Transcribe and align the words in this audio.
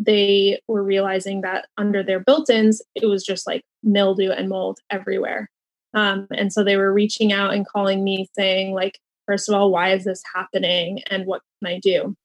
they 0.00 0.58
were 0.66 0.82
realizing 0.82 1.42
that 1.42 1.66
under 1.76 2.02
their 2.02 2.20
built 2.20 2.48
ins, 2.48 2.80
it 2.94 3.04
was 3.04 3.22
just 3.22 3.46
like 3.46 3.62
mildew 3.82 4.30
and 4.30 4.48
mold 4.48 4.78
everywhere. 4.88 5.50
Um, 5.92 6.26
and 6.34 6.50
so 6.50 6.64
they 6.64 6.76
were 6.76 6.92
reaching 6.92 7.32
out 7.32 7.52
and 7.52 7.66
calling 7.66 8.02
me 8.02 8.28
saying, 8.34 8.72
like, 8.72 8.98
first 9.26 9.48
of 9.48 9.54
all, 9.54 9.70
why 9.70 9.92
is 9.92 10.04
this 10.04 10.22
happening 10.34 11.02
and 11.10 11.26
what 11.26 11.42
can 11.62 11.74
I 11.74 11.80
do? 11.80 12.16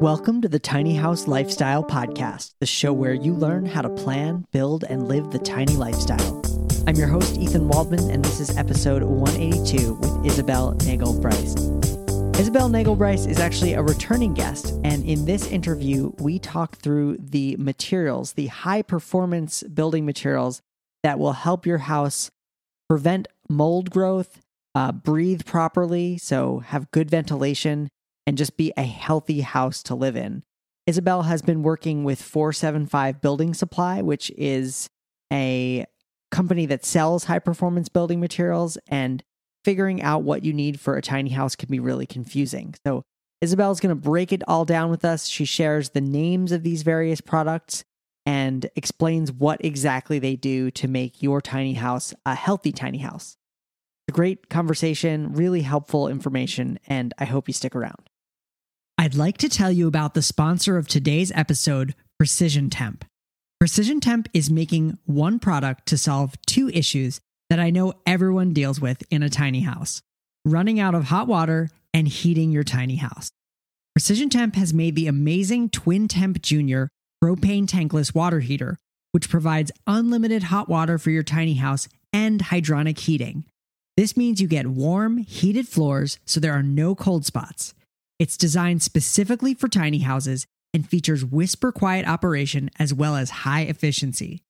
Welcome 0.00 0.42
to 0.42 0.48
the 0.48 0.58
Tiny 0.58 0.96
House 0.96 1.28
Lifestyle 1.28 1.84
Podcast, 1.84 2.54
the 2.58 2.66
show 2.66 2.92
where 2.92 3.14
you 3.14 3.34
learn 3.34 3.64
how 3.64 3.82
to 3.82 3.90
plan, 3.90 4.44
build, 4.50 4.82
and 4.82 5.06
live 5.06 5.30
the 5.30 5.38
tiny 5.38 5.76
lifestyle. 5.76 6.42
I'm 6.88 6.96
your 6.96 7.06
host, 7.06 7.36
Ethan 7.38 7.68
Waldman, 7.68 8.10
and 8.10 8.24
this 8.24 8.40
is 8.40 8.56
episode 8.56 9.04
182 9.04 9.94
with 9.94 10.26
Isabel 10.26 10.72
Nagel 10.84 11.20
Bryce. 11.20 11.54
Isabel 12.42 12.68
Nagel 12.68 12.96
Bryce 12.96 13.26
is 13.26 13.38
actually 13.38 13.74
a 13.74 13.82
returning 13.82 14.34
guest, 14.34 14.74
and 14.82 15.04
in 15.04 15.26
this 15.26 15.46
interview, 15.46 16.10
we 16.18 16.40
talk 16.40 16.74
through 16.74 17.18
the 17.20 17.54
materials, 17.56 18.32
the 18.32 18.48
high 18.48 18.82
performance 18.82 19.62
building 19.62 20.04
materials 20.04 20.60
that 21.04 21.20
will 21.20 21.34
help 21.34 21.66
your 21.66 21.78
house 21.78 22.32
prevent 22.88 23.28
mold 23.48 23.90
growth, 23.90 24.40
uh, 24.74 24.90
breathe 24.90 25.44
properly, 25.44 26.18
so 26.18 26.58
have 26.58 26.90
good 26.90 27.08
ventilation, 27.08 27.88
and 28.26 28.36
just 28.36 28.56
be 28.56 28.72
a 28.76 28.82
healthy 28.82 29.42
house 29.42 29.80
to 29.84 29.94
live 29.94 30.16
in. 30.16 30.42
Isabel 30.84 31.22
has 31.22 31.42
been 31.42 31.62
working 31.62 32.02
with 32.02 32.20
475 32.20 33.20
Building 33.20 33.54
Supply, 33.54 34.02
which 34.02 34.32
is 34.36 34.88
a 35.32 35.86
company 36.32 36.66
that 36.66 36.84
sells 36.84 37.22
high 37.22 37.38
performance 37.38 37.88
building 37.88 38.18
materials 38.18 38.78
and 38.88 39.22
figuring 39.64 40.02
out 40.02 40.22
what 40.22 40.44
you 40.44 40.52
need 40.52 40.80
for 40.80 40.96
a 40.96 41.02
tiny 41.02 41.30
house 41.30 41.56
can 41.56 41.68
be 41.68 41.80
really 41.80 42.06
confusing. 42.06 42.74
So, 42.86 43.02
Isabel 43.40 43.72
is 43.72 43.80
going 43.80 43.94
to 43.94 44.00
break 44.00 44.32
it 44.32 44.42
all 44.46 44.64
down 44.64 44.90
with 44.90 45.04
us. 45.04 45.26
She 45.26 45.44
shares 45.44 45.90
the 45.90 46.00
names 46.00 46.52
of 46.52 46.62
these 46.62 46.82
various 46.82 47.20
products 47.20 47.82
and 48.24 48.70
explains 48.76 49.32
what 49.32 49.64
exactly 49.64 50.20
they 50.20 50.36
do 50.36 50.70
to 50.70 50.86
make 50.86 51.22
your 51.22 51.40
tiny 51.40 51.74
house 51.74 52.14
a 52.24 52.36
healthy 52.36 52.70
tiny 52.70 52.98
house. 52.98 53.36
A 54.08 54.12
great 54.12 54.48
conversation, 54.48 55.32
really 55.32 55.62
helpful 55.62 56.08
information, 56.08 56.78
and 56.86 57.12
I 57.18 57.24
hope 57.24 57.48
you 57.48 57.54
stick 57.54 57.74
around. 57.74 58.08
I'd 58.96 59.14
like 59.14 59.38
to 59.38 59.48
tell 59.48 59.72
you 59.72 59.88
about 59.88 60.14
the 60.14 60.22
sponsor 60.22 60.76
of 60.76 60.86
today's 60.86 61.32
episode, 61.34 61.94
Precision 62.18 62.70
Temp. 62.70 63.04
Precision 63.58 64.00
Temp 64.00 64.28
is 64.32 64.50
making 64.50 64.98
one 65.04 65.38
product 65.38 65.86
to 65.86 65.98
solve 65.98 66.34
two 66.46 66.68
issues 66.68 67.20
that 67.52 67.60
I 67.60 67.68
know 67.68 67.92
everyone 68.06 68.54
deals 68.54 68.80
with 68.80 69.02
in 69.10 69.22
a 69.22 69.28
tiny 69.28 69.60
house 69.60 70.00
running 70.46 70.80
out 70.80 70.94
of 70.94 71.04
hot 71.04 71.28
water 71.28 71.68
and 71.92 72.08
heating 72.08 72.50
your 72.50 72.64
tiny 72.64 72.96
house. 72.96 73.30
Precision 73.94 74.30
Temp 74.30 74.54
has 74.54 74.72
made 74.72 74.96
the 74.96 75.06
amazing 75.06 75.68
Twin 75.68 76.08
Temp 76.08 76.40
Junior 76.40 76.88
propane 77.22 77.66
tankless 77.66 78.14
water 78.14 78.40
heater, 78.40 78.78
which 79.10 79.28
provides 79.28 79.70
unlimited 79.86 80.44
hot 80.44 80.66
water 80.66 80.96
for 80.96 81.10
your 81.10 81.22
tiny 81.22 81.56
house 81.56 81.88
and 82.10 82.40
hydronic 82.40 82.98
heating. 83.00 83.44
This 83.98 84.16
means 84.16 84.40
you 84.40 84.48
get 84.48 84.68
warm, 84.68 85.18
heated 85.18 85.68
floors 85.68 86.18
so 86.24 86.40
there 86.40 86.54
are 86.54 86.62
no 86.62 86.94
cold 86.94 87.26
spots. 87.26 87.74
It's 88.18 88.38
designed 88.38 88.82
specifically 88.82 89.52
for 89.52 89.68
tiny 89.68 89.98
houses 89.98 90.46
and 90.72 90.88
features 90.88 91.22
whisper 91.22 91.70
quiet 91.70 92.08
operation 92.08 92.70
as 92.78 92.94
well 92.94 93.14
as 93.14 93.28
high 93.44 93.64
efficiency. 93.64 94.40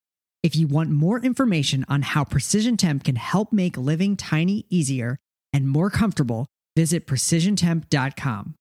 If 0.43 0.57
you 0.57 0.67
want 0.67 0.91
more 0.91 1.21
information 1.21 1.85
on 1.89 2.03
how 2.03 2.25
Precision 2.25 2.77
Temp 2.77 3.05
can 3.05 3.15
help 3.15 3.53
make 3.53 3.77
living 3.77 4.17
tiny 4.17 4.67
easier 4.71 5.17
and 5.53 5.69
more 5.69 5.89
comfortable, 5.89 6.47
visit 6.75 7.07
precisiontemp.com. 7.07 8.55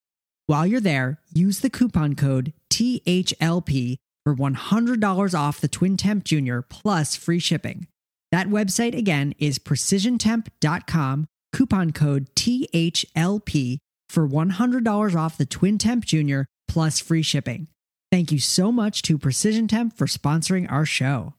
While 0.45 0.67
you're 0.67 0.79
there, 0.79 1.19
use 1.33 1.61
the 1.61 1.71
coupon 1.71 2.15
code 2.15 2.53
THLP 2.69 3.95
for 4.23 4.35
$100 4.35 5.33
off 5.33 5.59
the 5.59 5.67
Twin 5.67 5.97
Temp 5.97 6.23
Junior 6.23 6.61
plus 6.61 7.15
free 7.15 7.39
shipping. 7.39 7.88
That 8.31 8.47
website 8.47 8.95
again 8.95 9.33
is 9.39 9.57
precisiontemp.com, 9.57 11.27
coupon 11.51 11.91
code 11.94 12.27
THLP 12.35 13.77
for 14.07 14.27
$100 14.27 15.16
off 15.16 15.38
the 15.38 15.45
Twin 15.47 15.79
Temp 15.79 16.06
Junior 16.06 16.45
plus 16.67 17.00
free 17.00 17.23
shipping. 17.23 17.69
Thank 18.11 18.31
you 18.31 18.39
so 18.39 18.72
much 18.72 19.01
to 19.03 19.17
Precision 19.17 19.67
Temp 19.67 19.97
for 19.97 20.06
sponsoring 20.06 20.72
our 20.72 20.85
show. 20.85 21.33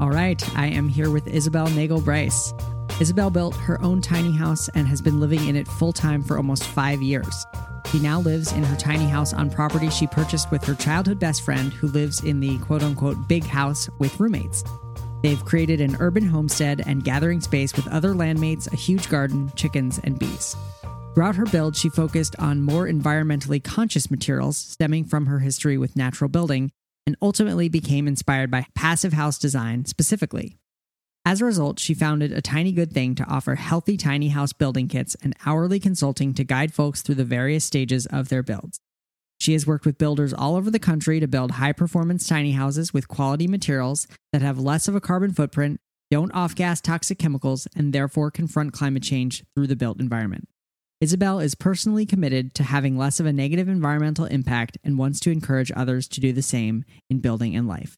All 0.00 0.10
right, 0.10 0.40
I 0.56 0.66
am 0.66 0.88
here 0.88 1.10
with 1.10 1.26
Isabel 1.26 1.66
Nagel 1.70 2.00
Bryce. 2.00 2.54
Isabel 3.00 3.30
built 3.30 3.56
her 3.56 3.82
own 3.82 4.00
tiny 4.00 4.30
house 4.30 4.68
and 4.68 4.86
has 4.86 5.02
been 5.02 5.18
living 5.18 5.48
in 5.48 5.56
it 5.56 5.66
full 5.66 5.92
time 5.92 6.22
for 6.22 6.36
almost 6.36 6.62
five 6.62 7.02
years. 7.02 7.44
She 7.90 7.98
now 7.98 8.20
lives 8.20 8.52
in 8.52 8.62
her 8.62 8.76
tiny 8.76 9.06
house 9.06 9.32
on 9.32 9.50
property 9.50 9.90
she 9.90 10.06
purchased 10.06 10.52
with 10.52 10.62
her 10.66 10.76
childhood 10.76 11.18
best 11.18 11.42
friend, 11.42 11.72
who 11.72 11.88
lives 11.88 12.22
in 12.22 12.38
the 12.38 12.58
quote 12.58 12.84
unquote 12.84 13.26
big 13.26 13.42
house 13.42 13.88
with 13.98 14.20
roommates. 14.20 14.62
They've 15.24 15.44
created 15.44 15.80
an 15.80 15.96
urban 15.98 16.24
homestead 16.24 16.84
and 16.86 17.02
gathering 17.02 17.40
space 17.40 17.74
with 17.74 17.88
other 17.88 18.14
landmates, 18.14 18.72
a 18.72 18.76
huge 18.76 19.08
garden, 19.08 19.50
chickens, 19.56 19.98
and 20.04 20.16
bees. 20.16 20.54
Throughout 21.14 21.34
her 21.34 21.46
build, 21.46 21.74
she 21.74 21.88
focused 21.88 22.36
on 22.38 22.62
more 22.62 22.86
environmentally 22.86 23.62
conscious 23.64 24.12
materials 24.12 24.56
stemming 24.56 25.06
from 25.06 25.26
her 25.26 25.40
history 25.40 25.76
with 25.76 25.96
natural 25.96 26.28
building 26.28 26.70
and 27.08 27.16
ultimately 27.22 27.70
became 27.70 28.06
inspired 28.06 28.50
by 28.50 28.66
passive 28.74 29.14
house 29.14 29.38
design 29.38 29.86
specifically. 29.86 30.58
As 31.24 31.40
a 31.40 31.46
result, 31.46 31.80
she 31.80 31.94
founded 31.94 32.32
a 32.32 32.42
tiny 32.42 32.70
good 32.70 32.92
thing 32.92 33.14
to 33.14 33.24
offer 33.24 33.54
healthy 33.54 33.96
tiny 33.96 34.28
house 34.28 34.52
building 34.52 34.88
kits 34.88 35.16
and 35.22 35.34
hourly 35.46 35.80
consulting 35.80 36.34
to 36.34 36.44
guide 36.44 36.74
folks 36.74 37.00
through 37.00 37.14
the 37.14 37.24
various 37.24 37.64
stages 37.64 38.04
of 38.04 38.28
their 38.28 38.42
builds. 38.42 38.78
She 39.40 39.54
has 39.54 39.66
worked 39.66 39.86
with 39.86 39.96
builders 39.96 40.34
all 40.34 40.54
over 40.54 40.70
the 40.70 40.78
country 40.78 41.18
to 41.18 41.26
build 41.26 41.52
high 41.52 41.72
performance 41.72 42.28
tiny 42.28 42.52
houses 42.52 42.92
with 42.92 43.08
quality 43.08 43.46
materials 43.46 44.06
that 44.34 44.42
have 44.42 44.58
less 44.58 44.86
of 44.86 44.94
a 44.94 45.00
carbon 45.00 45.32
footprint, 45.32 45.80
don't 46.10 46.34
off 46.34 46.54
gas 46.54 46.78
toxic 46.78 47.18
chemicals, 47.18 47.66
and 47.74 47.94
therefore 47.94 48.30
confront 48.30 48.74
climate 48.74 49.02
change 49.02 49.44
through 49.54 49.68
the 49.68 49.76
built 49.76 49.98
environment. 49.98 50.46
Isabel 51.00 51.38
is 51.38 51.54
personally 51.54 52.04
committed 52.04 52.54
to 52.54 52.64
having 52.64 52.98
less 52.98 53.20
of 53.20 53.26
a 53.26 53.32
negative 53.32 53.68
environmental 53.68 54.24
impact 54.24 54.78
and 54.82 54.98
wants 54.98 55.20
to 55.20 55.30
encourage 55.30 55.70
others 55.76 56.08
to 56.08 56.20
do 56.20 56.32
the 56.32 56.42
same 56.42 56.84
in 57.08 57.20
building 57.20 57.54
and 57.54 57.68
life. 57.68 57.96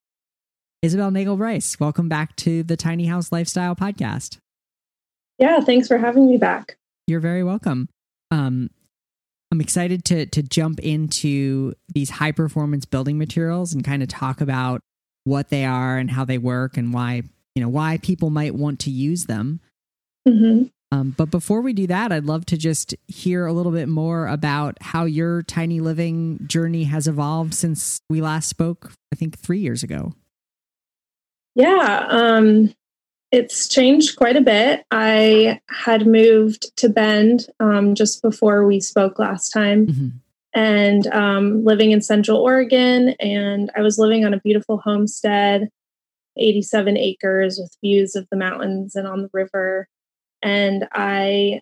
Isabel 0.82 1.10
Nagel 1.10 1.38
Bryce, 1.38 1.80
welcome 1.80 2.10
back 2.10 2.36
to 2.36 2.62
the 2.62 2.76
Tiny 2.76 3.06
House 3.06 3.32
Lifestyle 3.32 3.74
Podcast. 3.74 4.36
Yeah, 5.38 5.60
thanks 5.60 5.88
for 5.88 5.96
having 5.96 6.26
me 6.26 6.36
back. 6.36 6.76
You're 7.06 7.20
very 7.20 7.42
welcome. 7.42 7.88
Um, 8.30 8.68
I'm 9.50 9.62
excited 9.62 10.04
to 10.06 10.26
to 10.26 10.42
jump 10.42 10.78
into 10.80 11.72
these 11.88 12.10
high 12.10 12.32
performance 12.32 12.84
building 12.84 13.16
materials 13.16 13.72
and 13.72 13.82
kind 13.82 14.02
of 14.02 14.10
talk 14.10 14.42
about 14.42 14.82
what 15.24 15.48
they 15.48 15.64
are 15.64 15.96
and 15.96 16.10
how 16.10 16.26
they 16.26 16.38
work 16.38 16.76
and 16.76 16.92
why 16.92 17.22
you 17.54 17.62
know 17.62 17.68
why 17.68 17.98
people 18.02 18.28
might 18.28 18.54
want 18.54 18.78
to 18.80 18.90
use 18.90 19.24
them. 19.24 19.60
Mm-hmm. 20.28 20.64
Um, 20.92 21.14
but 21.16 21.30
before 21.30 21.60
we 21.60 21.72
do 21.72 21.86
that, 21.86 22.10
I'd 22.10 22.24
love 22.24 22.46
to 22.46 22.56
just 22.56 22.94
hear 23.06 23.46
a 23.46 23.52
little 23.52 23.70
bit 23.70 23.88
more 23.88 24.26
about 24.26 24.76
how 24.80 25.04
your 25.04 25.42
tiny 25.42 25.80
living 25.80 26.40
journey 26.46 26.84
has 26.84 27.06
evolved 27.06 27.54
since 27.54 28.00
we 28.10 28.20
last 28.20 28.48
spoke, 28.48 28.92
I 29.12 29.16
think 29.16 29.38
three 29.38 29.60
years 29.60 29.84
ago. 29.84 30.14
Yeah, 31.54 32.06
um, 32.08 32.74
it's 33.30 33.68
changed 33.68 34.16
quite 34.16 34.36
a 34.36 34.40
bit. 34.40 34.84
I 34.90 35.60
had 35.68 36.06
moved 36.06 36.76
to 36.78 36.88
Bend 36.88 37.46
um, 37.60 37.94
just 37.94 38.20
before 38.20 38.66
we 38.66 38.80
spoke 38.80 39.18
last 39.18 39.50
time. 39.50 39.86
Mm-hmm. 39.86 40.08
And 40.52 41.06
um, 41.08 41.64
living 41.64 41.92
in 41.92 42.00
Central 42.00 42.38
Oregon, 42.38 43.10
and 43.20 43.70
I 43.76 43.82
was 43.82 43.98
living 43.98 44.24
on 44.24 44.34
a 44.34 44.40
beautiful 44.40 44.78
homestead, 44.78 45.68
87 46.36 46.96
acres 46.96 47.60
with 47.60 47.76
views 47.80 48.16
of 48.16 48.26
the 48.30 48.36
mountains 48.36 48.96
and 48.96 49.06
on 49.06 49.22
the 49.22 49.30
river 49.32 49.86
and 50.42 50.88
I 50.92 51.60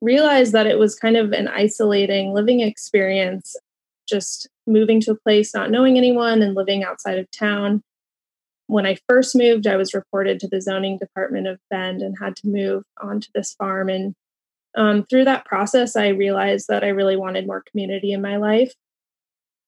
realized 0.00 0.52
that 0.52 0.66
it 0.66 0.78
was 0.78 0.94
kind 0.94 1.16
of 1.16 1.32
an 1.32 1.48
isolating 1.48 2.32
living 2.32 2.60
experience, 2.60 3.56
just 4.08 4.48
moving 4.66 5.00
to 5.02 5.12
a 5.12 5.16
place, 5.16 5.54
not 5.54 5.70
knowing 5.70 5.96
anyone, 5.96 6.42
and 6.42 6.54
living 6.54 6.84
outside 6.84 7.18
of 7.18 7.30
town. 7.30 7.82
When 8.68 8.86
I 8.86 8.98
first 9.08 9.36
moved, 9.36 9.66
I 9.66 9.76
was 9.76 9.94
reported 9.94 10.40
to 10.40 10.48
the 10.48 10.60
zoning 10.60 10.98
department 10.98 11.46
of 11.46 11.60
Bend 11.70 12.02
and 12.02 12.16
had 12.20 12.36
to 12.36 12.48
move 12.48 12.84
onto 13.00 13.28
this 13.34 13.54
farm. 13.54 13.88
And 13.88 14.14
um, 14.76 15.04
through 15.04 15.24
that 15.24 15.44
process, 15.44 15.96
I 15.96 16.08
realized 16.08 16.66
that 16.68 16.84
I 16.84 16.88
really 16.88 17.16
wanted 17.16 17.46
more 17.46 17.62
community 17.70 18.12
in 18.12 18.20
my 18.20 18.36
life. 18.36 18.72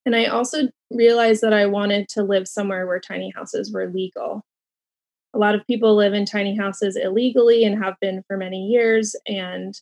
And 0.04 0.16
I 0.16 0.26
also 0.26 0.68
realized 0.90 1.42
that 1.42 1.52
I 1.52 1.66
wanted 1.66 2.08
to 2.10 2.22
live 2.22 2.48
somewhere 2.48 2.86
where 2.86 3.00
tiny 3.00 3.30
houses 3.34 3.72
were 3.72 3.90
legal 3.90 4.42
a 5.34 5.38
lot 5.38 5.54
of 5.54 5.66
people 5.66 5.94
live 5.94 6.14
in 6.14 6.24
tiny 6.24 6.56
houses 6.56 6.96
illegally 6.96 7.64
and 7.64 7.82
have 7.82 7.94
been 8.00 8.22
for 8.26 8.36
many 8.36 8.66
years. 8.66 9.14
And 9.26 9.74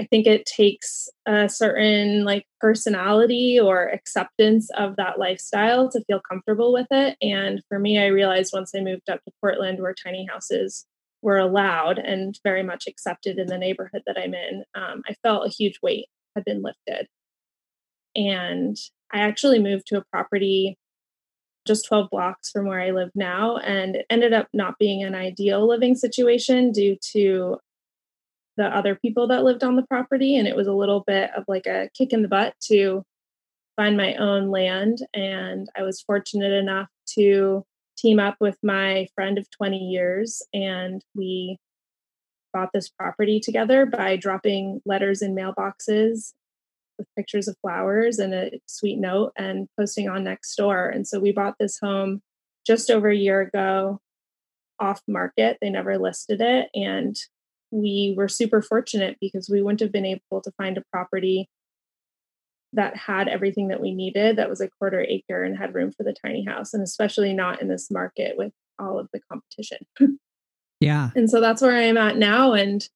I 0.00 0.04
think 0.04 0.26
it 0.26 0.46
takes 0.46 1.08
a 1.26 1.48
certain 1.48 2.24
like 2.24 2.46
personality 2.60 3.60
or 3.60 3.88
acceptance 3.88 4.70
of 4.76 4.96
that 4.96 5.18
lifestyle 5.18 5.88
to 5.90 6.02
feel 6.04 6.20
comfortable 6.28 6.72
with 6.72 6.86
it. 6.90 7.16
And 7.20 7.62
for 7.68 7.78
me, 7.78 7.98
I 7.98 8.06
realized 8.06 8.52
once 8.54 8.72
I 8.74 8.80
moved 8.80 9.10
up 9.10 9.22
to 9.24 9.32
Portland, 9.40 9.80
where 9.80 9.94
tiny 9.94 10.26
houses 10.30 10.86
were 11.20 11.38
allowed 11.38 11.98
and 11.98 12.38
very 12.42 12.62
much 12.62 12.86
accepted 12.88 13.38
in 13.38 13.46
the 13.46 13.58
neighborhood 13.58 14.02
that 14.06 14.18
I'm 14.18 14.34
in, 14.34 14.64
um, 14.74 15.02
I 15.08 15.14
felt 15.22 15.46
a 15.46 15.50
huge 15.50 15.78
weight 15.82 16.06
had 16.34 16.44
been 16.44 16.62
lifted. 16.62 17.06
And 18.16 18.76
I 19.12 19.20
actually 19.20 19.58
moved 19.58 19.86
to 19.88 19.98
a 19.98 20.04
property 20.10 20.78
just 21.66 21.86
12 21.86 22.10
blocks 22.10 22.50
from 22.50 22.66
where 22.66 22.80
I 22.80 22.90
live 22.90 23.10
now. 23.14 23.56
And 23.58 23.96
it 23.96 24.06
ended 24.10 24.32
up 24.32 24.48
not 24.52 24.78
being 24.78 25.02
an 25.02 25.14
ideal 25.14 25.66
living 25.66 25.94
situation 25.94 26.72
due 26.72 26.96
to 27.12 27.58
the 28.56 28.64
other 28.64 28.94
people 28.94 29.28
that 29.28 29.44
lived 29.44 29.64
on 29.64 29.76
the 29.76 29.86
property. 29.86 30.36
And 30.36 30.46
it 30.46 30.56
was 30.56 30.66
a 30.66 30.72
little 30.72 31.04
bit 31.06 31.30
of 31.36 31.44
like 31.48 31.66
a 31.66 31.88
kick 31.96 32.12
in 32.12 32.22
the 32.22 32.28
butt 32.28 32.54
to 32.68 33.02
find 33.76 33.96
my 33.96 34.14
own 34.16 34.50
land. 34.50 34.98
And 35.14 35.68
I 35.76 35.82
was 35.82 36.02
fortunate 36.02 36.52
enough 36.52 36.88
to 37.14 37.64
team 37.96 38.18
up 38.18 38.36
with 38.40 38.58
my 38.62 39.06
friend 39.14 39.38
of 39.38 39.50
20 39.50 39.78
years. 39.78 40.42
And 40.52 41.02
we 41.14 41.58
bought 42.52 42.70
this 42.74 42.88
property 42.88 43.40
together 43.40 43.86
by 43.86 44.16
dropping 44.16 44.82
letters 44.84 45.22
in 45.22 45.34
mailboxes 45.34 46.32
with 47.02 47.14
pictures 47.16 47.48
of 47.48 47.56
flowers 47.60 48.18
and 48.18 48.32
a 48.32 48.50
sweet 48.66 48.98
note 48.98 49.32
and 49.36 49.68
posting 49.78 50.08
on 50.08 50.24
Nextdoor. 50.24 50.94
And 50.94 51.06
so 51.06 51.18
we 51.18 51.32
bought 51.32 51.56
this 51.58 51.78
home 51.80 52.22
just 52.66 52.90
over 52.90 53.08
a 53.08 53.16
year 53.16 53.40
ago 53.40 54.00
off 54.78 55.02
market. 55.08 55.58
They 55.60 55.70
never 55.70 55.98
listed 55.98 56.40
it. 56.40 56.68
And 56.74 57.16
we 57.72 58.14
were 58.16 58.28
super 58.28 58.62
fortunate 58.62 59.16
because 59.20 59.48
we 59.50 59.62
wouldn't 59.62 59.80
have 59.80 59.92
been 59.92 60.04
able 60.04 60.40
to 60.42 60.52
find 60.52 60.78
a 60.78 60.84
property 60.92 61.48
that 62.74 62.96
had 62.96 63.28
everything 63.28 63.68
that 63.68 63.80
we 63.80 63.92
needed 63.94 64.36
that 64.36 64.48
was 64.48 64.60
a 64.60 64.68
quarter 64.78 65.04
acre 65.08 65.42
and 65.42 65.58
had 65.58 65.74
room 65.74 65.92
for 65.92 66.04
the 66.04 66.14
tiny 66.24 66.44
house 66.44 66.72
and 66.72 66.82
especially 66.82 67.32
not 67.32 67.60
in 67.60 67.68
this 67.68 67.90
market 67.90 68.36
with 68.36 68.52
all 68.78 68.98
of 68.98 69.08
the 69.12 69.20
competition 69.30 69.78
yeah 70.80 71.10
and 71.14 71.28
so 71.28 71.38
that's 71.40 71.60
where 71.60 71.76
i 71.76 71.82
am 71.82 71.98
at 71.98 72.16
now 72.16 72.54
and 72.54 72.88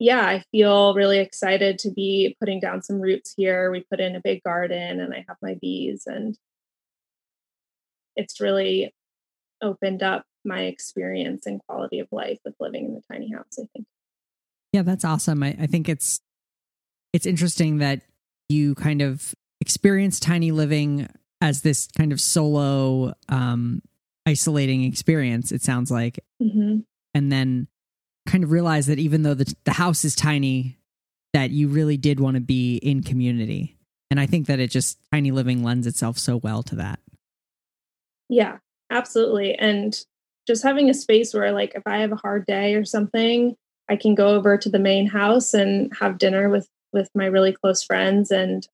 yeah 0.00 0.26
i 0.26 0.42
feel 0.50 0.94
really 0.94 1.20
excited 1.20 1.78
to 1.78 1.90
be 1.90 2.36
putting 2.40 2.58
down 2.58 2.82
some 2.82 3.00
roots 3.00 3.32
here 3.36 3.70
we 3.70 3.84
put 3.88 4.00
in 4.00 4.16
a 4.16 4.20
big 4.20 4.42
garden 4.42 5.00
and 5.00 5.14
i 5.14 5.24
have 5.28 5.36
my 5.40 5.56
bees 5.60 6.04
and 6.06 6.36
it's 8.16 8.40
really 8.40 8.92
opened 9.62 10.02
up 10.02 10.24
my 10.44 10.62
experience 10.62 11.46
and 11.46 11.60
quality 11.68 12.00
of 12.00 12.08
life 12.10 12.38
with 12.44 12.54
living 12.58 12.86
in 12.86 12.94
the 12.94 13.02
tiny 13.08 13.30
house 13.30 13.58
i 13.58 13.66
think 13.72 13.86
yeah, 14.72 14.82
that's 14.82 15.04
awesome. 15.04 15.42
I, 15.42 15.56
I 15.60 15.66
think 15.66 15.88
it's 15.88 16.20
it's 17.12 17.26
interesting 17.26 17.78
that 17.78 18.02
you 18.48 18.74
kind 18.76 19.02
of 19.02 19.34
experience 19.60 20.20
tiny 20.20 20.52
living 20.52 21.08
as 21.40 21.62
this 21.62 21.88
kind 21.96 22.12
of 22.12 22.20
solo 22.20 23.14
um 23.28 23.82
isolating 24.26 24.84
experience 24.84 25.50
it 25.50 25.62
sounds 25.62 25.90
like 25.90 26.20
mm-hmm. 26.42 26.80
and 27.14 27.32
then 27.32 27.66
kind 28.26 28.44
of 28.44 28.50
realize 28.50 28.86
that 28.86 28.98
even 28.98 29.22
though 29.22 29.34
the, 29.34 29.52
the 29.64 29.72
house 29.72 30.04
is 30.04 30.14
tiny 30.14 30.78
that 31.32 31.50
you 31.50 31.68
really 31.68 31.96
did 31.96 32.20
want 32.20 32.34
to 32.34 32.40
be 32.40 32.76
in 32.76 33.02
community. 33.02 33.76
And 34.10 34.18
i 34.18 34.26
think 34.26 34.46
that 34.46 34.58
it 34.58 34.70
just 34.70 34.98
tiny 35.12 35.30
living 35.30 35.62
lends 35.62 35.86
itself 35.86 36.18
so 36.18 36.36
well 36.36 36.62
to 36.64 36.76
that. 36.76 37.00
Yeah 38.28 38.58
absolutely. 38.90 39.54
And 39.54 39.98
just 40.46 40.62
having 40.62 40.90
a 40.90 40.94
space 40.94 41.32
where 41.32 41.52
like 41.52 41.74
if 41.76 41.82
i 41.86 41.98
have 41.98 42.12
a 42.12 42.16
hard 42.16 42.44
day 42.46 42.74
or 42.74 42.84
something 42.84 43.56
I 43.90 43.96
can 43.96 44.14
go 44.14 44.28
over 44.28 44.56
to 44.56 44.68
the 44.68 44.78
main 44.78 45.06
house 45.06 45.52
and 45.52 45.92
have 45.98 46.16
dinner 46.16 46.48
with 46.48 46.68
with 46.92 47.10
my 47.14 47.26
really 47.26 47.52
close 47.52 47.82
friends. 47.82 48.30
And 48.30 48.66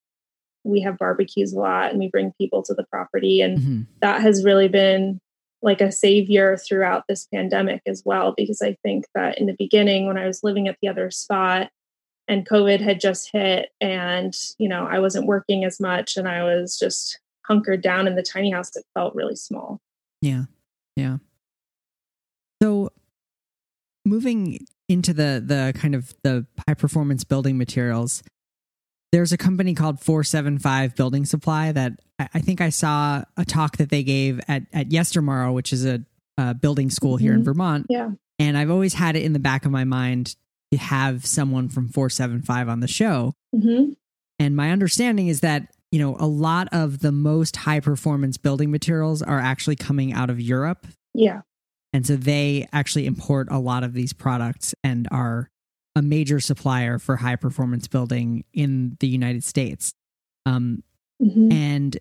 we 0.63 0.81
have 0.83 0.99
barbecues 0.99 1.53
a 1.53 1.59
lot 1.59 1.91
and 1.91 1.99
we 1.99 2.09
bring 2.09 2.33
people 2.39 2.63
to 2.65 2.75
the 2.75 2.85
property. 2.85 3.41
And 3.41 3.59
mm-hmm. 3.59 3.83
that 4.01 4.21
has 4.21 4.45
really 4.45 4.69
been 4.69 5.21
like 5.67 5.83
a 5.83 5.93
savior 5.93 6.57
throughout 6.57 7.05
this 7.09 7.27
pandemic 7.27 7.83
as 7.87 8.03
well 8.07 8.33
because 8.37 8.63
I 8.63 8.77
think 8.83 9.05
that 9.15 9.37
in 9.39 9.47
the 9.47 9.57
beginning 9.59 10.07
when 10.07 10.17
I 10.17 10.27
was 10.27 10.43
living 10.43 10.69
at 10.69 10.79
the 10.81 10.89
other 10.89 11.11
spot 11.11 11.71
and 12.29 12.49
covid 12.49 12.81
had 12.81 13.01
just 13.01 13.31
hit 13.33 13.71
and 13.81 14.35
you 14.59 14.69
know 14.69 14.87
I 14.87 15.01
wasn't 15.01 15.27
working 15.27 15.65
as 15.65 15.81
much 15.81 16.17
and 16.17 16.29
I 16.29 16.45
was 16.45 16.79
just 16.79 17.21
hunkered 17.47 17.83
down 17.83 18.07
in 18.07 18.15
the 18.15 18.23
tiny 18.23 18.51
house 18.51 18.75
it 18.77 18.85
felt 18.95 19.15
really 19.15 19.37
small. 19.37 19.81
Yeah. 20.23 20.45
Yeah. 20.97 21.19
So 22.63 22.91
moving 24.05 24.67
into 24.89 25.13
the 25.13 25.43
the 25.45 25.73
kind 25.77 25.95
of 25.95 26.15
the 26.23 26.47
high 26.67 26.75
performance 26.75 27.25
building 27.25 27.59
materials, 27.59 28.23
there's 29.13 29.33
a 29.33 29.37
company 29.37 29.75
called 29.75 30.01
475 30.01 30.95
Building 30.95 31.25
Supply 31.25 31.73
that 31.73 32.01
I 32.19 32.41
think 32.41 32.61
I 32.61 32.71
saw 32.71 33.23
a 33.37 33.45
talk 33.45 33.77
that 33.77 33.91
they 33.91 34.03
gave 34.03 34.41
at 34.49 34.65
at 34.73 34.89
Yestermorrow, 34.89 35.53
which 35.55 35.73
is 35.73 35.85
a, 35.85 36.05
a 36.39 36.55
building 36.55 36.91
school 36.91 37.17
mm-hmm. 37.17 37.23
here 37.23 37.33
in 37.33 37.39
mm-hmm. 37.39 37.45
Vermont. 37.45 37.87
Yeah. 37.89 38.11
And 38.39 38.59
I've 38.59 38.71
always 38.71 38.95
had 38.95 39.17
it 39.17 39.23
in 39.23 39.33
the 39.33 39.39
back 39.39 39.65
of 39.65 39.71
my 39.71 39.85
mind 39.85 40.37
to 40.73 40.79
have 40.79 41.25
someone 41.25 41.69
from 41.69 41.89
475 41.89 42.69
on 42.69 42.81
the 42.81 42.89
show. 42.89 43.35
Mm-hmm. 43.55 43.93
And 44.39 44.57
my 44.57 44.71
understanding 44.71 45.29
is 45.29 45.41
that, 45.41 45.73
you 45.91 45.99
know, 45.99 46.17
a 46.19 46.27
lot 46.27 46.69
of 46.73 47.01
the 47.01 47.13
most 47.13 47.57
high 47.57 47.81
performance 47.81 48.37
building 48.37 48.71
materials 48.71 49.23
are 49.23 49.41
actually 49.41 49.77
coming 49.77 50.13
out 50.13 50.29
of 50.29 50.41
Europe. 50.41 50.87
Yeah. 51.15 51.43
And 51.93 52.07
so 52.07 52.17
they 52.17 52.69
actually 52.73 53.07
import 53.07 53.49
a 53.51 53.59
lot 53.59 53.83
of 53.83 53.95
these 53.95 54.13
products 54.13 54.75
and 54.85 55.09
are 55.11 55.51
a 55.97 56.03
major 56.03 56.39
supplier 56.39 56.99
for 56.99 57.17
high 57.17 57.37
performance 57.37 57.89
building 57.89 58.45
in 58.53 58.97
the 59.01 59.09
United 59.09 59.43
States. 59.43 59.95
Um, 60.45 60.85
mm-hmm. 61.21 61.51
And 61.51 61.99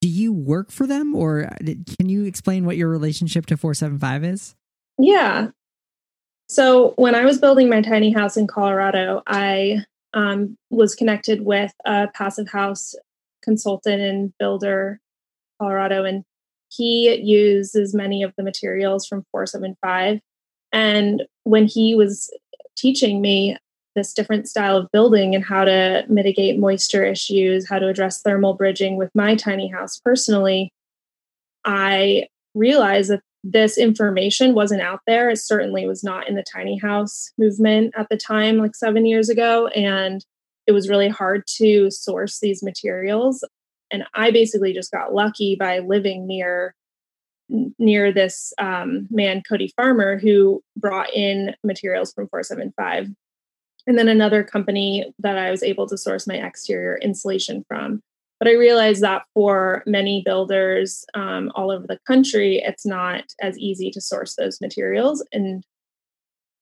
do 0.00 0.08
you 0.08 0.32
work 0.32 0.72
for 0.72 0.86
them 0.86 1.14
or 1.14 1.48
can 1.96 2.08
you 2.08 2.24
explain 2.24 2.66
what 2.66 2.76
your 2.76 2.88
relationship 2.88 3.46
to 3.46 3.56
475 3.56 4.24
is? 4.24 4.56
Yeah. 4.98 5.48
So 6.48 6.94
when 6.96 7.14
I 7.14 7.24
was 7.24 7.38
building 7.38 7.70
my 7.70 7.80
tiny 7.80 8.12
house 8.12 8.36
in 8.36 8.48
Colorado, 8.48 9.22
I 9.26 9.84
um, 10.14 10.56
was 10.70 10.96
connected 10.96 11.42
with 11.42 11.72
a 11.86 12.08
passive 12.14 12.48
house 12.48 12.94
consultant 13.42 14.00
and 14.00 14.32
builder, 14.38 14.98
Colorado, 15.60 16.04
and 16.04 16.24
he 16.70 17.14
uses 17.22 17.94
many 17.94 18.22
of 18.22 18.32
the 18.36 18.42
materials 18.42 19.06
from 19.06 19.24
475. 19.30 20.20
And 20.72 21.22
when 21.44 21.66
he 21.66 21.94
was 21.94 22.30
teaching 22.78 23.20
me 23.20 23.56
this 23.94 24.14
different 24.14 24.48
style 24.48 24.76
of 24.76 24.90
building 24.92 25.34
and 25.34 25.44
how 25.44 25.64
to 25.64 26.04
mitigate 26.08 26.58
moisture 26.58 27.04
issues, 27.04 27.68
how 27.68 27.78
to 27.78 27.88
address 27.88 28.22
thermal 28.22 28.54
bridging 28.54 28.96
with 28.96 29.10
my 29.14 29.34
tiny 29.34 29.68
house 29.68 29.98
personally, 29.98 30.72
I 31.64 32.28
realized 32.54 33.10
that 33.10 33.20
this 33.44 33.78
information 33.78 34.54
wasn't 34.54 34.82
out 34.82 35.00
there. 35.06 35.30
It 35.30 35.38
certainly 35.38 35.86
was 35.86 36.04
not 36.04 36.28
in 36.28 36.34
the 36.34 36.44
tiny 36.44 36.78
house 36.78 37.32
movement 37.38 37.94
at 37.96 38.08
the 38.08 38.16
time, 38.16 38.58
like 38.58 38.74
seven 38.74 39.06
years 39.06 39.28
ago. 39.28 39.68
And 39.68 40.24
it 40.66 40.72
was 40.72 40.88
really 40.88 41.08
hard 41.08 41.44
to 41.56 41.90
source 41.90 42.40
these 42.40 42.62
materials 42.62 43.42
and 43.90 44.04
I 44.14 44.30
basically 44.30 44.72
just 44.72 44.90
got 44.90 45.14
lucky 45.14 45.56
by 45.56 45.78
living 45.80 46.26
near 46.26 46.74
near 47.78 48.12
this 48.12 48.52
um, 48.58 49.06
man 49.10 49.42
Cody 49.48 49.72
Farmer 49.76 50.18
who 50.18 50.62
brought 50.76 51.12
in 51.14 51.54
materials 51.64 52.12
from 52.12 52.28
475 52.28 53.08
and 53.88 53.98
then 53.98 54.08
another 54.08 54.44
company 54.44 55.14
that 55.18 55.38
I 55.38 55.50
was 55.50 55.62
able 55.62 55.86
to 55.88 55.96
source 55.96 56.26
my 56.26 56.34
exterior 56.34 56.98
insulation 56.98 57.64
from. 57.66 58.02
But 58.38 58.48
I 58.48 58.52
realized 58.52 59.02
that 59.02 59.22
for 59.32 59.82
many 59.86 60.22
builders 60.24 61.06
um, 61.14 61.50
all 61.54 61.70
over 61.70 61.86
the 61.86 61.98
country, 62.06 62.62
it's 62.64 62.84
not 62.84 63.24
as 63.40 63.58
easy 63.58 63.90
to 63.92 64.00
source 64.00 64.36
those 64.36 64.60
materials. 64.60 65.26
And 65.32 65.64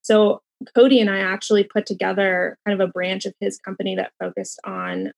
so 0.02 0.40
Cody 0.74 1.00
and 1.00 1.10
I 1.10 1.18
actually 1.18 1.64
put 1.64 1.84
together 1.84 2.56
kind 2.64 2.80
of 2.80 2.88
a 2.88 2.92
branch 2.92 3.26
of 3.26 3.34
his 3.40 3.58
company 3.58 3.96
that 3.96 4.12
focused 4.20 4.60
on 4.64 5.10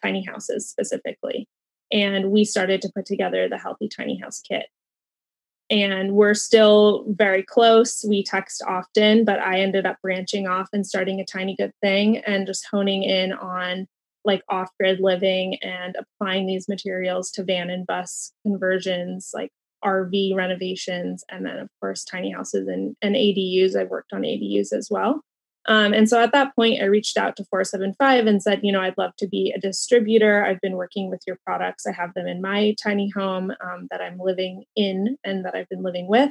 tiny 0.00 0.24
houses 0.24 0.70
specifically. 0.70 1.48
And 1.90 2.30
we 2.30 2.44
started 2.44 2.80
to 2.82 2.92
put 2.94 3.04
together 3.04 3.48
the 3.48 3.58
Healthy 3.58 3.88
Tiny 3.88 4.16
House 4.18 4.40
Kit. 4.40 4.66
And 5.72 6.12
we're 6.12 6.34
still 6.34 7.06
very 7.08 7.42
close. 7.42 8.04
We 8.06 8.22
text 8.22 8.62
often, 8.68 9.24
but 9.24 9.38
I 9.40 9.60
ended 9.60 9.86
up 9.86 9.96
branching 10.02 10.46
off 10.46 10.68
and 10.74 10.86
starting 10.86 11.18
a 11.18 11.24
tiny 11.24 11.56
good 11.56 11.72
thing 11.80 12.18
and 12.18 12.46
just 12.46 12.66
honing 12.70 13.02
in 13.02 13.32
on 13.32 13.86
like 14.24 14.42
off 14.50 14.68
grid 14.78 15.00
living 15.00 15.56
and 15.62 15.96
applying 15.98 16.46
these 16.46 16.68
materials 16.68 17.30
to 17.32 17.42
van 17.42 17.70
and 17.70 17.86
bus 17.86 18.32
conversions, 18.44 19.30
like 19.32 19.50
RV 19.82 20.36
renovations, 20.36 21.24
and 21.30 21.46
then, 21.46 21.58
of 21.58 21.68
course, 21.80 22.04
tiny 22.04 22.30
houses 22.30 22.68
and, 22.68 22.94
and 23.00 23.16
ADUs. 23.16 23.74
I've 23.74 23.88
worked 23.88 24.12
on 24.12 24.22
ADUs 24.22 24.72
as 24.72 24.88
well. 24.90 25.22
Um, 25.66 25.92
and 25.92 26.08
so 26.08 26.20
at 26.20 26.32
that 26.32 26.54
point, 26.56 26.82
I 26.82 26.86
reached 26.86 27.16
out 27.16 27.36
to 27.36 27.44
475 27.44 28.26
and 28.26 28.42
said, 28.42 28.60
you 28.62 28.72
know, 28.72 28.80
I'd 28.80 28.98
love 28.98 29.12
to 29.18 29.28
be 29.28 29.52
a 29.56 29.60
distributor. 29.60 30.44
I've 30.44 30.60
been 30.60 30.76
working 30.76 31.08
with 31.08 31.22
your 31.26 31.38
products. 31.46 31.86
I 31.86 31.92
have 31.92 32.14
them 32.14 32.26
in 32.26 32.40
my 32.40 32.74
tiny 32.82 33.10
home 33.10 33.52
um, 33.60 33.86
that 33.90 34.00
I'm 34.00 34.18
living 34.18 34.64
in 34.74 35.16
and 35.22 35.44
that 35.44 35.54
I've 35.54 35.68
been 35.68 35.82
living 35.82 36.08
with. 36.08 36.30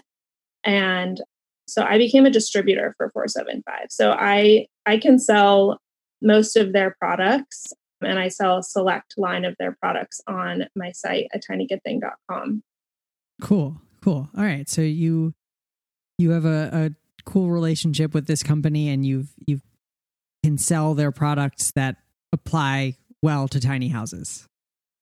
And 0.64 1.22
so 1.68 1.84
I 1.84 1.98
became 1.98 2.26
a 2.26 2.30
distributor 2.30 2.94
for 2.98 3.10
475. 3.12 3.88
So 3.90 4.12
I 4.12 4.68
I 4.86 4.98
can 4.98 5.20
sell 5.20 5.80
most 6.22 6.58
of 6.58 6.74
their 6.74 6.96
products, 7.00 7.72
and 8.02 8.20
I 8.20 8.28
sell 8.28 8.58
a 8.58 8.64
select 8.64 9.14
line 9.18 9.46
of 9.46 9.56
their 9.58 9.78
products 9.80 10.22
on 10.28 10.68
my 10.76 10.92
site 10.92 11.28
at 11.34 11.44
tinygoodthing.com. 11.50 12.64
Cool, 13.42 13.82
cool. 14.02 14.30
All 14.38 14.44
right, 14.44 14.68
so 14.70 14.82
you 14.82 15.34
you 16.18 16.32
have 16.32 16.46
a, 16.46 16.70
a 16.74 17.00
cool 17.25 17.50
relationship 17.50 18.13
with 18.13 18.28
this 18.28 18.44
company, 18.44 18.90
and 18.90 19.06
you've 19.06 19.30
you 19.46 19.62
can 20.44 20.58
sell 20.58 20.94
their 20.94 21.12
products 21.12 21.72
that 21.75 21.98
apply 22.32 22.98
well 23.22 23.48
to 23.48 23.60
tiny 23.60 23.90
houses. 23.90 24.48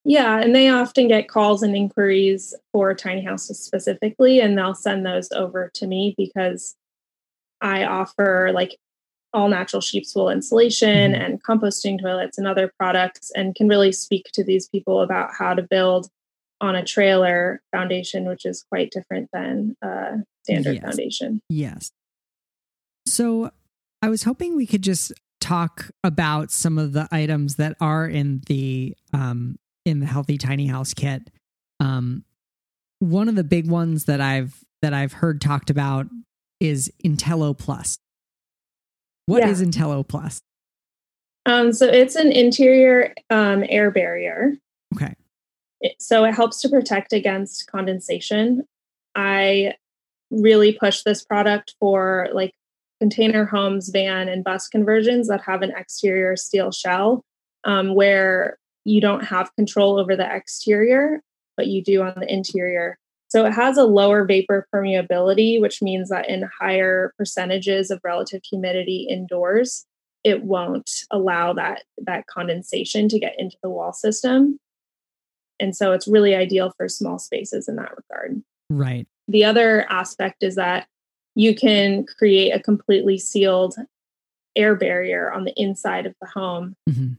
Yeah, 0.06 0.40
and 0.40 0.56
they 0.56 0.70
often 0.70 1.08
get 1.08 1.28
calls 1.28 1.62
and 1.62 1.76
inquiries 1.76 2.56
for 2.72 2.94
tiny 2.94 3.24
houses 3.24 3.60
specifically, 3.60 4.40
and 4.40 4.58
they'll 4.58 4.74
send 4.74 5.06
those 5.06 5.32
over 5.32 5.70
to 5.76 5.88
me 5.88 6.16
because 6.18 6.76
I 7.62 7.84
offer 7.84 8.52
like 8.54 8.78
all 9.34 9.50
natural 9.50 9.82
sheep's 9.82 10.16
wool 10.16 10.30
insulation 10.30 11.12
mm-hmm. 11.12 11.22
and 11.22 11.44
composting 11.44 12.02
toilets 12.02 12.38
and 12.38 12.48
other 12.48 12.72
products, 12.80 13.32
and 13.36 13.56
can 13.56 13.68
really 13.68 13.92
speak 13.92 14.30
to 14.34 14.44
these 14.44 14.68
people 14.68 15.02
about 15.02 15.32
how 15.38 15.54
to 15.54 15.62
build 15.62 16.10
on 16.62 16.76
a 16.76 16.84
trailer 16.84 17.62
foundation, 17.72 18.26
which 18.26 18.46
is 18.46 18.66
quite 18.70 18.92
different 18.92 19.30
than 19.32 19.76
a 19.82 20.18
standard 20.44 20.76
yes. 20.76 20.84
foundation. 20.84 21.42
Yes. 21.50 21.92
So 23.10 23.52
I 24.02 24.10
was 24.10 24.24
hoping 24.24 24.56
we 24.56 24.68
could 24.68 24.84
just 24.84 25.12
talk 25.42 25.90
about 26.04 26.52
some 26.52 26.78
of 26.78 26.94
the 26.94 27.08
items 27.12 27.56
that 27.56 27.76
are 27.82 28.08
in 28.08 28.42
the 28.48 28.96
um, 29.14 29.58
in 29.86 30.00
the 30.00 30.06
healthy 30.06 30.38
tiny 30.38 30.68
house 30.68 30.94
kit. 30.94 31.30
Um, 31.80 32.24
one 33.00 33.30
of 33.30 33.36
the 33.36 33.44
big 33.44 33.70
ones 33.70 34.06
that 34.06 34.22
I've 34.22 34.64
that 34.82 34.94
I've 34.94 35.14
heard 35.14 35.42
talked 35.42 35.70
about 35.70 36.08
is 36.60 36.92
Intello 37.04 37.58
Plus. 37.58 37.98
What 39.26 39.40
yeah. 39.40 39.50
is 39.50 39.62
Intello 39.62 40.08
Plus? 40.08 40.42
Um, 41.46 41.74
so 41.74 41.88
it's 41.88 42.16
an 42.16 42.32
interior 42.32 43.14
um, 43.30 43.64
air 43.70 43.92
barrier. 43.92 44.54
Okay. 44.96 45.14
It, 45.82 45.96
so 46.00 46.26
it 46.26 46.34
helps 46.34 46.62
to 46.62 46.70
protect 46.70 47.14
against 47.14 47.68
condensation. 47.72 48.64
I 49.16 49.76
really 50.32 50.74
push 50.74 51.04
this 51.04 51.24
product 51.24 51.76
for 51.80 52.28
like 52.34 52.54
container 53.00 53.46
homes, 53.46 53.90
van, 53.90 54.28
and 54.28 54.44
bus 54.44 54.68
conversions 54.68 55.28
that 55.28 55.42
have 55.42 55.62
an 55.62 55.72
exterior 55.76 56.36
steel 56.36 56.72
shell 56.72 57.24
um, 57.64 57.96
where 57.96 58.58
you 58.86 59.02
don't 59.02 59.26
have 59.26 59.56
control 59.56 60.00
over 60.00 60.16
the 60.16 60.36
exterior, 60.36 61.22
but 61.58 61.68
you 61.68 61.84
do 61.84 62.02
on 62.02 62.14
the 62.18 62.32
interior. 62.32 62.98
So 63.30 63.46
it 63.46 63.52
has 63.52 63.78
a 63.78 63.84
lower 63.84 64.26
vapor 64.26 64.68
permeability, 64.74 65.62
which 65.62 65.82
means 65.82 66.10
that 66.10 66.28
in 66.28 66.50
higher 66.60 67.14
percentages 67.18 67.92
of 67.92 68.00
relative 68.04 68.42
humidity 68.44 69.06
indoors, 69.10 69.86
it 70.24 70.44
won't 70.44 70.90
allow 71.12 71.54
that, 71.54 71.84
that 71.98 72.26
condensation 72.28 73.08
to 73.10 73.20
get 73.20 73.36
into 73.38 73.56
the 73.62 73.70
wall 73.70 73.94
system. 73.94 74.60
And 75.60 75.76
so 75.76 75.92
it's 75.92 76.08
really 76.08 76.36
ideal 76.36 76.74
for 76.78 76.90
small 76.90 77.20
spaces 77.20 77.68
in 77.68 77.76
that 77.76 77.92
regard. 77.96 78.42
Right. 78.70 79.08
The 79.28 79.46
other 79.46 79.86
aspect 79.90 80.42
is 80.42 80.56
that 80.56 80.88
you 81.40 81.56
can 81.56 82.06
create 82.18 82.52
a 82.52 82.60
completely 82.60 83.18
sealed 83.18 83.76
air 84.58 84.76
barrier 84.76 85.32
on 85.32 85.46
the 85.46 85.54
inside 85.56 86.06
of 86.06 86.14
the 86.20 86.28
home. 86.28 86.76
Mm-hmm. 86.90 87.14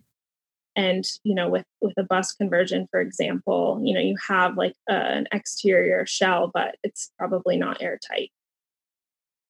And 0.77 1.05
you 1.25 1.35
know, 1.35 1.49
with 1.49 1.65
with 1.81 1.95
a 1.97 2.03
bus 2.03 2.33
conversion, 2.35 2.87
for 2.91 3.01
example, 3.01 3.81
you 3.83 3.95
know, 3.95 4.01
you 4.01 4.17
have 4.29 4.59
like 4.59 4.75
a, 4.91 4.93
an 4.93 5.27
exterior 5.33 6.05
shell, 6.05 6.51
but 6.53 6.77
it's 6.85 7.11
probably 7.19 7.57
not 7.57 7.81
airtight. 7.81 8.31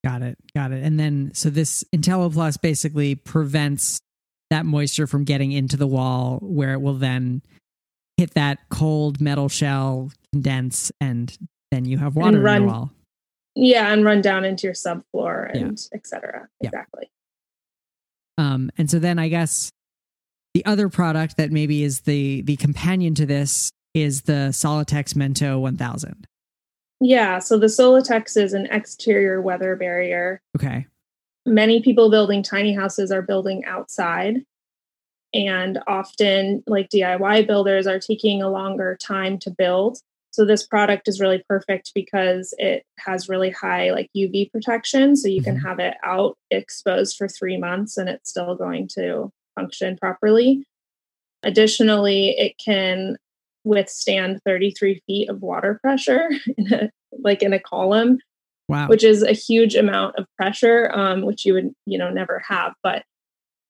Got 0.04 0.22
it. 0.22 0.38
Got 0.54 0.70
it. 0.70 0.84
And 0.84 0.98
then, 1.00 1.32
so 1.34 1.50
this 1.50 1.84
Intello 1.94 2.32
Plus 2.32 2.56
basically 2.56 3.16
prevents 3.16 4.00
that 4.50 4.64
moisture 4.64 5.08
from 5.08 5.24
getting 5.24 5.50
into 5.50 5.76
the 5.76 5.86
wall, 5.86 6.38
where 6.42 6.72
it 6.74 6.80
will 6.80 6.94
then 6.94 7.42
hit 8.16 8.34
that 8.34 8.60
cold 8.70 9.20
metal 9.20 9.48
shell, 9.48 10.12
condense, 10.32 10.92
and 11.00 11.36
then 11.72 11.84
you 11.84 11.98
have 11.98 12.14
water 12.14 12.40
run, 12.40 12.56
in 12.56 12.62
your 12.62 12.70
wall. 12.70 12.90
Yeah, 13.54 13.92
and 13.92 14.04
run 14.04 14.21
down 14.21 14.45
into 14.45 14.66
your 14.66 14.75
subfloor 14.75 15.50
and 15.52 15.78
yeah. 15.78 15.97
etc. 15.97 16.49
Exactly. 16.61 17.11
Yeah. 18.38 18.52
Um, 18.52 18.71
and 18.78 18.90
so 18.90 18.99
then 18.99 19.19
I 19.19 19.28
guess 19.28 19.71
the 20.54 20.64
other 20.64 20.88
product 20.88 21.37
that 21.37 21.50
maybe 21.50 21.83
is 21.83 22.00
the 22.02 22.42
the 22.42 22.57
companion 22.57 23.14
to 23.16 23.26
this 23.26 23.71
is 23.95 24.23
the 24.23 24.50
Solitex 24.52 25.14
Mento 25.14 25.61
1000. 25.61 26.26
Yeah, 27.00 27.38
so 27.38 27.59
the 27.59 27.66
Solitex 27.66 28.37
is 28.37 28.52
an 28.52 28.66
exterior 28.66 29.40
weather 29.40 29.75
barrier. 29.75 30.42
Okay. 30.57 30.87
Many 31.47 31.83
people 31.83 32.11
building 32.11 32.42
tiny 32.42 32.75
houses 32.75 33.11
are 33.11 33.23
building 33.23 33.64
outside. 33.64 34.45
And 35.33 35.78
often, 35.87 36.62
like 36.66 36.90
DIY 36.90 37.47
builders, 37.47 37.87
are 37.87 38.00
taking 38.00 38.42
a 38.42 38.50
longer 38.50 38.99
time 39.00 39.38
to 39.40 39.50
build. 39.50 39.99
So 40.32 40.44
this 40.44 40.66
product 40.66 41.08
is 41.08 41.20
really 41.20 41.42
perfect 41.49 41.92
because 41.94 42.54
it 42.58 42.84
has 42.99 43.28
really 43.28 43.50
high 43.50 43.90
like 43.90 44.10
UV 44.16 44.50
protection. 44.52 45.16
So 45.16 45.28
you 45.28 45.40
mm-hmm. 45.40 45.56
can 45.56 45.60
have 45.60 45.78
it 45.80 45.94
out 46.04 46.37
exposed 46.50 47.16
for 47.16 47.28
three 47.28 47.56
months 47.56 47.96
and 47.96 48.08
it's 48.08 48.30
still 48.30 48.54
going 48.54 48.88
to 48.94 49.30
function 49.58 49.96
properly. 49.96 50.64
Additionally, 51.42 52.30
it 52.30 52.54
can 52.64 53.16
withstand 53.64 54.40
33 54.44 55.02
feet 55.06 55.28
of 55.28 55.42
water 55.42 55.78
pressure 55.82 56.30
in 56.56 56.72
a, 56.72 56.90
like 57.18 57.42
in 57.42 57.52
a 57.52 57.60
column. 57.60 58.18
Wow. 58.68 58.87
Which 58.87 59.02
is 59.02 59.25
a 59.25 59.32
huge 59.32 59.75
amount 59.75 60.14
of 60.16 60.26
pressure, 60.37 60.92
um, 60.94 61.22
which 61.22 61.44
you 61.44 61.54
would, 61.54 61.72
you 61.87 61.99
know, 61.99 62.08
never 62.08 62.40
have. 62.46 62.72
But 62.84 63.02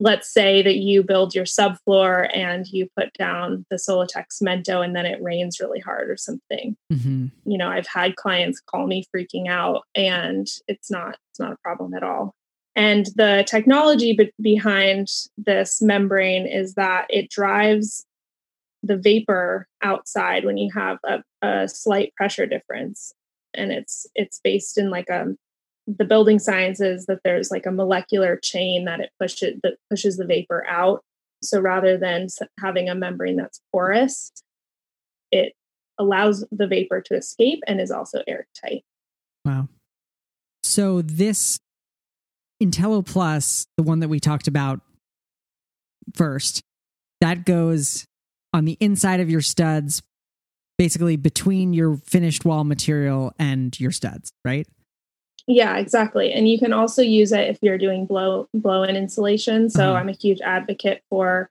let's 0.00 0.32
say 0.32 0.62
that 0.62 0.76
you 0.76 1.02
build 1.02 1.34
your 1.34 1.44
subfloor 1.44 2.28
and 2.34 2.66
you 2.66 2.88
put 2.96 3.12
down 3.12 3.66
the 3.70 3.76
Solitex 3.76 4.42
Mento 4.42 4.82
and 4.82 4.96
then 4.96 5.04
it 5.04 5.22
rains 5.22 5.60
really 5.60 5.78
hard 5.78 6.10
or 6.10 6.16
something. 6.16 6.74
Mm-hmm. 6.90 7.26
You 7.44 7.58
know, 7.58 7.68
I've 7.68 7.86
had 7.86 8.16
clients 8.16 8.60
call 8.60 8.86
me 8.86 9.04
freaking 9.14 9.48
out 9.48 9.82
and 9.94 10.48
it's 10.66 10.90
not 10.90 11.18
it's 11.30 11.38
not 11.38 11.52
a 11.52 11.58
problem 11.62 11.92
at 11.94 12.02
all. 12.02 12.34
And 12.74 13.06
the 13.14 13.44
technology 13.46 14.14
be- 14.14 14.32
behind 14.40 15.08
this 15.36 15.82
membrane 15.82 16.46
is 16.46 16.74
that 16.74 17.06
it 17.10 17.30
drives 17.30 18.06
the 18.82 18.96
vapor 18.96 19.68
outside 19.82 20.46
when 20.46 20.56
you 20.56 20.70
have 20.74 20.96
a, 21.04 21.22
a 21.46 21.68
slight 21.68 22.14
pressure 22.16 22.46
difference 22.46 23.12
and 23.52 23.72
it's 23.72 24.06
it's 24.14 24.40
based 24.42 24.78
in 24.78 24.88
like 24.88 25.10
a 25.10 25.34
the 25.86 26.04
building 26.04 26.38
science 26.38 26.80
is 26.80 27.06
that 27.06 27.20
there's 27.24 27.50
like 27.50 27.66
a 27.66 27.72
molecular 27.72 28.36
chain 28.36 28.84
that 28.84 29.00
it 29.00 29.10
pushes 29.18 29.58
that 29.62 29.76
pushes 29.88 30.16
the 30.16 30.26
vapor 30.26 30.66
out. 30.68 31.02
So 31.42 31.60
rather 31.60 31.96
than 31.96 32.28
having 32.60 32.88
a 32.88 32.94
membrane 32.94 33.36
that's 33.36 33.60
porous, 33.72 34.30
it 35.32 35.54
allows 35.98 36.44
the 36.50 36.66
vapor 36.66 37.00
to 37.02 37.14
escape 37.14 37.60
and 37.66 37.80
is 37.80 37.90
also 37.90 38.22
airtight. 38.26 38.82
Wow. 39.44 39.68
So 40.62 41.02
this 41.02 41.58
Intello 42.62 43.04
Plus, 43.04 43.66
the 43.76 43.82
one 43.82 44.00
that 44.00 44.08
we 44.08 44.20
talked 44.20 44.48
about 44.48 44.80
first, 46.14 46.60
that 47.20 47.44
goes 47.44 48.04
on 48.52 48.64
the 48.64 48.76
inside 48.80 49.20
of 49.20 49.30
your 49.30 49.40
studs, 49.40 50.02
basically 50.78 51.16
between 51.16 51.72
your 51.72 51.96
finished 51.96 52.44
wall 52.44 52.64
material 52.64 53.32
and 53.38 53.78
your 53.80 53.90
studs, 53.90 54.30
right? 54.44 54.66
Yeah, 55.46 55.76
exactly. 55.78 56.32
And 56.32 56.48
you 56.48 56.58
can 56.58 56.72
also 56.72 57.02
use 57.02 57.32
it 57.32 57.48
if 57.48 57.58
you're 57.62 57.78
doing 57.78 58.06
blow 58.06 58.48
blow 58.54 58.82
in 58.82 58.96
insulation. 58.96 59.70
So 59.70 59.90
uh-huh. 59.90 59.98
I'm 59.98 60.08
a 60.08 60.12
huge 60.12 60.40
advocate 60.40 61.02
for 61.10 61.50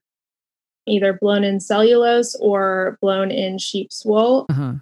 either 0.87 1.13
blown 1.13 1.43
in 1.43 1.59
cellulose 1.59 2.35
or 2.35 2.97
blown 3.01 3.31
in 3.31 3.57
sheep's 3.57 4.03
wool 4.05 4.45
uh-huh. 4.49 4.73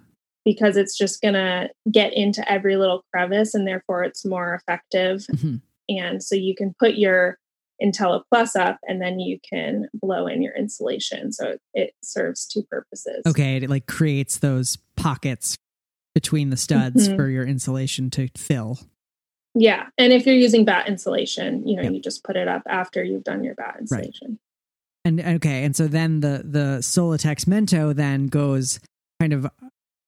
because 0.44 0.76
it's 0.76 0.96
just 0.96 1.20
going 1.20 1.34
to 1.34 1.68
get 1.90 2.12
into 2.14 2.50
every 2.50 2.76
little 2.76 3.04
crevice 3.12 3.54
and 3.54 3.66
therefore 3.66 4.04
it's 4.04 4.24
more 4.24 4.54
effective. 4.54 5.26
Mm-hmm. 5.32 5.56
And 5.90 6.22
so 6.22 6.34
you 6.34 6.54
can 6.54 6.74
put 6.78 6.94
your 6.94 7.38
Intello 7.82 8.22
Plus 8.30 8.56
up 8.56 8.78
and 8.88 9.00
then 9.00 9.20
you 9.20 9.38
can 9.48 9.88
blow 9.94 10.26
in 10.26 10.42
your 10.42 10.54
insulation. 10.56 11.32
So 11.32 11.58
it 11.74 11.94
serves 12.02 12.46
two 12.46 12.62
purposes. 12.64 13.22
Okay. 13.26 13.56
It 13.56 13.70
like 13.70 13.86
creates 13.86 14.38
those 14.38 14.78
pockets 14.96 15.56
between 16.14 16.50
the 16.50 16.56
studs 16.56 17.06
mm-hmm. 17.06 17.16
for 17.16 17.28
your 17.28 17.46
insulation 17.46 18.10
to 18.10 18.28
fill. 18.36 18.78
Yeah. 19.54 19.86
And 19.96 20.12
if 20.12 20.26
you're 20.26 20.34
using 20.34 20.64
batt 20.64 20.88
insulation, 20.88 21.66
you 21.66 21.76
know, 21.76 21.82
yep. 21.82 21.92
you 21.92 22.00
just 22.00 22.24
put 22.24 22.36
it 22.36 22.48
up 22.48 22.62
after 22.66 23.02
you've 23.02 23.24
done 23.24 23.44
your 23.44 23.54
batt 23.54 23.76
insulation. 23.80 24.30
Right. 24.30 24.38
And 25.04 25.20
okay, 25.20 25.64
and 25.64 25.74
so 25.74 25.86
then 25.86 26.20
the 26.20 26.42
the 26.44 26.78
Solitex 26.80 27.46
Mento 27.46 27.94
then 27.94 28.26
goes 28.26 28.78
kind 29.20 29.32
of 29.32 29.46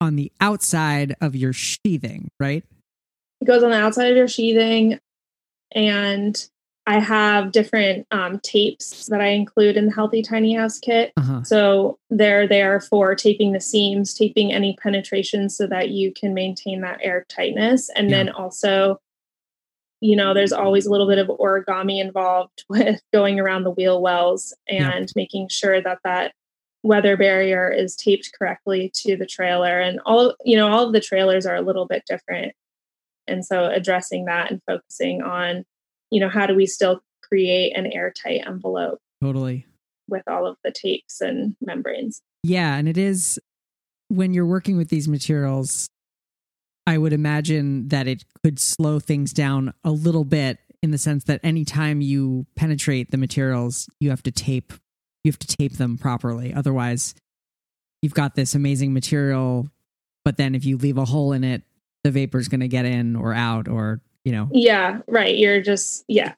on 0.01 0.17
the 0.17 0.31
outside 0.41 1.17
of 1.21 1.35
your 1.35 1.53
sheathing, 1.53 2.31
right? 2.39 2.65
It 3.41 3.45
goes 3.47 3.63
on 3.63 3.71
the 3.71 3.79
outside 3.79 4.11
of 4.11 4.17
your 4.17 4.29
sheathing 4.29 4.99
and 5.73 6.51
I 6.87 6.99
have 6.99 7.53
different 7.53 8.07
um, 8.11 8.41
tapes 8.41 9.07
that 9.07 9.21
I 9.21 9.29
include 9.29 9.77
in 9.77 9.87
the 9.87 9.93
Healthy 9.93 10.23
Tiny 10.23 10.55
House 10.55 10.79
kit. 10.79 11.13
Uh-huh. 11.17 11.43
So 11.45 11.99
they're 12.09 12.49
there 12.49 12.81
for 12.81 13.15
taping 13.15 13.53
the 13.53 13.61
seams, 13.61 14.15
taping 14.15 14.53
any 14.53 14.77
penetrations 14.83 15.57
so 15.57 15.67
that 15.69 15.91
you 15.91 16.13
can 16.13 16.35
maintain 16.35 16.81
that 16.81 16.99
air 17.03 17.27
tightness. 17.29 17.91
And 17.91 18.11
yeah. 18.11 18.17
then 18.17 18.29
also 18.31 19.01
you 20.01 20.17
know, 20.17 20.33
there's 20.33 20.53
always 20.53 20.87
a 20.87 20.91
little 20.91 21.07
bit 21.07 21.19
of 21.19 21.29
origami 21.29 22.01
involved 22.01 22.65
with 22.69 23.01
going 23.13 23.39
around 23.39 23.65
the 23.65 23.71
wheel 23.71 24.01
wells 24.01 24.55
and 24.69 25.09
yeah. 25.09 25.13
making 25.15 25.49
sure 25.49 25.81
that 25.81 25.99
that 26.05 26.33
weather 26.83 27.17
barrier 27.17 27.71
is 27.71 27.95
taped 27.95 28.31
correctly 28.39 28.91
to 28.95 29.17
the 29.17 29.27
trailer. 29.27 29.81
And 29.81 30.01
all 30.07 30.35
you 30.45 30.57
know 30.57 30.69
all 30.69 30.87
of 30.87 30.93
the 30.93 31.01
trailers 31.01 31.47
are 31.47 31.57
a 31.57 31.63
little 31.63 31.87
bit 31.87 32.05
different. 32.07 32.55
And 33.27 33.45
so 33.45 33.67
addressing 33.67 34.25
that 34.25 34.51
and 34.51 34.61
focusing 34.67 35.23
on 35.23 35.65
you 36.11 36.21
know 36.21 36.29
how 36.29 36.47
do 36.47 36.55
we 36.55 36.67
still 36.67 37.01
create 37.23 37.77
an 37.77 37.87
airtight 37.87 38.45
envelope 38.47 38.99
totally. 39.23 39.67
with 40.09 40.27
all 40.27 40.47
of 40.47 40.57
the 40.65 40.73
tapes 40.73 41.21
and 41.21 41.55
membranes. 41.61 42.23
Yeah 42.43 42.77
and 42.77 42.89
it 42.89 42.97
is 42.97 43.39
when 44.09 44.35
you're 44.35 44.47
working 44.47 44.77
with 44.77 44.89
these 44.89 45.07
materials 45.07 45.89
I 46.91 46.99
would 46.99 47.13
imagine 47.13 47.87
that 47.91 48.09
it 48.09 48.25
could 48.43 48.59
slow 48.59 48.99
things 48.99 49.33
down 49.33 49.73
a 49.85 49.93
little 49.93 50.25
bit 50.25 50.59
in 50.83 50.91
the 50.91 50.99
sense 50.99 51.23
that 51.25 51.39
anytime 51.45 52.01
you 52.01 52.47
penetrate 52.57 53.13
the 53.13 53.17
materials, 53.17 53.89
you 54.01 54.11
have 54.11 54.25
to 54.25 54.33
tape 54.33 54.73
you 55.23 55.31
have 55.31 55.39
to 55.39 55.57
tape 55.57 55.75
them 55.75 55.99
properly. 55.99 56.53
Otherwise, 56.53 57.15
you've 58.03 58.15
got 58.15 58.35
this 58.35 58.57
amazing 58.57 58.93
material, 58.93 59.69
but 60.25 60.37
then 60.37 60.57
if 60.57 60.65
you 60.65 60.79
leave 60.79 60.99
a 60.99 61.05
hole 61.05 61.33
in 61.33 61.45
it, 61.45 61.63
the 62.03 62.11
vapor's 62.11 62.49
going 62.49 62.61
to 62.61 62.69
get 62.69 62.87
in 62.87 63.15
or 63.15 63.35
out 63.35 63.69
or, 63.69 64.01
you 64.25 64.33
know. 64.33 64.49
Yeah, 64.51 64.99
right. 65.07 65.37
You're 65.37 65.61
just 65.61 66.05
yeah. 66.09 66.33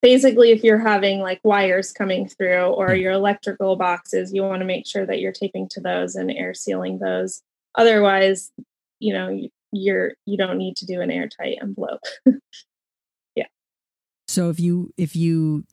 Basically, 0.00 0.52
if 0.52 0.64
you're 0.64 0.78
having 0.78 1.20
like 1.20 1.40
wires 1.44 1.92
coming 1.92 2.26
through 2.26 2.64
or 2.64 2.94
your 2.94 3.12
electrical 3.12 3.76
boxes, 3.76 4.32
you 4.32 4.42
want 4.42 4.60
to 4.60 4.66
make 4.66 4.86
sure 4.86 5.04
that 5.04 5.20
you're 5.20 5.32
taping 5.32 5.68
to 5.72 5.80
those 5.80 6.14
and 6.14 6.30
air 6.30 6.54
sealing 6.54 6.98
those. 6.98 7.42
Otherwise, 7.74 8.52
you 9.00 9.12
know 9.12 9.40
you're 9.72 10.12
you 10.26 10.36
don't 10.36 10.58
need 10.58 10.76
to 10.76 10.86
do 10.86 11.00
an 11.00 11.10
airtight 11.10 11.58
envelope. 11.60 12.00
Yeah. 13.36 13.46
So 14.28 14.50
if 14.50 14.58
you 14.58 14.92
if 14.96 15.14
you 15.16 15.64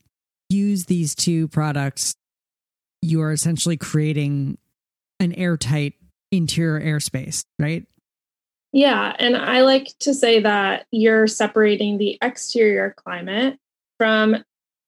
use 0.49 0.85
these 0.85 1.15
two 1.15 1.47
products 1.47 2.15
you 3.01 3.21
are 3.21 3.31
essentially 3.31 3.77
creating 3.77 4.57
an 5.19 5.33
airtight 5.33 5.93
interior 6.31 6.79
airspace 6.79 7.43
right? 7.59 7.85
Yeah 8.71 9.15
and 9.19 9.35
i 9.35 9.61
like 9.61 9.87
to 9.99 10.13
say 10.13 10.39
that 10.41 10.85
you're 10.91 11.27
separating 11.27 11.97
the 11.97 12.17
exterior 12.21 12.93
climate 12.95 13.57
from 13.97 14.43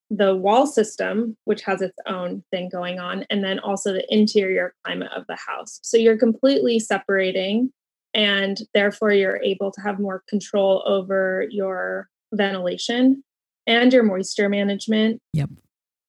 the 0.10 0.36
wall 0.36 0.65
system, 0.65 1.38
which 1.46 1.62
has 1.62 1.81
its 1.81 1.98
own 2.08 2.43
thing 2.51 2.69
going 2.69 3.00
on, 3.00 3.25
and 3.29 3.43
then 3.43 3.60
also 3.60 3.93
the 3.93 4.05
interior 4.13 4.74
climate 4.84 5.12
of 5.15 5.25
the 5.27 5.36
house. 5.36 5.79
So 5.84 5.98
you're 5.98 6.17
completely 6.17 6.79
separating 6.79 7.72
and 8.19 8.59
therefore 8.73 9.13
you're 9.13 9.41
able 9.41 9.71
to 9.71 9.79
have 9.79 9.97
more 9.97 10.23
control 10.27 10.83
over 10.85 11.45
your 11.49 12.09
ventilation 12.33 13.23
and 13.65 13.93
your 13.93 14.03
moisture 14.03 14.49
management. 14.49 15.21
Yep. 15.31 15.51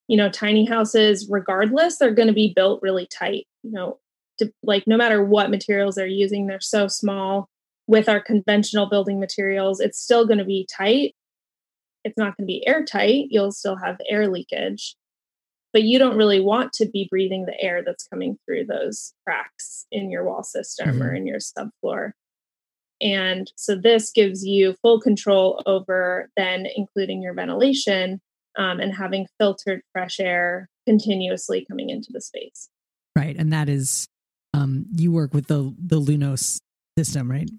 You 0.09 0.17
know, 0.17 0.29
tiny 0.29 0.65
houses, 0.65 1.29
regardless, 1.31 1.99
they're 1.99 2.13
going 2.13 2.27
to 2.27 2.35
be 2.35 2.53
built 2.55 2.83
really 2.83 3.07
tight. 3.07 3.47
You 3.63 3.71
know, 3.71 3.99
to, 4.39 4.53
like 4.65 4.89
no 4.89 4.97
matter 4.97 5.23
what 5.23 5.53
materials 5.53 5.95
they're 5.95 6.07
using, 6.07 6.49
they're 6.49 6.61
so 6.61 6.89
small. 6.89 7.49
With 7.87 8.09
our 8.09 8.21
conventional 8.21 8.89
building 8.89 9.21
materials, 9.21 9.79
it's 9.79 10.01
still 10.01 10.27
going 10.27 10.39
to 10.39 10.45
be 10.45 10.67
tight. 10.69 11.15
It's 12.05 12.19
not 12.19 12.37
going 12.37 12.45
to 12.45 12.53
be 12.53 12.67
airtight. 12.67 13.27
You'll 13.31 13.53
still 13.53 13.77
have 13.77 13.99
air 14.09 14.27
leakage 14.29 14.97
but 15.73 15.83
you 15.83 15.99
don't 15.99 16.17
really 16.17 16.41
want 16.41 16.73
to 16.75 16.87
be 16.87 17.09
breathing 17.11 17.47
the 17.47 17.61
air 17.61 17.83
that's 17.85 18.07
coming 18.07 18.39
through 18.45 18.67
those 18.67 19.13
cracks 19.25 19.87
in 19.91 20.11
your 20.11 20.25
wall 20.25 20.43
system 20.43 20.91
mm-hmm. 20.91 21.03
or 21.03 21.15
in 21.15 21.27
your 21.27 21.39
subfloor. 21.39 22.13
And 23.01 23.51
so 23.57 23.77
this 23.77 24.11
gives 24.11 24.45
you 24.45 24.75
full 24.83 25.01
control 25.01 25.63
over 25.67 26.29
then 26.37 26.67
including 26.75 27.23
your 27.23 27.35
ventilation 27.35 28.21
um, 28.59 28.81
and 28.81 28.95
having 28.95 29.27
filtered 29.39 29.81
fresh 29.93 30.21
air 30.21 30.69
continuously 30.87 31.65
coming 31.69 31.89
into 31.89 32.09
the 32.13 32.21
space. 32.21 32.69
Right. 33.17 33.37
And 33.39 33.53
that 33.53 33.69
is, 33.69 34.07
um, 34.53 34.87
you 34.95 35.13
work 35.13 35.33
with 35.33 35.47
the, 35.47 35.75
the 35.79 36.01
Lunos 36.01 36.59
system, 36.99 37.31
right? 37.31 37.51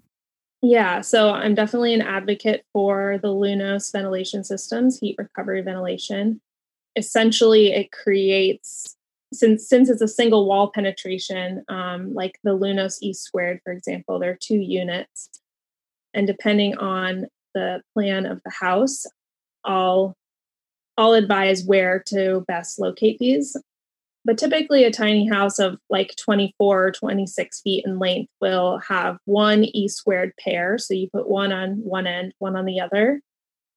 Yeah, 0.64 1.00
so 1.00 1.30
I'm 1.30 1.56
definitely 1.56 1.92
an 1.92 2.02
advocate 2.02 2.64
for 2.72 3.18
the 3.20 3.28
Lunos 3.28 3.90
ventilation 3.90 4.44
systems, 4.44 5.00
heat 5.00 5.16
recovery 5.18 5.60
ventilation 5.60 6.40
essentially 6.96 7.72
it 7.72 7.92
creates 7.92 8.96
since 9.32 9.66
since 9.66 9.88
it's 9.88 10.02
a 10.02 10.08
single 10.08 10.46
wall 10.46 10.70
penetration 10.70 11.64
um, 11.68 12.12
like 12.14 12.38
the 12.44 12.54
lunos 12.54 12.98
e 13.00 13.12
squared 13.12 13.60
for 13.64 13.72
example 13.72 14.18
there 14.18 14.32
are 14.32 14.38
two 14.40 14.58
units. 14.58 15.28
And 16.14 16.26
depending 16.26 16.76
on 16.76 17.26
the 17.54 17.80
plan 17.94 18.26
of 18.26 18.40
the 18.44 18.50
house 18.50 19.06
i'll 19.64 20.14
i'll 20.98 21.14
advise 21.14 21.64
where 21.64 22.02
to 22.06 22.44
best 22.46 22.78
locate 22.78 23.18
these. 23.18 23.56
But 24.24 24.38
typically 24.38 24.84
a 24.84 24.90
tiny 24.92 25.28
house 25.28 25.58
of 25.58 25.78
like 25.90 26.14
24 26.16 26.86
or 26.86 26.92
26 26.92 27.60
feet 27.62 27.84
in 27.84 27.98
length 27.98 28.30
will 28.40 28.78
have 28.78 29.18
one 29.24 29.64
e 29.64 29.88
squared 29.88 30.32
pair. 30.38 30.78
So 30.78 30.94
you 30.94 31.08
put 31.12 31.28
one 31.28 31.52
on 31.52 31.78
one 31.82 32.06
end 32.06 32.32
one 32.38 32.54
on 32.54 32.64
the 32.64 32.80
other 32.80 33.20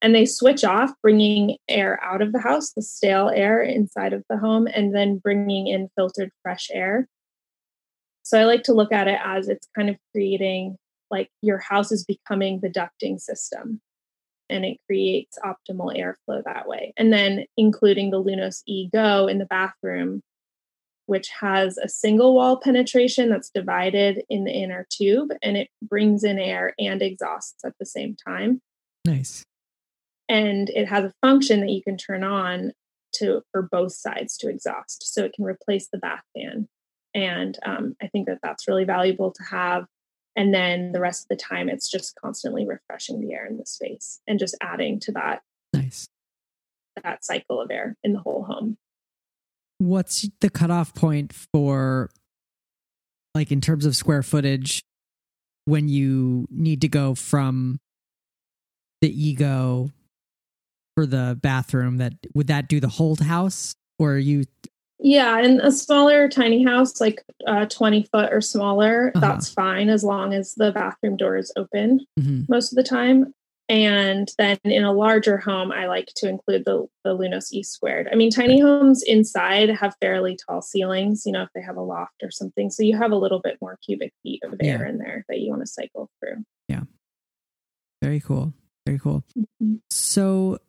and 0.05 0.13
they 0.13 0.27
switch 0.27 0.63
off, 0.63 0.91
bringing 1.01 1.57
air 1.67 1.99
out 2.03 2.21
of 2.21 2.31
the 2.31 2.39
house, 2.39 2.73
the 2.73 2.83
stale 2.83 3.31
air 3.33 3.59
inside 3.63 4.13
of 4.13 4.23
the 4.29 4.37
home, 4.37 4.67
and 4.67 4.93
then 4.93 5.17
bringing 5.17 5.65
in 5.65 5.89
filtered 5.95 6.29
fresh 6.43 6.69
air. 6.71 7.07
So 8.21 8.39
I 8.39 8.43
like 8.43 8.61
to 8.65 8.73
look 8.73 8.91
at 8.91 9.07
it 9.07 9.19
as 9.25 9.49
it's 9.49 9.67
kind 9.75 9.89
of 9.89 9.95
creating 10.11 10.77
like 11.09 11.31
your 11.41 11.57
house 11.57 11.91
is 11.91 12.05
becoming 12.05 12.59
the 12.59 12.69
ducting 12.69 13.19
system 13.19 13.81
and 14.47 14.63
it 14.63 14.77
creates 14.85 15.39
optimal 15.43 15.97
airflow 15.97 16.43
that 16.43 16.67
way. 16.67 16.93
And 16.97 17.11
then 17.11 17.45
including 17.57 18.11
the 18.11 18.21
Lunos 18.21 18.61
E 18.67 18.87
Go 18.93 19.25
in 19.25 19.39
the 19.39 19.45
bathroom, 19.45 20.21
which 21.07 21.29
has 21.29 21.79
a 21.79 21.89
single 21.89 22.35
wall 22.35 22.57
penetration 22.57 23.31
that's 23.31 23.49
divided 23.49 24.21
in 24.29 24.43
the 24.43 24.51
inner 24.51 24.85
tube 24.91 25.31
and 25.41 25.57
it 25.57 25.69
brings 25.81 26.23
in 26.23 26.37
air 26.37 26.75
and 26.77 27.01
exhausts 27.01 27.65
at 27.65 27.73
the 27.79 27.87
same 27.87 28.15
time. 28.23 28.61
Nice 29.03 29.43
and 30.27 30.69
it 30.69 30.87
has 30.87 31.05
a 31.05 31.13
function 31.21 31.61
that 31.61 31.69
you 31.69 31.81
can 31.83 31.97
turn 31.97 32.23
on 32.23 32.71
to 33.15 33.41
for 33.51 33.61
both 33.61 33.93
sides 33.93 34.37
to 34.37 34.49
exhaust. 34.49 35.13
So 35.13 35.23
it 35.23 35.33
can 35.33 35.45
replace 35.45 35.87
the 35.87 35.97
bath 35.97 36.23
fan. 36.35 36.67
And 37.13 37.57
um, 37.65 37.95
i 38.01 38.07
think 38.07 38.27
that 38.27 38.39
that's 38.43 38.67
really 38.67 38.83
valuable 38.83 39.31
to 39.31 39.43
have. 39.43 39.85
And 40.35 40.53
then 40.53 40.91
the 40.91 40.99
rest 40.99 41.23
of 41.23 41.29
the 41.29 41.41
time 41.41 41.69
it's 41.69 41.89
just 41.89 42.19
constantly 42.21 42.67
refreshing 42.67 43.21
the 43.21 43.33
air 43.33 43.45
in 43.45 43.57
the 43.57 43.65
space 43.65 44.19
and 44.27 44.37
just 44.37 44.55
adding 44.61 44.99
to 45.01 45.13
that 45.13 45.41
nice. 45.73 46.07
that 47.03 47.23
cycle 47.23 47.61
of 47.61 47.71
air 47.71 47.95
in 48.03 48.13
the 48.13 48.19
whole 48.19 48.43
home. 48.43 48.77
What's 49.77 50.27
the 50.41 50.49
cutoff 50.49 50.93
point 50.93 51.33
for 51.33 52.09
like 53.33 53.51
in 53.51 53.61
terms 53.61 53.85
of 53.85 53.95
square 53.95 54.23
footage 54.23 54.81
when 55.65 55.87
you 55.87 56.47
need 56.49 56.81
to 56.81 56.87
go 56.87 57.15
from 57.15 57.79
the 59.01 59.09
ego 59.09 59.89
for 60.95 61.05
the 61.05 61.37
bathroom 61.41 61.97
that 61.97 62.13
would 62.33 62.47
that 62.47 62.67
do 62.67 62.79
the 62.79 62.87
whole 62.87 63.15
house? 63.17 63.75
Or 63.99 64.17
you? 64.17 64.45
Yeah 64.99 65.39
in 65.39 65.59
a 65.61 65.71
smaller 65.71 66.27
tiny 66.29 66.63
house 66.63 66.99
like 67.01 67.23
uh, 67.45 67.65
20 67.65 68.03
foot 68.11 68.31
or 68.31 68.39
smaller 68.39 69.11
uh-huh. 69.13 69.19
that's 69.19 69.49
fine 69.49 69.89
as 69.89 70.03
long 70.03 70.33
as 70.33 70.55
the 70.55 70.71
bathroom 70.71 71.17
door 71.17 71.37
is 71.37 71.51
open 71.57 72.05
mm-hmm. 72.19 72.41
most 72.49 72.71
of 72.71 72.77
the 72.77 72.83
time. 72.83 73.33
And 73.67 74.31
then 74.37 74.59
in 74.63 74.83
a 74.83 74.93
larger 74.93 75.37
home 75.37 75.71
i 75.71 75.87
like 75.87 76.11
to 76.17 76.29
include 76.29 76.65
the, 76.65 76.87
the 77.03 77.11
lunos 77.11 77.51
e 77.51 77.63
squared. 77.63 78.07
I 78.11 78.15
mean 78.15 78.31
tiny 78.31 78.59
homes 78.59 79.03
inside 79.03 79.69
have 79.69 79.95
fairly 79.99 80.37
tall 80.47 80.61
ceilings 80.61 81.23
you 81.25 81.31
know 81.31 81.43
if 81.43 81.49
they 81.53 81.61
have 81.61 81.77
a 81.77 81.81
loft 81.81 82.23
or 82.23 82.31
something. 82.31 82.69
So 82.69 82.83
you 82.83 82.97
have 82.97 83.11
a 83.11 83.17
little 83.17 83.41
bit 83.41 83.57
more 83.61 83.77
cubic 83.85 84.13
feet 84.23 84.43
of 84.43 84.53
air 84.61 84.83
yeah. 84.83 84.89
in 84.89 84.97
there 84.97 85.25
that 85.29 85.39
you 85.39 85.49
want 85.49 85.61
to 85.61 85.67
cycle 85.67 86.09
through. 86.19 86.43
Yeah. 86.67 86.83
Very 88.01 88.19
cool. 88.19 88.53
Very 88.85 88.99
cool. 88.99 89.23
Mm-hmm. 89.37 89.75
so 89.89 90.59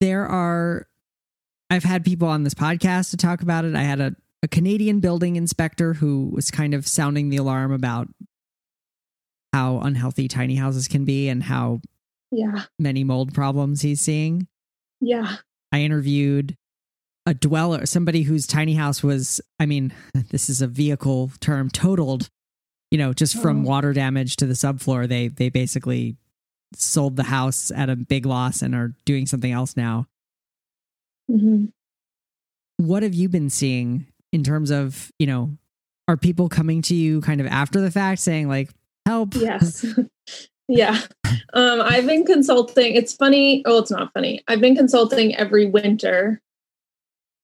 there 0.00 0.26
are 0.26 0.86
I've 1.70 1.84
had 1.84 2.04
people 2.04 2.28
on 2.28 2.44
this 2.44 2.54
podcast 2.54 3.10
to 3.10 3.16
talk 3.16 3.42
about 3.42 3.64
it. 3.64 3.74
I 3.74 3.82
had 3.82 4.00
a, 4.00 4.16
a 4.42 4.48
Canadian 4.48 5.00
building 5.00 5.36
inspector 5.36 5.94
who 5.94 6.30
was 6.32 6.50
kind 6.50 6.72
of 6.72 6.86
sounding 6.86 7.28
the 7.28 7.36
alarm 7.36 7.72
about 7.72 8.08
how 9.52 9.80
unhealthy 9.80 10.28
tiny 10.28 10.56
houses 10.56 10.88
can 10.88 11.04
be 11.04 11.28
and 11.28 11.42
how 11.42 11.80
yeah 12.30 12.64
many 12.78 13.04
mold 13.04 13.34
problems 13.34 13.82
he's 13.82 14.00
seeing. 14.00 14.46
Yeah. 15.00 15.36
I 15.72 15.80
interviewed 15.80 16.56
a 17.26 17.34
dweller, 17.34 17.84
somebody 17.84 18.22
whose 18.22 18.46
tiny 18.46 18.74
house 18.74 19.02
was, 19.02 19.40
I 19.60 19.66
mean, 19.66 19.92
this 20.30 20.48
is 20.48 20.62
a 20.62 20.66
vehicle 20.66 21.30
term, 21.40 21.68
totaled, 21.68 22.30
you 22.90 22.98
know, 22.98 23.12
just 23.12 23.36
from 23.40 23.64
oh. 23.64 23.68
water 23.68 23.92
damage 23.92 24.36
to 24.36 24.46
the 24.46 24.54
subfloor. 24.54 25.06
They 25.06 25.28
they 25.28 25.50
basically 25.50 26.16
sold 26.74 27.16
the 27.16 27.24
house 27.24 27.70
at 27.74 27.88
a 27.90 27.96
big 27.96 28.26
loss 28.26 28.62
and 28.62 28.74
are 28.74 28.94
doing 29.04 29.26
something 29.26 29.52
else 29.52 29.76
now. 29.76 30.06
Mm-hmm. 31.30 31.66
What 32.78 33.02
have 33.02 33.14
you 33.14 33.28
been 33.28 33.50
seeing 33.50 34.06
in 34.32 34.42
terms 34.42 34.70
of, 34.70 35.10
you 35.18 35.26
know, 35.26 35.56
are 36.06 36.16
people 36.16 36.48
coming 36.48 36.82
to 36.82 36.94
you 36.94 37.20
kind 37.20 37.40
of 37.40 37.46
after 37.46 37.80
the 37.80 37.90
fact 37.90 38.20
saying, 38.20 38.48
like, 38.48 38.70
help? 39.06 39.34
Yes. 39.34 39.84
Yeah. 40.68 41.00
Um, 41.54 41.80
I've 41.80 42.06
been 42.06 42.26
consulting. 42.26 42.94
It's 42.94 43.14
funny. 43.14 43.62
Oh, 43.64 43.78
it's 43.78 43.90
not 43.90 44.12
funny. 44.12 44.42
I've 44.46 44.60
been 44.60 44.76
consulting 44.76 45.34
every 45.34 45.64
winter, 45.64 46.42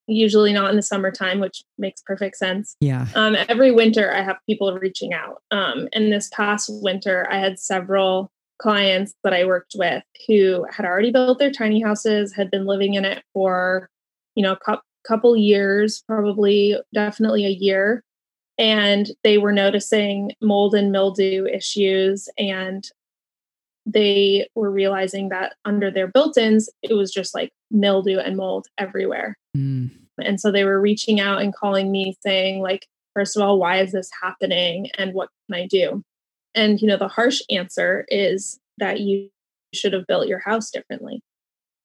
usually 0.06 0.52
not 0.52 0.68
in 0.70 0.76
the 0.76 0.82
summertime, 0.82 1.40
which 1.40 1.64
makes 1.78 2.02
perfect 2.02 2.37
sense. 2.37 2.76
Yeah. 2.80 3.06
Um, 3.14 3.34
every 3.48 3.70
winter, 3.70 4.12
I 4.12 4.22
have 4.22 4.37
people 4.46 4.72
reaching 4.74 5.14
out. 5.14 5.42
Um, 5.50 5.88
and 5.94 6.12
this 6.12 6.28
past 6.34 6.68
winter, 6.70 7.26
I 7.30 7.38
had 7.38 7.58
several 7.58 8.30
clients 8.64 9.12
that 9.22 9.35
I 9.35 9.44
worked 9.44 9.74
with 9.77 10.03
who 10.27 10.64
had 10.70 10.87
already 10.87 11.12
built 11.12 11.38
their 11.38 11.50
tiny 11.50 11.83
houses, 11.83 12.33
had 12.33 12.50
been 12.50 12.64
living 12.64 12.94
in 12.94 13.05
it 13.05 13.22
for, 13.35 13.90
you 14.35 14.42
know, 14.42 14.57
a 14.66 14.79
couple 15.07 15.37
years, 15.37 16.03
probably 16.09 16.74
definitely 16.94 17.44
a 17.44 17.50
year. 17.50 18.03
And 18.57 19.11
they 19.22 19.37
were 19.37 19.53
noticing 19.53 20.33
mold 20.40 20.74
and 20.74 20.90
mildew 20.90 21.44
issues. 21.44 22.27
And 22.38 22.88
they 23.85 24.48
were 24.55 24.70
realizing 24.70 25.29
that 25.29 25.57
under 25.66 25.90
their 25.90 26.07
built 26.07 26.38
ins, 26.38 26.70
it 26.83 26.94
was 26.94 27.12
just 27.12 27.35
like 27.35 27.53
mildew 27.70 28.18
and 28.18 28.35
mold 28.35 28.66
everywhere. 28.79 29.37
Mm. 29.55 29.90
And 30.18 30.40
so 30.40 30.50
they 30.50 30.64
were 30.64 30.81
reaching 30.81 31.20
out 31.20 31.42
and 31.42 31.55
calling 31.55 31.92
me 31.92 32.16
saying, 32.22 32.62
like, 32.62 32.87
first 33.12 33.37
of 33.37 33.42
all, 33.42 33.59
why 33.59 33.83
is 33.83 33.92
this 33.92 34.09
happening? 34.22 34.88
And 34.96 35.12
what 35.12 35.29
can 35.50 35.61
I 35.61 35.66
do? 35.66 36.03
And, 36.54 36.80
you 36.80 36.88
know, 36.88 36.96
the 36.96 37.08
harsh 37.08 37.40
answer 37.50 38.04
is 38.08 38.58
that 38.78 39.00
you 39.00 39.28
should 39.72 39.92
have 39.92 40.06
built 40.06 40.28
your 40.28 40.38
house 40.38 40.70
differently. 40.70 41.20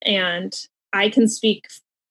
And 0.03 0.53
I 0.93 1.10
can 1.10 1.27
speak 1.27 1.67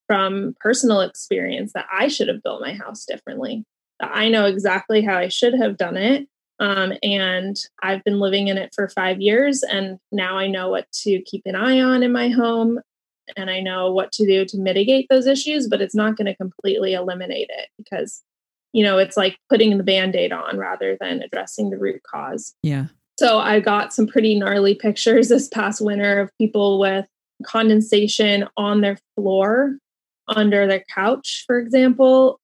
from 0.07 0.55
personal 0.61 1.01
experience 1.01 1.73
that 1.75 1.87
I 1.93 2.09
should 2.09 2.29
have 2.29 2.43
built 2.43 2.61
my 2.61 2.73
house 2.73 3.05
differently. 3.05 3.65
That 4.01 4.11
I 4.13 4.29
know 4.29 4.47
exactly 4.47 5.03
how 5.03 5.17
I 5.17 5.29
should 5.29 5.55
have 5.55 5.77
done 5.77 5.97
it. 5.97 6.29
Um, 6.61 6.93
and 7.03 7.57
I've 7.83 8.03
been 8.05 8.19
living 8.19 8.49
in 8.49 8.59
it 8.59 8.73
for 8.75 8.89
five 8.89 9.21
years. 9.21 9.63
And 9.63 9.99
now 10.11 10.39
I 10.39 10.49
know 10.49 10.71
what 10.71 10.91
to 11.03 11.23
keep 11.23 11.43
an 11.45 11.55
eye 11.55 11.81
on 11.81 12.03
in 12.03 12.11
my 12.11 12.29
home. 12.29 12.81
And 13.37 13.51
I 13.51 13.61
know 13.61 13.93
what 13.93 14.11
to 14.13 14.27
do 14.27 14.45
to 14.47 14.59
mitigate 14.59 15.07
those 15.09 15.27
issues, 15.27 15.69
but 15.69 15.81
it's 15.81 15.95
not 15.95 16.17
going 16.17 16.27
to 16.27 16.37
completely 16.37 16.95
eliminate 16.95 17.51
it 17.51 17.69
because 17.77 18.23
you 18.73 18.85
know, 18.85 18.99
it's 18.99 19.17
like 19.17 19.39
putting 19.49 19.77
the 19.77 19.85
band 19.85 20.15
aid 20.15 20.33
on 20.33 20.59
rather 20.59 20.97
than 21.01 21.23
addressing 21.23 21.71
the 21.71 21.79
root 21.79 22.03
cause. 22.03 22.55
Yeah. 22.63 22.87
So 23.19 23.39
I 23.39 23.61
got 23.61 23.93
some 23.93 24.07
pretty 24.07 24.39
gnarly 24.39 24.75
pictures 24.75 25.29
this 25.29 25.49
past 25.49 25.81
winter 25.81 26.21
of 26.21 26.31
people 26.39 26.79
with 26.79 27.07
condensation 27.45 28.47
on 28.57 28.81
their 28.81 28.99
floor, 29.17 29.79
under 30.29 30.67
their 30.67 30.85
couch, 30.95 31.45
for 31.47 31.59
example, 31.59 32.39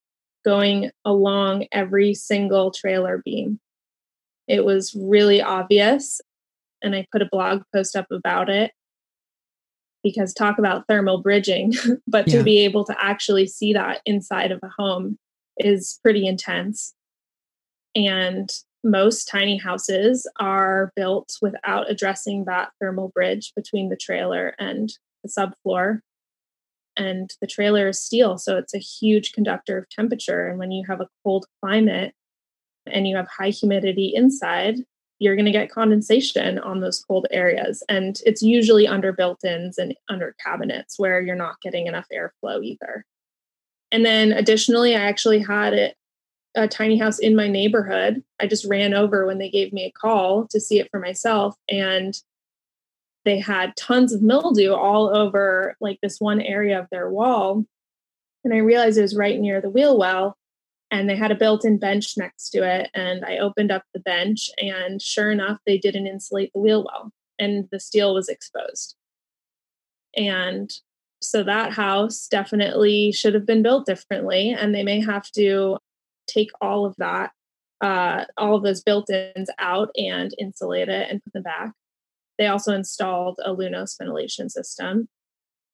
going 0.44 0.90
along 1.04 1.66
every 1.72 2.14
single 2.14 2.70
trailer 2.70 3.22
beam. 3.24 3.60
It 4.48 4.64
was 4.64 4.94
really 4.94 5.40
obvious. 5.40 6.20
And 6.82 6.94
I 6.94 7.06
put 7.12 7.22
a 7.22 7.28
blog 7.30 7.62
post 7.72 7.96
up 7.96 8.06
about 8.10 8.50
it 8.50 8.72
because 10.02 10.34
talk 10.34 10.58
about 10.58 10.86
thermal 10.86 11.22
bridging, 11.22 11.72
but 12.06 12.26
yeah. 12.26 12.38
to 12.38 12.42
be 12.42 12.58
able 12.58 12.84
to 12.84 12.96
actually 13.02 13.46
see 13.46 13.72
that 13.72 14.00
inside 14.04 14.52
of 14.52 14.60
a 14.62 14.68
home 14.76 15.18
is 15.58 15.98
pretty 16.02 16.26
intense. 16.26 16.94
And 17.94 18.50
most 18.82 19.26
tiny 19.26 19.56
houses 19.56 20.28
are 20.38 20.92
built 20.94 21.36
without 21.40 21.90
addressing 21.90 22.44
that 22.44 22.70
thermal 22.80 23.08
bridge 23.08 23.52
between 23.56 23.88
the 23.88 23.96
trailer 23.96 24.54
and 24.58 24.92
the 25.22 25.30
subfloor. 25.30 26.00
And 26.96 27.30
the 27.40 27.46
trailer 27.46 27.88
is 27.88 28.00
steel, 28.00 28.38
so 28.38 28.56
it's 28.56 28.74
a 28.74 28.78
huge 28.78 29.32
conductor 29.32 29.78
of 29.78 29.88
temperature. 29.88 30.46
And 30.46 30.58
when 30.58 30.70
you 30.70 30.84
have 30.86 31.00
a 31.00 31.08
cold 31.24 31.46
climate 31.60 32.14
and 32.86 33.08
you 33.08 33.16
have 33.16 33.26
high 33.26 33.50
humidity 33.50 34.12
inside, 34.14 34.76
you're 35.18 35.36
going 35.36 35.46
to 35.46 35.50
get 35.52 35.70
condensation 35.70 36.58
on 36.58 36.80
those 36.80 37.00
cold 37.00 37.26
areas. 37.30 37.82
And 37.88 38.20
it's 38.26 38.42
usually 38.42 38.86
under 38.86 39.12
built 39.12 39.44
ins 39.44 39.78
and 39.78 39.94
under 40.08 40.36
cabinets 40.44 40.98
where 40.98 41.20
you're 41.20 41.34
not 41.34 41.60
getting 41.62 41.86
enough 41.86 42.06
airflow 42.12 42.62
either. 42.62 43.04
And 43.94 44.04
then 44.04 44.32
additionally, 44.32 44.96
I 44.96 45.02
actually 45.02 45.38
had 45.38 45.72
it, 45.72 45.96
a 46.56 46.66
tiny 46.66 46.98
house 46.98 47.20
in 47.20 47.36
my 47.36 47.46
neighborhood. 47.46 48.24
I 48.40 48.48
just 48.48 48.64
ran 48.64 48.92
over 48.92 49.24
when 49.24 49.38
they 49.38 49.48
gave 49.48 49.72
me 49.72 49.84
a 49.84 49.92
call 49.92 50.48
to 50.48 50.58
see 50.58 50.80
it 50.80 50.90
for 50.90 50.98
myself. 50.98 51.54
And 51.68 52.20
they 53.24 53.38
had 53.38 53.76
tons 53.76 54.12
of 54.12 54.20
mildew 54.20 54.72
all 54.72 55.16
over 55.16 55.76
like 55.80 56.00
this 56.02 56.20
one 56.20 56.40
area 56.40 56.80
of 56.80 56.88
their 56.90 57.08
wall. 57.08 57.64
And 58.42 58.52
I 58.52 58.56
realized 58.56 58.98
it 58.98 59.02
was 59.02 59.14
right 59.14 59.38
near 59.38 59.60
the 59.60 59.70
wheel 59.70 59.96
well. 59.96 60.36
And 60.90 61.08
they 61.08 61.14
had 61.14 61.30
a 61.30 61.36
built 61.36 61.64
in 61.64 61.78
bench 61.78 62.18
next 62.18 62.50
to 62.50 62.68
it. 62.68 62.90
And 62.94 63.24
I 63.24 63.38
opened 63.38 63.70
up 63.70 63.84
the 63.94 64.00
bench, 64.00 64.50
and 64.58 65.00
sure 65.00 65.30
enough, 65.30 65.58
they 65.66 65.78
didn't 65.78 66.08
insulate 66.08 66.52
the 66.52 66.60
wheel 66.60 66.82
well, 66.84 67.12
and 67.38 67.68
the 67.70 67.78
steel 67.78 68.12
was 68.12 68.28
exposed. 68.28 68.96
And 70.16 70.72
so 71.24 71.42
that 71.42 71.72
house 71.72 72.26
definitely 72.28 73.12
should 73.12 73.34
have 73.34 73.46
been 73.46 73.62
built 73.62 73.86
differently, 73.86 74.50
and 74.50 74.74
they 74.74 74.82
may 74.82 75.00
have 75.00 75.30
to 75.32 75.78
take 76.26 76.50
all 76.60 76.86
of 76.86 76.94
that, 76.98 77.32
uh, 77.80 78.24
all 78.36 78.56
of 78.56 78.62
those 78.62 78.82
built-ins 78.82 79.50
out 79.58 79.90
and 79.96 80.34
insulate 80.38 80.88
it 80.88 81.10
and 81.10 81.22
put 81.22 81.32
them 81.32 81.42
back. 81.42 81.72
They 82.38 82.46
also 82.46 82.74
installed 82.74 83.38
a 83.44 83.54
Lunos 83.54 83.96
ventilation 83.98 84.48
system 84.48 85.08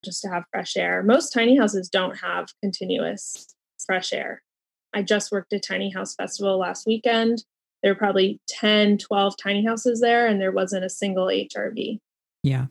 just 0.04 0.22
to 0.22 0.28
have 0.28 0.44
fresh 0.50 0.76
air. 0.76 1.02
Most 1.02 1.32
tiny 1.32 1.56
houses 1.56 1.88
don't 1.88 2.16
have 2.18 2.48
continuous 2.62 3.54
fresh 3.84 4.12
air. 4.12 4.42
I 4.92 5.02
just 5.02 5.30
worked 5.30 5.52
a 5.52 5.60
Tiny 5.60 5.90
House 5.90 6.14
Festival 6.14 6.58
last 6.58 6.86
weekend. 6.86 7.44
There 7.82 7.92
were 7.92 7.98
probably 7.98 8.40
10, 8.48 8.98
12 8.98 9.34
tiny 9.42 9.64
houses 9.64 10.00
there, 10.00 10.26
and 10.26 10.40
there 10.40 10.52
wasn't 10.52 10.84
a 10.84 10.90
single 10.90 11.26
HRV. 11.26 11.98
Yeah. 12.42 12.66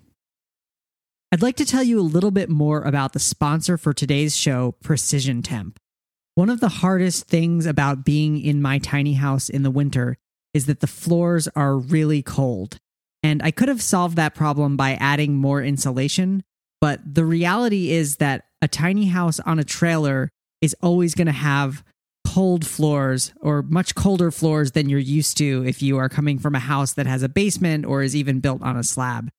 I'd 1.32 1.44
like 1.44 1.58
to 1.58 1.66
tell 1.66 1.84
you 1.84 2.00
a 2.00 2.02
little 2.02 2.32
bit 2.32 2.50
more 2.50 2.82
about 2.82 3.14
the 3.14 3.20
sponsor 3.20 3.78
for 3.78 3.94
today's 3.94 4.36
show, 4.36 4.74
Precision 4.82 5.44
Temp. 5.44 5.78
One 6.34 6.50
of 6.50 6.60
the 6.60 6.70
hardest 6.70 7.28
things 7.28 7.68
about 7.68 8.04
being 8.04 8.42
in 8.42 8.64
my 8.64 8.80
tiny 8.80 9.14
house 9.14 9.48
in 9.48 9.62
the 9.62 9.70
winter 9.70 10.18
is 10.56 10.66
that 10.66 10.80
the 10.80 10.88
floors 10.88 11.48
are 11.50 11.78
really 11.78 12.24
cold. 12.24 12.80
And 13.22 13.44
I 13.44 13.52
could 13.52 13.68
have 13.68 13.82
solved 13.82 14.16
that 14.16 14.34
problem 14.34 14.76
by 14.76 14.94
adding 14.94 15.36
more 15.36 15.62
insulation, 15.62 16.42
but 16.82 17.00
the 17.06 17.26
reality 17.26 17.92
is 17.92 18.16
that 18.16 18.46
a 18.60 18.68
tiny 18.68 19.06
house 19.06 19.40
on 19.42 19.60
a 19.60 19.64
trailer 19.64 20.30
is 20.62 20.76
always 20.82 21.14
going 21.14 21.28
to 21.28 21.32
have 21.32 21.84
cold 22.26 22.66
floors 22.66 23.34
or 23.40 23.62
much 23.62 23.94
colder 23.94 24.32
floors 24.32 24.72
than 24.72 24.90
you're 24.90 24.98
used 24.98 25.38
to 25.38 25.64
if 25.64 25.84
you 25.84 25.98
are 25.98 26.10
coming 26.10 26.40
from 26.40 26.56
a 26.56 26.60
house 26.60 26.94
that 26.94 27.06
has 27.06 27.22
a 27.22 27.30
basement 27.30 27.86
or 27.86 28.02
is 28.02 28.16
even 28.16 28.40
built 28.40 28.64
on 28.64 28.76
a 28.76 28.84
slab. 28.84 29.30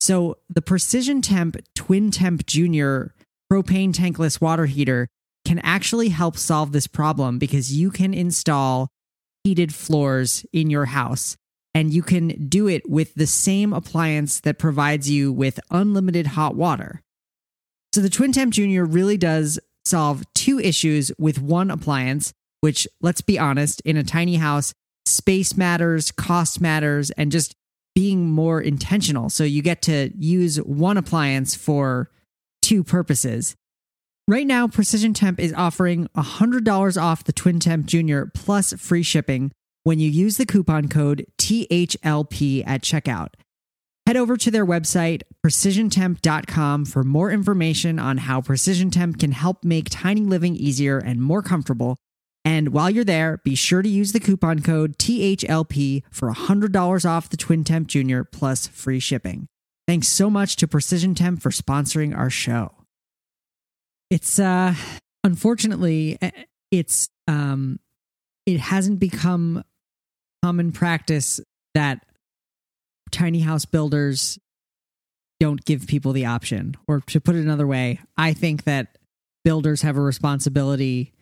So 0.00 0.38
the 0.48 0.62
Precision 0.62 1.20
Temp 1.20 1.56
Twin 1.74 2.10
Temp 2.10 2.46
Junior 2.46 3.14
propane 3.52 3.92
tankless 3.92 4.40
water 4.40 4.66
heater 4.66 5.08
can 5.44 5.58
actually 5.60 6.08
help 6.08 6.36
solve 6.36 6.72
this 6.72 6.86
problem 6.86 7.38
because 7.38 7.72
you 7.72 7.90
can 7.90 8.14
install 8.14 8.88
heated 9.44 9.74
floors 9.74 10.44
in 10.52 10.70
your 10.70 10.86
house 10.86 11.36
and 11.74 11.92
you 11.92 12.02
can 12.02 12.48
do 12.48 12.68
it 12.68 12.88
with 12.88 13.14
the 13.14 13.26
same 13.26 13.72
appliance 13.72 14.40
that 14.40 14.58
provides 14.58 15.08
you 15.08 15.32
with 15.32 15.60
unlimited 15.70 16.28
hot 16.28 16.54
water. 16.54 17.02
So 17.94 18.00
the 18.00 18.10
Twin 18.10 18.32
Temp 18.32 18.52
Junior 18.52 18.84
really 18.84 19.16
does 19.16 19.58
solve 19.84 20.24
two 20.34 20.58
issues 20.60 21.10
with 21.18 21.40
one 21.40 21.70
appliance, 21.70 22.32
which 22.60 22.86
let's 23.00 23.20
be 23.20 23.38
honest, 23.38 23.80
in 23.82 23.96
a 23.96 24.04
tiny 24.04 24.36
house, 24.36 24.72
space 25.06 25.56
matters, 25.56 26.10
cost 26.10 26.60
matters, 26.60 27.10
and 27.12 27.32
just 27.32 27.54
being 28.00 28.30
more 28.30 28.62
intentional. 28.62 29.28
So 29.28 29.44
you 29.44 29.60
get 29.60 29.82
to 29.82 30.10
use 30.16 30.56
one 30.56 30.96
appliance 30.96 31.54
for 31.54 32.10
two 32.62 32.82
purposes. 32.82 33.54
Right 34.26 34.46
now, 34.46 34.66
Precision 34.68 35.12
Temp 35.12 35.38
is 35.38 35.52
offering 35.52 36.08
$100 36.16 37.02
off 37.02 37.24
the 37.24 37.32
Twin 37.34 37.60
Temp 37.60 37.84
Junior 37.84 38.32
plus 38.34 38.72
free 38.72 39.02
shipping 39.02 39.52
when 39.84 39.98
you 39.98 40.08
use 40.08 40.38
the 40.38 40.46
coupon 40.46 40.88
code 40.88 41.26
THLP 41.36 42.66
at 42.66 42.80
checkout. 42.80 43.34
Head 44.06 44.16
over 44.16 44.38
to 44.38 44.50
their 44.50 44.64
website, 44.64 45.20
precisiontemp.com, 45.44 46.86
for 46.86 47.04
more 47.04 47.30
information 47.30 47.98
on 47.98 48.16
how 48.16 48.40
Precision 48.40 48.90
Temp 48.90 49.18
can 49.18 49.32
help 49.32 49.62
make 49.62 49.88
tiny 49.90 50.22
living 50.22 50.56
easier 50.56 50.96
and 50.96 51.20
more 51.20 51.42
comfortable 51.42 51.98
and 52.44 52.70
while 52.70 52.88
you're 52.88 53.04
there, 53.04 53.38
be 53.44 53.54
sure 53.54 53.82
to 53.82 53.88
use 53.88 54.12
the 54.12 54.20
coupon 54.20 54.60
code 54.62 54.98
THLP 54.98 56.02
for 56.10 56.32
$100 56.32 57.08
off 57.08 57.28
the 57.28 57.36
Twin 57.36 57.64
Temp 57.64 57.88
Junior 57.88 58.24
plus 58.24 58.66
free 58.66 59.00
shipping. 59.00 59.46
Thanks 59.86 60.08
so 60.08 60.30
much 60.30 60.56
to 60.56 60.68
Precision 60.68 61.14
Temp 61.14 61.42
for 61.42 61.50
sponsoring 61.50 62.16
our 62.16 62.30
show. 62.30 62.72
It's 64.08 64.38
uh 64.38 64.74
unfortunately 65.22 66.18
eh, 66.20 66.30
it's 66.70 67.08
um 67.28 67.78
it 68.46 68.58
hasn't 68.58 68.98
become 68.98 69.62
common 70.42 70.72
practice 70.72 71.40
that 71.74 72.04
tiny 73.10 73.40
house 73.40 73.64
builders 73.64 74.38
don't 75.38 75.64
give 75.64 75.86
people 75.86 76.12
the 76.12 76.26
option. 76.26 76.76
Or 76.86 77.00
to 77.00 77.20
put 77.20 77.34
it 77.34 77.40
another 77.40 77.66
way, 77.66 78.00
I 78.16 78.32
think 78.32 78.64
that 78.64 78.98
builders 79.44 79.82
have 79.82 79.96
a 79.96 80.00
responsibility 80.00 81.12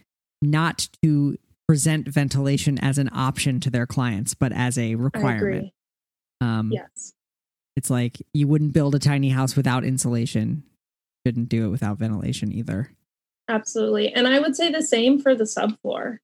not 0.42 0.88
to 1.02 1.36
present 1.66 2.08
ventilation 2.08 2.78
as 2.78 2.98
an 2.98 3.10
option 3.12 3.60
to 3.60 3.70
their 3.70 3.86
clients, 3.86 4.34
but 4.34 4.52
as 4.52 4.78
a 4.78 4.94
requirement. 4.94 5.72
Um, 6.40 6.70
yes. 6.72 7.12
It's 7.76 7.90
like 7.90 8.22
you 8.32 8.48
wouldn't 8.48 8.72
build 8.72 8.94
a 8.94 8.98
tiny 8.98 9.28
house 9.30 9.54
without 9.54 9.84
insulation. 9.84 10.64
Couldn't 11.24 11.48
do 11.48 11.66
it 11.66 11.68
without 11.68 11.98
ventilation 11.98 12.52
either. 12.52 12.90
Absolutely. 13.48 14.12
And 14.12 14.26
I 14.26 14.38
would 14.38 14.56
say 14.56 14.70
the 14.70 14.82
same 14.82 15.20
for 15.20 15.34
the 15.34 15.44
subfloor. 15.44 16.18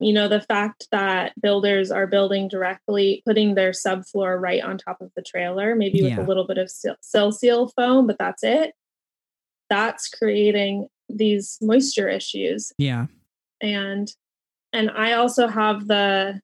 You 0.00 0.12
know, 0.12 0.28
the 0.28 0.40
fact 0.40 0.88
that 0.90 1.32
builders 1.40 1.90
are 1.90 2.06
building 2.06 2.48
directly, 2.48 3.22
putting 3.24 3.54
their 3.54 3.70
subfloor 3.70 4.40
right 4.40 4.62
on 4.62 4.76
top 4.76 5.00
of 5.00 5.12
the 5.14 5.22
trailer, 5.22 5.74
maybe 5.76 6.02
with 6.02 6.12
Yeah. 6.12 6.24
a 6.24 6.26
little 6.26 6.46
bit 6.46 6.58
of 6.58 6.70
sill 7.00 7.32
seal 7.32 7.68
foam, 7.68 8.06
but 8.06 8.18
that's 8.18 8.42
it. 8.42 8.74
That's 9.70 10.08
creating 10.08 10.88
these 11.14 11.58
moisture 11.60 12.08
issues. 12.08 12.72
Yeah. 12.78 13.06
And 13.60 14.08
and 14.72 14.90
I 14.90 15.12
also 15.12 15.46
have 15.46 15.86
the 15.86 16.40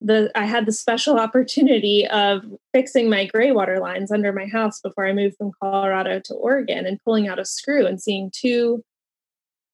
the 0.00 0.30
I 0.34 0.44
had 0.44 0.66
the 0.66 0.72
special 0.72 1.18
opportunity 1.18 2.06
of 2.06 2.42
fixing 2.72 3.10
my 3.10 3.26
gray 3.26 3.52
water 3.52 3.78
lines 3.80 4.12
under 4.12 4.32
my 4.32 4.46
house 4.46 4.80
before 4.80 5.06
I 5.06 5.12
moved 5.12 5.36
from 5.36 5.52
Colorado 5.62 6.20
to 6.24 6.34
Oregon 6.34 6.86
and 6.86 7.02
pulling 7.04 7.28
out 7.28 7.38
a 7.38 7.44
screw 7.44 7.86
and 7.86 8.00
seeing 8.00 8.30
two 8.34 8.82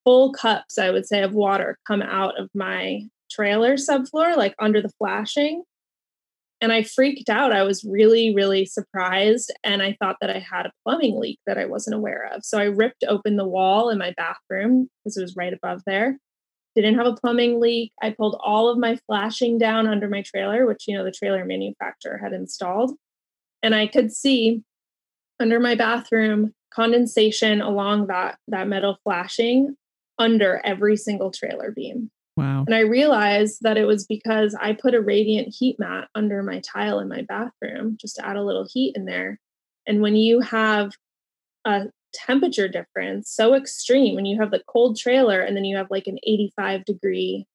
full 0.05 0.33
cups, 0.33 0.79
I 0.79 0.91
would 0.91 1.07
say, 1.07 1.23
of 1.23 1.33
water 1.33 1.79
come 1.87 2.03
out 2.03 2.39
of 2.39 2.51
my 2.55 3.03
trailer 3.31 3.77
subfloor, 3.77 4.37
like 4.37 4.55
under 4.59 4.81
the 4.81 4.93
flashing. 4.99 5.65
And 6.65 6.73
I 6.73 6.83
freaked 6.83 7.29
out. 7.29 7.53
I 7.53 7.63
was 7.63 7.85
really, 7.85 8.35
really 8.35 8.65
surprised. 8.65 9.53
And 9.65 9.83
I 9.83 9.99
thought 10.01 10.17
that 10.23 10.31
I 10.31 10.39
had 10.39 10.65
a 10.65 10.73
plumbing 10.83 11.21
leak 11.21 11.39
that 11.47 11.59
I 11.59 11.67
wasn't 11.67 11.95
aware 11.95 12.31
of. 12.33 12.43
So 12.43 12.59
I 12.59 12.65
ripped 12.65 13.05
open 13.07 13.37
the 13.37 13.47
wall 13.47 13.91
in 13.91 13.99
my 13.99 14.15
bathroom 14.17 14.89
because 15.05 15.19
it 15.19 15.21
was 15.21 15.37
right 15.37 15.53
above 15.53 15.83
there. 15.85 16.17
Didn't 16.75 16.95
have 16.95 17.07
a 17.07 17.17
plumbing 17.17 17.61
leak. 17.61 17.93
I 18.01 18.13
pulled 18.13 18.41
all 18.43 18.71
of 18.71 18.79
my 18.79 18.99
flashing 19.07 19.59
down 19.59 19.87
under 19.87 20.09
my 20.09 20.23
trailer, 20.23 20.65
which, 20.65 20.85
you 20.89 20.97
know, 20.97 21.05
the 21.05 21.13
trailer 21.13 21.45
manufacturer 21.45 22.17
had 22.17 22.33
installed. 22.33 22.93
And 23.63 23.75
I 23.75 23.87
could 23.87 24.11
see 24.11 24.63
under 25.39 25.61
my 25.61 25.75
bathroom 25.75 26.55
condensation 26.73 27.61
along 27.61 28.07
that 28.07 28.39
that 28.49 28.69
metal 28.69 28.97
flashing 29.05 29.77
under 30.19 30.63
every 30.65 30.97
single 30.97 31.31
trailer 31.31 31.73
beam. 31.73 32.11
Wow. 32.37 32.65
And 32.67 32.75
I 32.75 32.81
realized 32.81 33.59
that 33.63 33.77
it 33.77 33.87
was 33.87 34.07
because 34.07 34.57
I 34.61 34.73
put 34.73 34.95
a 34.95 35.01
radiant 35.01 35.55
heat 35.57 35.79
mat 35.79 36.09
under 36.15 36.43
my 36.43 36.61
tile 36.61 36.99
in 36.99 37.09
my 37.09 37.23
bathroom 37.23 37.97
just 38.01 38.17
to 38.17 38.27
add 38.27 38.37
a 38.37 38.43
little 38.43 38.67
heat 38.73 38.97
in 38.97 39.05
there. 39.05 39.39
And 39.87 40.01
when 40.01 40.17
you 40.17 40.41
have 40.41 40.93
a 41.65 41.85
temperature 42.13 42.69
difference 42.69 43.31
so 43.31 43.55
extreme, 43.55 44.15
when 44.15 44.27
you 44.27 44.41
have 44.41 44.51
the 44.51 44.63
cold 44.67 44.99
trailer 44.99 45.41
and 45.41 45.57
then 45.57 45.65
you 45.65 45.77
have 45.77 45.91
like 45.91 46.07
an 46.07 46.19
85 46.25 46.85
degree, 46.85 47.47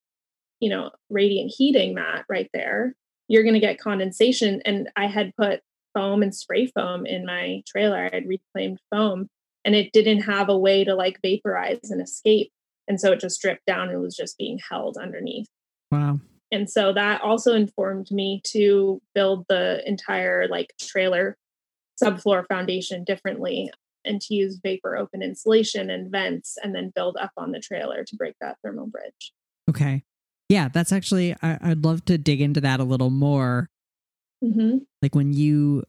you 0.59 0.69
know, 0.69 0.91
radiant 1.09 1.51
heating 1.55 1.93
mat 1.93 2.25
right 2.29 2.49
there, 2.53 2.95
you're 3.27 3.43
going 3.43 3.55
to 3.55 3.59
get 3.59 3.79
condensation. 3.79 4.61
And 4.65 4.89
I 4.95 5.07
had 5.07 5.35
put 5.35 5.61
foam 5.93 6.23
and 6.23 6.33
spray 6.33 6.67
foam 6.67 7.05
in 7.05 7.25
my 7.25 7.63
trailer. 7.67 7.97
I 7.97 8.15
had 8.15 8.27
reclaimed 8.27 8.79
foam 8.91 9.27
and 9.65 9.75
it 9.75 9.91
didn't 9.91 10.21
have 10.21 10.49
a 10.49 10.57
way 10.57 10.83
to 10.83 10.95
like 10.95 11.19
vaporize 11.21 11.91
and 11.91 12.01
escape. 12.01 12.51
And 12.89 12.99
so 12.99 13.11
it 13.11 13.19
just 13.21 13.39
dripped 13.41 13.65
down 13.65 13.89
and 13.89 14.01
was 14.01 14.15
just 14.15 14.37
being 14.37 14.59
held 14.69 14.97
underneath. 14.97 15.47
Wow. 15.91 16.19
And 16.51 16.67
so 16.69 16.91
that 16.93 17.21
also 17.21 17.53
informed 17.53 18.09
me 18.11 18.41
to 18.47 18.99
build 19.13 19.45
the 19.47 19.87
entire 19.87 20.47
like 20.49 20.73
trailer 20.81 21.37
subfloor 22.03 22.45
foundation 22.47 23.03
differently 23.03 23.69
and 24.05 24.19
to 24.21 24.33
use 24.33 24.59
vapor 24.63 24.97
open 24.97 25.21
insulation 25.21 25.89
and 25.91 26.11
vents 26.11 26.57
and 26.63 26.73
then 26.73 26.91
build 26.95 27.17
up 27.17 27.31
on 27.37 27.51
the 27.51 27.59
trailer 27.59 28.03
to 28.05 28.15
break 28.15 28.33
that 28.41 28.57
thermal 28.63 28.87
bridge. 28.87 29.33
Okay. 29.69 30.03
Yeah, 30.47 30.69
that's 30.73 30.91
actually, 30.91 31.35
I, 31.43 31.59
I'd 31.61 31.83
love 31.85 32.03
to 32.05 32.17
dig 32.17 32.41
into 32.41 32.61
that 32.61 32.79
a 32.79 32.83
little 32.83 33.11
more. 33.11 33.69
Mm-hmm. 34.43 34.79
Like 35.03 35.13
when 35.13 35.33
you 35.33 35.83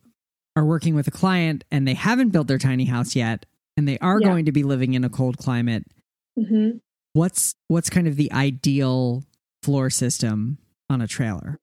are 0.57 0.65
working 0.67 0.95
with 0.95 1.07
a 1.09 1.13
client 1.13 1.65
and 1.71 1.89
they 1.89 1.95
haven't 1.95 2.31
built 2.31 2.49
their 2.49 2.59
tiny 2.59 2.85
house 2.85 3.17
yet 3.17 3.47
and 3.79 3.89
they 3.89 3.97
are 4.01 4.21
Yeah. 4.21 4.27
going 4.29 4.45
to 4.45 4.53
be 4.53 4.65
living 4.65 4.93
in 4.93 5.05
a 5.05 5.09
cold 5.09 5.39
climate, 5.39 5.85
Mm-hmm. 6.39 6.79
What's 7.12 7.55
what's 7.68 7.90
kind 7.90 8.07
of 8.07 8.16
the 8.16 8.33
ideal 8.33 9.25
floor 9.62 9.90
system 9.90 10.59
on 10.88 11.01
a 11.01 11.07
trailer? 11.07 11.59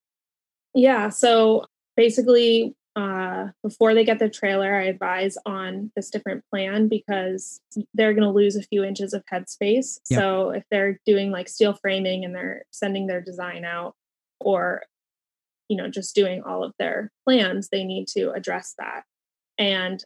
Yeah. 0.74 1.10
So 1.10 1.66
basically, 1.96 2.76
uh, 2.96 3.50
before 3.64 3.94
they 3.94 4.04
get 4.04 4.20
the 4.20 4.30
trailer, 4.30 4.76
I 4.76 4.86
advise 4.86 5.38
on 5.46 5.92
this 5.96 6.10
different 6.10 6.44
plan 6.52 6.88
because 6.88 7.62
they're 7.94 8.14
going 8.14 8.24
to 8.24 8.32
lose 8.32 8.56
a 8.56 8.64
few 8.64 8.84
inches 8.84 9.14
of 9.14 9.24
headspace. 9.32 10.00
Yep. 10.10 10.20
So 10.20 10.50
if 10.50 10.64
they're 10.72 11.00
doing 11.06 11.32
like 11.32 11.48
steel 11.48 11.74
framing 11.74 12.26
and 12.26 12.34
they're 12.34 12.64
sending 12.72 13.08
their 13.08 13.22
design 13.22 13.66
out 13.66 13.96
or, 14.40 14.84
you 15.70 15.78
know, 15.78 15.90
just 15.90 16.16
doing 16.16 16.42
all 16.44 16.64
of 16.64 16.74
their 16.80 17.12
plans, 17.24 17.70
they 17.70 17.84
need 17.84 18.08
to 18.10 18.32
address 18.32 18.74
that. 18.80 19.04
And 19.60 20.04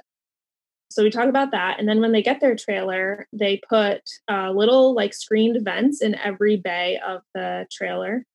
so 0.91 1.03
we 1.03 1.09
talk 1.09 1.27
about 1.29 1.51
that. 1.51 1.79
And 1.79 1.87
then 1.87 2.01
when 2.01 2.11
they 2.11 2.21
get 2.21 2.41
their 2.41 2.55
trailer, 2.55 3.27
they 3.33 3.61
put 3.69 4.01
uh, 4.29 4.51
little 4.51 4.93
like 4.93 5.13
screened 5.13 5.63
vents 5.63 6.01
in 6.01 6.15
every 6.15 6.57
bay 6.57 6.99
of 7.05 7.21
the 7.33 7.65
trailer 7.71 8.25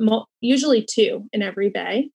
mul- 0.00 0.28
usually 0.40 0.82
two 0.84 1.28
in 1.32 1.42
every 1.42 1.70
bay 1.70 2.10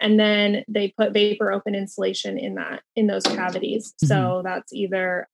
and 0.00 0.18
then 0.20 0.64
they 0.68 0.92
put 0.96 1.12
vapor 1.12 1.52
open 1.52 1.74
insulation 1.74 2.38
in 2.38 2.54
that 2.54 2.82
in 2.94 3.06
those 3.06 3.22
cavities 3.22 3.94
so 3.98 4.40
that's 4.44 4.72
either 4.72 5.28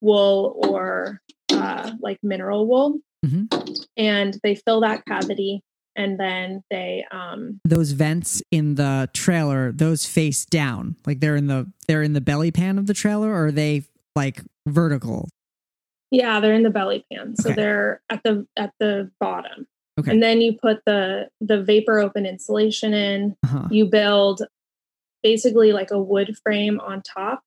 wool 0.00 0.60
or 0.68 1.20
uh, 1.50 1.90
like 2.00 2.18
mineral 2.22 2.66
wool 2.66 2.98
Mhm. 3.26 3.48
and 3.96 4.38
they 4.44 4.54
fill 4.54 4.80
that 4.82 5.04
cavity 5.04 5.62
and 5.98 6.18
then 6.18 6.62
they 6.70 7.04
um 7.10 7.60
Those 7.66 7.90
vents 7.92 8.40
in 8.50 8.76
the 8.76 9.10
trailer, 9.12 9.72
those 9.72 10.06
face 10.06 10.46
down, 10.46 10.96
like 11.06 11.20
they're 11.20 11.36
in 11.36 11.48
the 11.48 11.70
they're 11.86 12.02
in 12.02 12.14
the 12.14 12.20
belly 12.22 12.50
pan 12.52 12.78
of 12.78 12.86
the 12.86 12.94
trailer, 12.94 13.28
or 13.30 13.46
are 13.46 13.52
they 13.52 13.82
like 14.16 14.42
vertical? 14.66 15.28
yeah 16.10 16.40
they're 16.40 16.54
in 16.54 16.62
the 16.62 16.70
belly 16.70 17.04
pan 17.12 17.36
so 17.36 17.50
Okay. 17.50 17.56
they're 17.60 18.00
at 18.08 18.22
the 18.22 18.46
at 18.56 18.72
the 18.80 19.10
bottom 19.20 19.66
Okay. 20.00 20.10
and 20.12 20.22
then 20.22 20.40
you 20.40 20.54
put 20.54 20.78
the 20.86 21.28
the 21.42 21.62
vapor 21.62 21.98
open 21.98 22.24
insulation 22.24 22.94
in 22.94 23.36
Uh-huh. 23.44 23.68
you 23.70 23.84
build 23.84 24.40
basically 25.22 25.72
like 25.72 25.90
a 25.90 26.00
wood 26.00 26.34
frame 26.42 26.80
on 26.80 27.02
top 27.02 27.42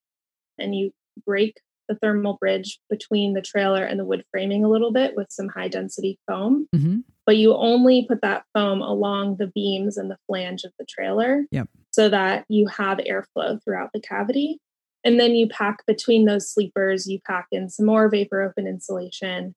and 0.59 0.75
you 0.75 0.91
break 1.25 1.59
the 1.89 1.95
thermal 1.95 2.37
bridge 2.39 2.79
between 2.87 3.33
the 3.33 3.41
trailer 3.41 3.83
and 3.83 3.99
the 3.99 4.05
wood 4.05 4.23
framing 4.31 4.63
a 4.63 4.69
little 4.69 4.91
bit 4.91 5.15
with 5.15 5.27
some 5.31 5.47
high 5.49 5.67
density 5.67 6.19
foam 6.27 6.67
hmm 6.75 6.99
but 7.31 7.37
you 7.37 7.55
only 7.55 8.05
put 8.05 8.21
that 8.21 8.43
foam 8.53 8.81
along 8.81 9.37
the 9.37 9.47
beams 9.47 9.95
and 9.95 10.11
the 10.11 10.17
flange 10.27 10.65
of 10.65 10.73
the 10.77 10.85
trailer 10.85 11.45
Yep. 11.51 11.69
so 11.91 12.09
that 12.09 12.43
you 12.49 12.67
have 12.67 12.97
airflow 12.99 13.63
throughout 13.63 13.91
the 13.93 14.01
cavity 14.01 14.59
and 15.05 15.19
then 15.19 15.31
you 15.31 15.47
pack 15.47 15.85
between 15.85 16.25
those 16.25 16.51
sleepers 16.51 17.07
you 17.07 17.19
pack 17.25 17.47
in 17.51 17.69
some 17.69 17.85
more 17.85 18.09
vapor 18.09 18.41
open 18.41 18.67
insulation 18.67 19.55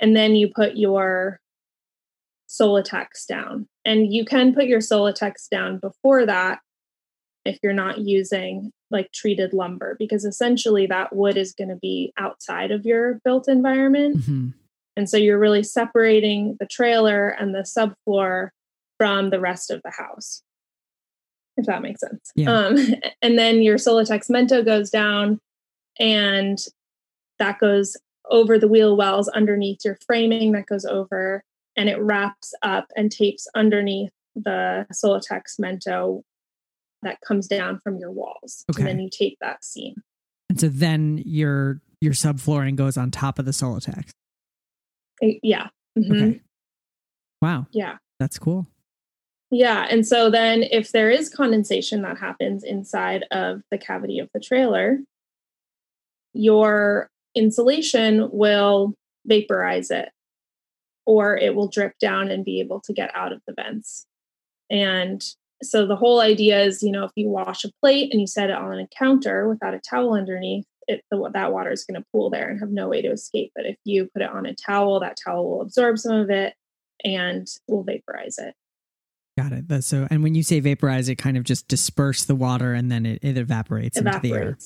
and 0.00 0.14
then 0.14 0.34
you 0.34 0.48
put 0.54 0.76
your 0.76 1.40
Solitex 2.48 3.26
down. 3.28 3.66
And 3.84 4.12
you 4.12 4.24
can 4.24 4.54
put 4.54 4.66
your 4.66 4.80
Solitex 4.80 5.48
down 5.50 5.78
before 5.78 6.26
that 6.26 6.60
if 7.44 7.58
you're 7.62 7.72
not 7.72 7.98
using 7.98 8.70
like 8.90 9.10
treated 9.12 9.52
lumber, 9.52 9.96
because 9.98 10.24
essentially 10.24 10.86
that 10.86 11.14
wood 11.16 11.36
is 11.36 11.52
going 11.52 11.68
to 11.70 11.76
be 11.76 12.12
outside 12.18 12.70
of 12.70 12.84
your 12.84 13.20
built 13.24 13.48
environment. 13.48 14.24
hmm 14.24 14.48
And 14.96 15.08
so 15.08 15.16
you're 15.16 15.38
really 15.38 15.62
separating 15.62 16.56
the 16.60 16.66
trailer 16.66 17.28
and 17.28 17.54
the 17.54 17.60
subfloor 17.60 18.50
from 18.98 19.30
the 19.30 19.40
rest 19.40 19.70
of 19.70 19.82
the 19.82 19.90
house, 19.90 20.42
if 21.56 21.66
that 21.66 21.82
makes 21.82 22.00
sense. 22.00 22.30
Yeah. 22.36 22.52
Um, 22.52 22.76
and 23.22 23.38
then 23.38 23.62
your 23.62 23.76
Solitex 23.76 24.30
Mento 24.30 24.64
goes 24.64 24.90
down 24.90 25.40
and 25.98 26.58
that 27.38 27.58
goes 27.58 27.96
over 28.30 28.58
the 28.58 28.68
wheel 28.68 28.96
wells 28.96 29.28
underneath 29.28 29.84
your 29.84 29.98
framing, 30.06 30.52
that 30.52 30.66
goes 30.66 30.84
over 30.84 31.42
and 31.76 31.88
it 31.88 32.00
wraps 32.00 32.54
up 32.62 32.86
and 32.96 33.10
tapes 33.10 33.48
underneath 33.54 34.12
the 34.34 34.86
Solitex 34.92 35.60
Mento 35.60 36.22
that 37.02 37.20
comes 37.20 37.46
down 37.46 37.78
from 37.80 37.98
your 37.98 38.10
walls. 38.10 38.64
Okay. 38.70 38.82
And 38.82 38.88
then 38.88 39.00
you 39.00 39.10
tape 39.10 39.38
that 39.40 39.64
seam. 39.64 40.02
And 40.48 40.60
so 40.60 40.68
then 40.68 41.22
your 41.24 41.80
your 42.00 42.12
subflooring 42.12 42.76
goes 42.76 42.96
on 42.96 43.10
top 43.10 43.38
of 43.38 43.44
the 43.44 43.50
Solitex. 43.50 44.10
Yeah. 45.20 45.68
Mhm. 45.98 46.10
Okay. 46.12 46.40
Wow, 47.40 47.66
Yeah. 47.72 47.98
that's 48.18 48.38
cool. 48.38 48.66
Yeah. 49.50 49.86
And 49.90 50.06
so 50.06 50.30
then 50.30 50.62
if 50.64 50.92
there 50.92 51.10
is 51.10 51.28
condensation 51.28 52.02
that 52.02 52.18
happens 52.18 52.64
inside 52.64 53.24
of 53.30 53.62
the 53.70 53.78
cavity 53.78 54.18
of 54.18 54.28
the 54.34 54.40
trailer, 54.40 54.98
your 56.32 57.08
insulation 57.34 58.28
will 58.32 58.94
vaporize 59.26 59.90
it 59.90 60.08
or 61.06 61.36
it 61.36 61.54
will 61.54 61.68
drip 61.68 61.98
down 62.00 62.30
and 62.30 62.44
be 62.44 62.60
able 62.60 62.80
to 62.80 62.92
get 62.92 63.10
out 63.14 63.32
of 63.32 63.40
the 63.46 63.54
vents. 63.54 64.06
And 64.70 65.22
so 65.62 65.86
the 65.86 65.96
whole 65.96 66.20
idea 66.20 66.62
is, 66.64 66.82
you 66.82 66.90
know, 66.90 67.04
if 67.04 67.12
you 67.14 67.28
wash 67.28 67.64
a 67.64 67.70
plate 67.80 68.10
and 68.10 68.20
you 68.20 68.26
set 68.26 68.50
it 68.50 68.56
on 68.56 68.78
a 68.78 68.88
counter 68.88 69.48
without 69.48 69.74
a 69.74 69.80
towel 69.80 70.14
underneath, 70.14 70.66
it, 70.88 71.02
the, 71.10 71.30
that 71.32 71.52
water 71.52 71.70
is 71.70 71.84
going 71.84 72.00
to 72.00 72.06
pool 72.12 72.30
there 72.30 72.48
and 72.48 72.60
have 72.60 72.70
no 72.70 72.88
way 72.88 73.02
to 73.02 73.10
escape. 73.10 73.52
But 73.54 73.66
if 73.66 73.76
you 73.84 74.08
put 74.12 74.22
it 74.22 74.30
on 74.30 74.46
a 74.46 74.54
towel, 74.54 75.00
that 75.00 75.18
towel 75.22 75.48
will 75.48 75.62
absorb 75.62 75.98
some 75.98 76.16
of 76.16 76.30
it 76.30 76.54
and 77.04 77.46
will 77.68 77.82
vaporize 77.82 78.38
it. 78.38 78.54
Got 79.36 79.52
it. 79.52 79.84
so, 79.84 80.06
and 80.10 80.22
when 80.22 80.34
you 80.34 80.44
say 80.44 80.60
vaporize, 80.60 81.08
it 81.08 81.16
kind 81.16 81.36
of 81.36 81.42
just 81.42 81.66
disperse 81.66 82.24
the 82.24 82.36
water 82.36 82.72
and 82.72 82.90
then 82.90 83.04
it, 83.04 83.18
it 83.22 83.36
evaporates, 83.36 83.98
evaporates 83.98 84.24
into 84.24 84.34
the 84.34 84.40
air. 84.40 84.58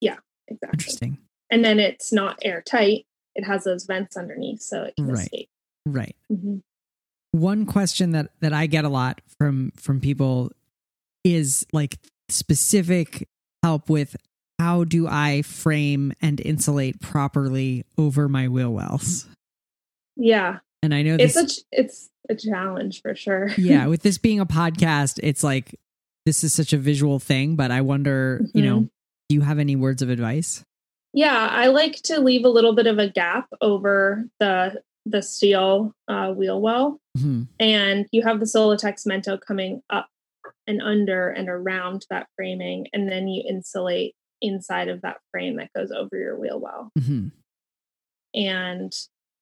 Yeah, 0.00 0.16
exactly. 0.46 0.70
Interesting. 0.74 1.18
And 1.50 1.64
then 1.64 1.80
it's 1.80 2.12
not 2.12 2.38
airtight. 2.42 3.06
It 3.34 3.44
has 3.44 3.64
those 3.64 3.84
vents 3.84 4.16
underneath, 4.16 4.62
so 4.62 4.84
it 4.84 4.94
can 4.96 5.08
right. 5.08 5.22
escape. 5.22 5.48
Right. 5.84 6.16
Mm-hmm. 6.32 6.58
One 7.32 7.66
question 7.66 8.12
that 8.12 8.30
that 8.40 8.52
I 8.52 8.66
get 8.66 8.84
a 8.84 8.88
lot 8.88 9.20
from 9.38 9.72
from 9.76 10.00
people 10.00 10.52
is 11.22 11.66
like 11.72 11.98
specific 12.28 13.28
help 13.62 13.90
with 13.90 14.16
how 14.58 14.84
do 14.84 15.06
I 15.06 15.42
frame 15.42 16.12
and 16.20 16.40
insulate 16.40 17.00
properly 17.00 17.84
over 17.98 18.28
my 18.28 18.48
wheel 18.48 18.72
wells? 18.72 19.26
Yeah. 20.16 20.58
And 20.82 20.94
I 20.94 21.02
know 21.02 21.16
this, 21.16 21.36
it's 21.36 21.58
a 21.58 21.62
it's 21.72 22.10
a 22.28 22.34
challenge 22.34 23.02
for 23.02 23.14
sure. 23.14 23.48
yeah, 23.58 23.86
with 23.86 24.02
this 24.02 24.18
being 24.18 24.40
a 24.40 24.46
podcast, 24.46 25.20
it's 25.22 25.42
like 25.42 25.78
this 26.24 26.42
is 26.42 26.52
such 26.52 26.72
a 26.72 26.78
visual 26.78 27.18
thing, 27.18 27.56
but 27.56 27.70
I 27.70 27.80
wonder, 27.80 28.40
mm-hmm. 28.42 28.58
you 28.58 28.64
know, 28.64 28.76
mm-hmm. 28.76 28.86
do 29.28 29.34
you 29.34 29.40
have 29.42 29.58
any 29.58 29.76
words 29.76 30.02
of 30.02 30.10
advice? 30.10 30.62
Yeah, 31.12 31.48
I 31.50 31.68
like 31.68 31.96
to 32.02 32.20
leave 32.20 32.44
a 32.44 32.50
little 32.50 32.74
bit 32.74 32.86
of 32.86 32.98
a 32.98 33.08
gap 33.08 33.48
over 33.60 34.24
the 34.38 34.82
the 35.06 35.22
steel 35.22 35.92
uh, 36.08 36.32
wheel 36.32 36.60
well, 36.60 37.00
mm-hmm. 37.16 37.44
and 37.60 38.06
you 38.10 38.22
have 38.22 38.40
the 38.40 38.46
Solitex 38.46 39.06
Mento 39.06 39.40
coming 39.40 39.82
up 39.88 40.08
and 40.66 40.82
under 40.82 41.30
and 41.30 41.48
around 41.48 42.06
that 42.10 42.26
framing, 42.36 42.86
and 42.92 43.08
then 43.08 43.28
you 43.28 43.44
insulate 43.48 44.14
inside 44.46 44.88
of 44.88 45.02
that 45.02 45.18
frame 45.30 45.56
that 45.56 45.70
goes 45.74 45.90
over 45.90 46.16
your 46.16 46.38
wheel 46.38 46.60
well. 46.60 46.90
Mm-hmm. 46.98 47.28
And 48.34 48.92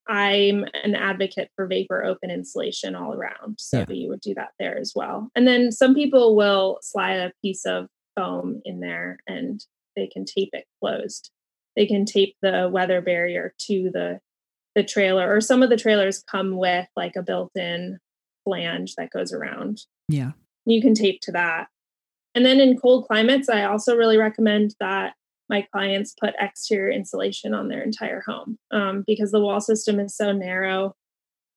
I'm 0.09 0.65
an 0.85 0.95
advocate 0.95 1.51
for 1.57 1.67
vapor 1.67 2.05
open 2.05 2.31
insulation 2.31 2.95
all 2.95 3.15
around. 3.15 3.57
So 3.59 3.79
yeah. 3.81 3.87
you 3.95 4.09
would 4.09 4.21
do 4.21 4.35
that 4.35 4.51
there 4.59 4.79
as 4.79 4.93
well. 4.95 5.31
And 5.35 5.47
then 5.47 5.73
some 5.73 5.95
people 5.95 6.37
will 6.37 6.79
slide 6.83 7.17
a 7.17 7.33
piece 7.43 7.65
of 7.65 7.87
foam 8.17 8.61
in 8.65 8.81
there 8.81 9.19
and 9.27 9.61
they 9.97 10.07
can 10.07 10.25
tape 10.25 10.51
it 10.53 10.65
closed. 10.83 11.31
They 11.77 11.87
can 11.87 12.05
tape 12.05 12.37
the 12.43 12.69
weather 12.71 13.01
barrier 13.01 13.55
to 13.63 13.91
the 13.93 14.21
the 14.75 14.83
trailer 14.83 15.33
or 15.33 15.41
some 15.41 15.63
of 15.63 15.71
the 15.71 15.77
trailers 15.77 16.25
come 16.29 16.57
with 16.57 16.89
like 16.97 17.15
a 17.17 17.23
built-in 17.23 17.99
flange 18.45 18.95
that 18.97 19.11
goes 19.11 19.33
around. 19.33 19.81
Yeah. 20.09 20.33
You 20.67 20.83
can 20.83 20.95
tape 20.95 21.21
to 21.23 21.33
that. 21.33 21.69
And 22.35 22.45
then 22.45 22.61
in 22.61 22.79
cold 22.79 23.07
climates, 23.07 23.49
I 23.49 23.65
also 23.65 23.97
really 23.97 24.19
recommend 24.19 24.75
that 24.81 25.15
my 25.49 25.67
clients 25.73 26.15
put 26.19 26.35
exterior 26.41 26.91
insulation 26.91 27.55
on 27.55 27.69
their 27.69 27.83
entire 27.83 28.23
home 28.27 28.59
um, 28.71 29.05
because 29.07 29.31
the 29.31 29.41
wall 29.41 29.61
system 29.61 30.01
is 30.01 30.17
so 30.17 30.33
narrow 30.33 30.95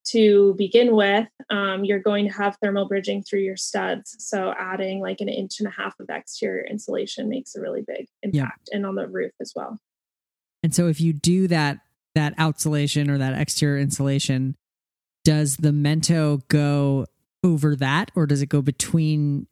to 0.09 0.55
begin 0.57 0.95
with. 0.95 1.27
Um, 1.49 1.83
you're 1.83 1.99
going 1.99 2.27
to 2.27 2.33
have 2.33 2.57
thermal 2.61 2.87
bridging 2.87 3.23
through 3.23 3.41
your 3.41 3.57
studs. 3.57 4.15
So 4.19 4.53
adding 4.57 5.01
like 5.01 5.21
an 5.21 5.29
inch 5.29 5.59
and 5.59 5.67
a 5.67 5.71
half 5.71 5.95
of 5.99 6.07
exterior 6.09 6.65
insulation 6.65 7.29
makes 7.29 7.55
a 7.55 7.61
really 7.61 7.83
big 7.85 8.07
impact 8.23 8.69
and 8.71 8.85
on 8.85 8.95
the 8.95 9.07
roof 9.07 9.31
as 9.41 9.53
well. 9.55 9.79
And 10.63 10.73
so 10.73 10.87
if 10.87 10.99
you 10.99 11.13
do 11.13 11.47
that 11.47 11.79
that 12.15 12.35
outsulation 12.37 13.09
or 13.09 13.19
that 13.19 13.39
exterior 13.39 13.79
insulation, 13.79 14.55
does 15.23 15.57
the 15.57 15.69
Mento 15.69 16.41
go 16.47 17.05
over 17.43 17.75
that 17.75 18.11
or 18.15 18.25
does 18.25 18.41
it 18.41 18.49
go 18.49 18.61
between 18.61 19.45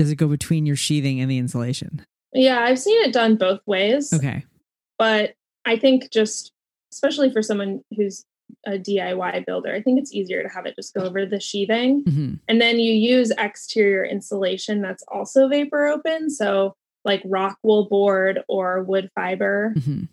does 0.00 0.10
it 0.10 0.16
go 0.16 0.28
between 0.28 0.64
your 0.64 0.76
sheathing 0.76 1.20
and 1.20 1.30
the 1.30 1.36
insulation? 1.36 2.06
Yeah, 2.32 2.60
I've 2.60 2.78
seen 2.78 3.04
it 3.04 3.12
done 3.12 3.36
both 3.36 3.60
ways. 3.66 4.10
Okay. 4.14 4.46
But 4.98 5.34
I 5.66 5.76
think 5.76 6.10
just, 6.10 6.52
especially 6.90 7.30
for 7.30 7.42
someone 7.42 7.82
who's 7.94 8.24
a 8.66 8.78
DIY 8.78 9.44
builder, 9.44 9.74
I 9.74 9.82
think 9.82 10.00
it's 10.00 10.14
easier 10.14 10.42
to 10.42 10.48
have 10.48 10.64
it 10.64 10.74
just 10.74 10.94
go 10.94 11.02
over 11.02 11.26
the 11.26 11.38
sheathing. 11.38 12.02
Mm-hmm. 12.04 12.34
And 12.48 12.60
then 12.62 12.80
you 12.80 12.94
use 12.94 13.30
exterior 13.36 14.02
insulation 14.02 14.80
that's 14.80 15.04
also 15.08 15.48
vapor 15.48 15.88
open. 15.88 16.30
So, 16.30 16.72
like 17.04 17.20
rock 17.26 17.58
wool 17.62 17.86
board 17.86 18.40
or 18.48 18.82
wood 18.82 19.10
fiber. 19.14 19.74
Mm-hmm. 19.76 20.04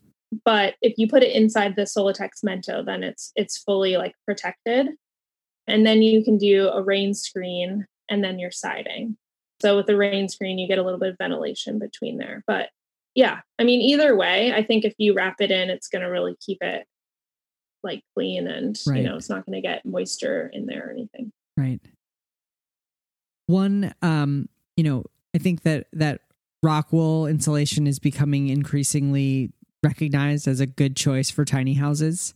But 0.44 0.76
if 0.82 0.96
you 0.98 1.08
put 1.08 1.24
it 1.24 1.34
inside 1.34 1.78
the 1.78 1.84
Solitex 1.84 2.44
Mento, 2.46 2.86
then 2.86 3.04
it's 3.04 3.32
it's 3.38 3.58
fully 3.58 3.96
like 3.96 4.16
protected. 4.26 4.90
And 5.66 5.86
then 5.86 6.02
you 6.02 6.26
can 6.26 6.38
do 6.38 6.68
a 6.68 6.84
rain 6.84 7.14
screen 7.14 7.86
and 8.10 8.22
then 8.22 8.38
your 8.38 8.52
siding. 8.52 9.16
So 9.62 9.76
with 9.76 9.88
the 9.88 9.98
rain 9.98 10.30
screen, 10.30 10.60
you 10.60 10.68
get 10.68 10.78
a 10.78 10.84
little 10.84 11.00
bit 11.00 11.10
of 11.10 11.18
ventilation 11.18 11.80
between 11.80 12.18
there. 12.18 12.44
But 12.46 12.70
yeah, 13.16 13.40
I 13.58 13.64
mean, 13.64 13.82
either 13.82 14.16
way, 14.16 14.54
I 14.54 14.64
think 14.64 14.86
if 14.86 14.94
you 14.98 15.16
wrap 15.16 15.42
it 15.42 15.50
in, 15.50 15.70
it's 15.70 15.88
going 15.88 16.04
to 16.04 16.10
really 16.10 16.36
keep 16.46 16.60
it 16.62 16.86
like 17.84 18.04
clean 18.16 18.48
and, 18.48 18.78
right. 18.88 18.98
you 18.98 19.04
know, 19.04 19.16
it's 19.16 19.30
not 19.30 19.46
going 19.46 19.56
to 19.56 19.68
get 19.68 19.86
moisture 19.86 20.50
in 20.54 20.68
there 20.68 20.88
or 20.88 20.92
anything. 20.92 21.32
Right. 21.56 21.82
One, 23.48 23.94
um, 24.02 24.50
you 24.76 24.84
know, 24.84 25.06
I 25.36 25.40
think 25.40 25.64
that, 25.64 25.88
that 25.94 26.22
rock 26.62 26.92
wool 26.92 27.26
insulation 27.26 27.88
is 27.88 27.98
becoming 27.98 28.50
increasingly 28.50 29.52
recognized 29.84 30.48
as 30.48 30.60
a 30.60 30.68
good 30.68 30.96
choice 30.96 31.32
for 31.32 31.46
tiny 31.46 31.74
houses. 31.74 32.36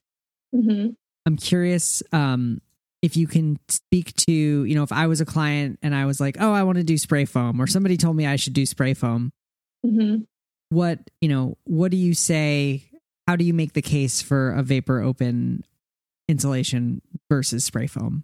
Mm-hmm. 0.56 0.92
I'm 1.26 1.38
curious, 1.38 2.02
um, 2.12 2.62
if 3.02 3.18
you 3.18 3.28
can 3.28 3.60
speak 3.68 4.16
to, 4.16 4.32
you 4.32 4.76
know, 4.76 4.84
if 4.84 4.92
I 4.92 5.08
was 5.08 5.22
a 5.22 5.26
client 5.26 5.80
and 5.82 5.96
I 5.96 6.06
was 6.06 6.20
like, 6.20 6.38
oh, 6.40 6.54
I 6.54 6.64
want 6.64 6.78
to 6.78 6.84
do 6.84 6.98
spray 6.98 7.26
foam, 7.26 7.60
or 7.60 7.68
somebody 7.68 7.98
told 7.98 8.16
me 8.16 8.28
I 8.28 8.36
should 8.36 8.54
do 8.54 8.66
spray 8.66 8.94
foam, 8.94 9.32
mm-hmm. 9.86 10.24
what, 10.70 11.00
you 11.20 11.30
know, 11.30 11.58
what 11.64 11.92
do 11.92 11.98
you 11.98 12.14
say? 12.14 12.84
How 13.28 13.36
do 13.36 13.44
you 13.44 13.54
make 13.54 13.74
the 13.74 13.82
case 13.82 14.22
for 14.22 14.52
a 14.52 14.62
vapor 14.62 15.02
open 15.02 15.64
insulation 16.28 17.02
versus 17.30 17.66
spray 17.66 17.88
foam? 17.88 18.24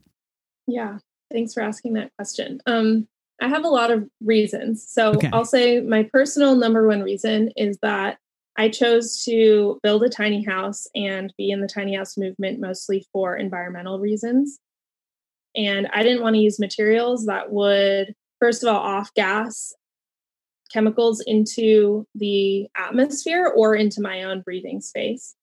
Yeah, 0.67 0.99
thanks 1.31 1.53
for 1.53 1.61
asking 1.61 1.93
that 1.93 2.11
question. 2.17 2.61
Um, 2.65 3.07
I 3.41 3.47
have 3.47 3.63
a 3.63 3.69
lot 3.69 3.91
of 3.91 4.07
reasons. 4.21 4.85
So 4.87 5.11
okay. 5.13 5.29
I'll 5.31 5.45
say 5.45 5.79
my 5.79 6.03
personal 6.03 6.55
number 6.55 6.87
one 6.87 7.01
reason 7.01 7.51
is 7.55 7.77
that 7.81 8.17
I 8.57 8.69
chose 8.69 9.23
to 9.25 9.79
build 9.83 10.03
a 10.03 10.09
tiny 10.09 10.43
house 10.43 10.87
and 10.95 11.31
be 11.37 11.51
in 11.51 11.61
the 11.61 11.67
tiny 11.67 11.95
house 11.95 12.17
movement 12.17 12.59
mostly 12.59 13.05
for 13.13 13.35
environmental 13.35 13.99
reasons. 13.99 14.59
And 15.55 15.87
I 15.93 16.03
didn't 16.03 16.21
want 16.21 16.35
to 16.35 16.41
use 16.41 16.59
materials 16.59 17.25
that 17.25 17.51
would, 17.51 18.13
first 18.39 18.63
of 18.63 18.69
all, 18.69 18.79
off 18.79 19.13
gas 19.13 19.73
chemicals 20.71 21.23
into 21.25 22.05
the 22.13 22.67
atmosphere 22.75 23.47
or 23.47 23.75
into 23.75 24.01
my 24.01 24.23
own 24.23 24.41
breathing 24.41 24.81
space. 24.81 25.35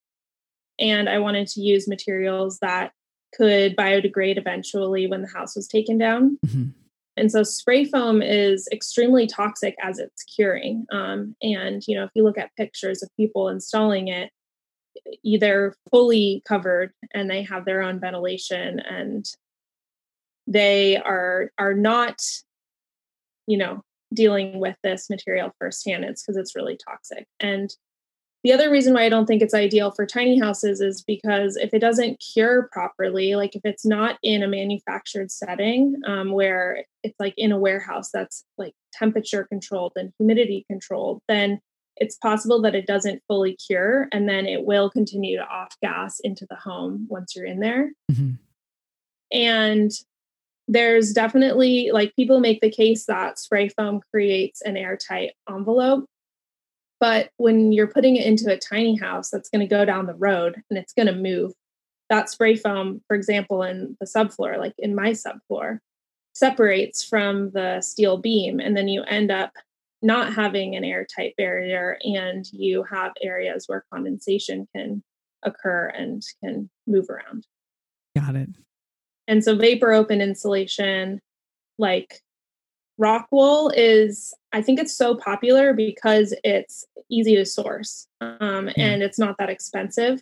And 0.79 1.09
I 1.09 1.19
wanted 1.19 1.49
to 1.49 1.61
use 1.61 1.89
materials 1.89 2.59
that 2.61 2.93
could 3.35 3.77
biodegrade 3.77 4.39
eventually 4.39 5.07
when 5.07 5.23
the 5.23 5.29
house 5.29 5.57
was 5.57 5.67
taken 5.67 5.99
down. 5.99 6.39
Mm-hmm. 6.47 6.71
And 7.17 7.31
so 7.31 7.43
spray 7.43 7.85
foam 7.85 8.23
is 8.23 8.69
extremely 8.73 9.27
toxic 9.27 9.77
as 9.83 9.99
it's 9.99 10.25
curing. 10.25 10.87
Um, 10.93 11.37
and, 11.43 11.83
you 11.87 11.97
know, 11.97 12.05
if 12.05 12.11
you 12.15 12.25
look 12.25 12.39
at 12.39 12.55
pictures 12.57 13.03
of 13.03 13.09
people 13.17 13.49
installing 13.49 14.09
it, 14.09 14.31
either 15.23 15.75
fully 15.91 16.43
covered 16.47 16.93
and 17.13 17.31
they 17.31 17.43
have 17.43 17.65
their 17.65 17.83
own 17.83 18.01
ventilation 18.01 18.81
and 18.81 19.25
they 20.47 20.97
are 20.97 21.51
are 21.59 21.75
not 21.75 22.21
you 23.47 23.59
know 23.59 23.83
dealing 24.13 24.61
with 24.61 24.77
this 24.83 25.11
material 25.11 25.53
firsthand. 25.59 26.05
It's 26.05 26.23
because 26.23 26.37
it's 26.37 26.55
really 26.55 26.79
toxic. 26.89 27.27
And 27.41 27.71
the 28.45 28.53
other 28.53 28.71
reason 28.71 28.93
why 28.93 29.05
i 29.05 29.09
don't 29.09 29.25
think 29.27 29.43
it's 29.43 29.55
ideal 29.55 29.91
for 29.91 30.07
tiny 30.07 30.39
houses 30.39 30.81
is 30.81 31.03
because 31.03 31.57
if 31.57 31.73
it 31.73 31.79
doesn't 31.79 32.23
cure 32.35 32.69
properly 32.71 33.35
like 33.35 33.57
if 33.57 33.63
it's 33.65 33.87
not 33.87 34.19
in 34.23 34.43
a 34.43 34.49
manufactured 34.49 35.31
setting 35.31 35.97
um, 36.07 36.31
where 36.31 36.85
it's 37.03 37.19
like 37.19 37.35
in 37.37 37.51
a 37.51 37.59
warehouse 37.59 38.11
that's 38.13 38.45
like 38.59 38.75
temperature 38.93 39.45
controlled 39.45 39.93
and 39.97 40.13
humidity 40.19 40.65
controlled 40.71 41.21
then 41.27 41.59
it's 41.97 42.17
possible 42.17 42.61
that 42.63 42.75
it 42.75 42.87
doesn't 42.87 43.23
fully 43.29 43.57
cure 43.57 44.09
and 44.13 44.29
then 44.29 44.47
it 44.47 44.65
will 44.65 44.91
continue 44.91 45.39
to 45.39 45.45
off 45.45 45.77
gas 45.81 46.21
into 46.21 46.47
the 46.51 46.57
home 46.57 47.07
once 47.09 47.35
you're 47.35 47.47
in 47.47 47.61
there. 47.61 47.93
Mm-hmm. 48.11 48.33
and 49.33 49.91
there's 50.67 51.13
definitely 51.13 51.91
like 51.93 52.17
people 52.17 52.41
make 52.41 52.61
the 52.61 52.71
case 52.71 53.07
that 53.07 53.39
spray 53.39 53.69
foam 53.69 54.01
creates 54.11 54.63
an 54.63 54.77
airtight 54.77 55.33
envelope. 55.49 56.07
But 57.01 57.31
when 57.37 57.73
you're 57.73 57.87
putting 57.87 58.17
it 58.17 58.27
into 58.27 58.51
a 58.51 58.59
tiny 58.59 58.97
house 58.97 59.31
that's 59.31 59.51
going 59.51 59.61
to 59.61 59.67
go 59.67 59.85
down 59.85 60.07
the 60.07 60.15
road 60.15 60.63
and 60.71 60.79
it's 60.79 60.95
going 60.95 61.07
to 61.07 61.15
move, 61.15 61.53
that 62.09 62.31
spray 62.31 62.57
foam, 62.57 63.03
for 63.09 63.17
example, 63.17 63.63
in 63.63 63.97
the 64.01 64.07
subfloor, 64.07 64.59
like 64.59 64.75
in 64.79 64.95
my 64.95 65.11
subfloor, 65.11 65.79
separates 66.35 67.05
from 67.05 67.51
the 67.51 67.81
steel 67.81 68.19
beam. 68.19 68.61
And 68.61 68.77
then 68.77 68.89
you 68.89 69.03
end 69.05 69.31
up 69.31 69.53
not 70.03 70.35
having 70.35 70.77
an 70.77 70.85
airtight 70.85 71.35
barrier 71.37 71.99
and 72.03 72.45
you 72.53 72.85
have 72.85 73.13
areas 73.23 73.65
where 73.67 73.85
condensation 73.93 74.69
can 74.75 75.03
occur 75.43 75.89
and 75.89 76.23
can 76.43 76.71
move 76.87 77.07
around. 77.09 77.47
Got 78.17 78.37
it. 78.37 78.51
And 79.27 79.43
so 79.43 79.57
vapor 79.57 79.93
open 79.93 80.21
insulation, 80.21 81.21
like 81.79 82.21
rock 82.99 83.27
wool, 83.31 83.71
is 83.75 84.35
I 84.53 84.63
think 84.63 84.79
it's 84.79 84.97
so 84.97 85.15
popular 85.15 85.73
because 85.73 86.35
it's 86.45 86.85
easy 87.11 87.37
to 87.37 87.45
source 87.45 88.07
um, 88.21 88.71
and 88.77 89.03
it's 89.03 89.19
not 89.19 89.37
that 89.39 89.51
expensive. 89.51 90.21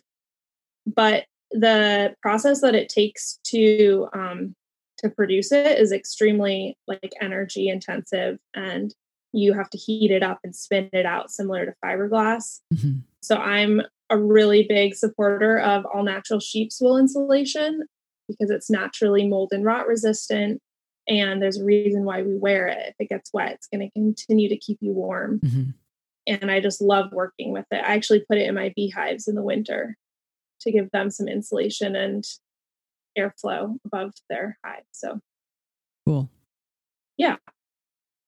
But 0.85 1.25
the 1.51 2.15
process 2.21 2.61
that 2.61 2.75
it 2.75 2.89
takes 2.89 3.39
to 3.45 4.07
um, 4.13 4.55
to 4.97 5.09
produce 5.09 5.51
it 5.51 5.79
is 5.79 5.91
extremely 5.91 6.77
like 6.87 7.13
energy 7.21 7.67
intensive 7.67 8.39
and 8.53 8.93
you 9.33 9.53
have 9.53 9.69
to 9.71 9.77
heat 9.77 10.11
it 10.11 10.23
up 10.23 10.39
and 10.43 10.55
spin 10.55 10.89
it 10.93 11.05
out 11.05 11.31
similar 11.31 11.65
to 11.65 11.73
fiberglass. 11.83 12.61
Mm-hmm. 12.73 12.99
So 13.21 13.35
I'm 13.37 13.81
a 14.09 14.17
really 14.17 14.63
big 14.63 14.95
supporter 14.95 15.59
of 15.59 15.85
all 15.85 16.03
natural 16.03 16.39
sheep's 16.39 16.79
wool 16.79 16.97
insulation 16.97 17.83
because 18.27 18.49
it's 18.49 18.69
naturally 18.69 19.27
mold 19.27 19.49
and 19.51 19.65
rot 19.65 19.87
resistant. 19.87 20.61
And 21.07 21.41
there's 21.41 21.57
a 21.57 21.65
reason 21.65 22.05
why 22.05 22.21
we 22.21 22.37
wear 22.37 22.67
it. 22.67 22.89
If 22.89 22.95
it 22.99 23.09
gets 23.09 23.31
wet, 23.33 23.53
it's 23.53 23.67
going 23.67 23.81
to 23.81 23.91
continue 23.91 24.49
to 24.49 24.57
keep 24.57 24.77
you 24.81 24.93
warm. 24.93 25.39
Mm-hmm. 25.39 25.69
And 26.27 26.49
I 26.49 26.61
just 26.61 26.81
love 26.81 27.11
working 27.11 27.51
with 27.51 27.65
it. 27.71 27.83
I 27.83 27.93
actually 27.95 28.23
put 28.29 28.37
it 28.37 28.47
in 28.47 28.55
my 28.55 28.71
beehives 28.75 29.27
in 29.27 29.35
the 29.35 29.43
winter 29.43 29.97
to 30.61 30.71
give 30.71 30.89
them 30.91 31.09
some 31.09 31.27
insulation 31.27 31.95
and 31.95 32.23
airflow 33.17 33.75
above 33.85 34.13
their 34.29 34.57
hive. 34.63 34.83
So 34.91 35.19
cool. 36.05 36.29
Yeah. 37.17 37.35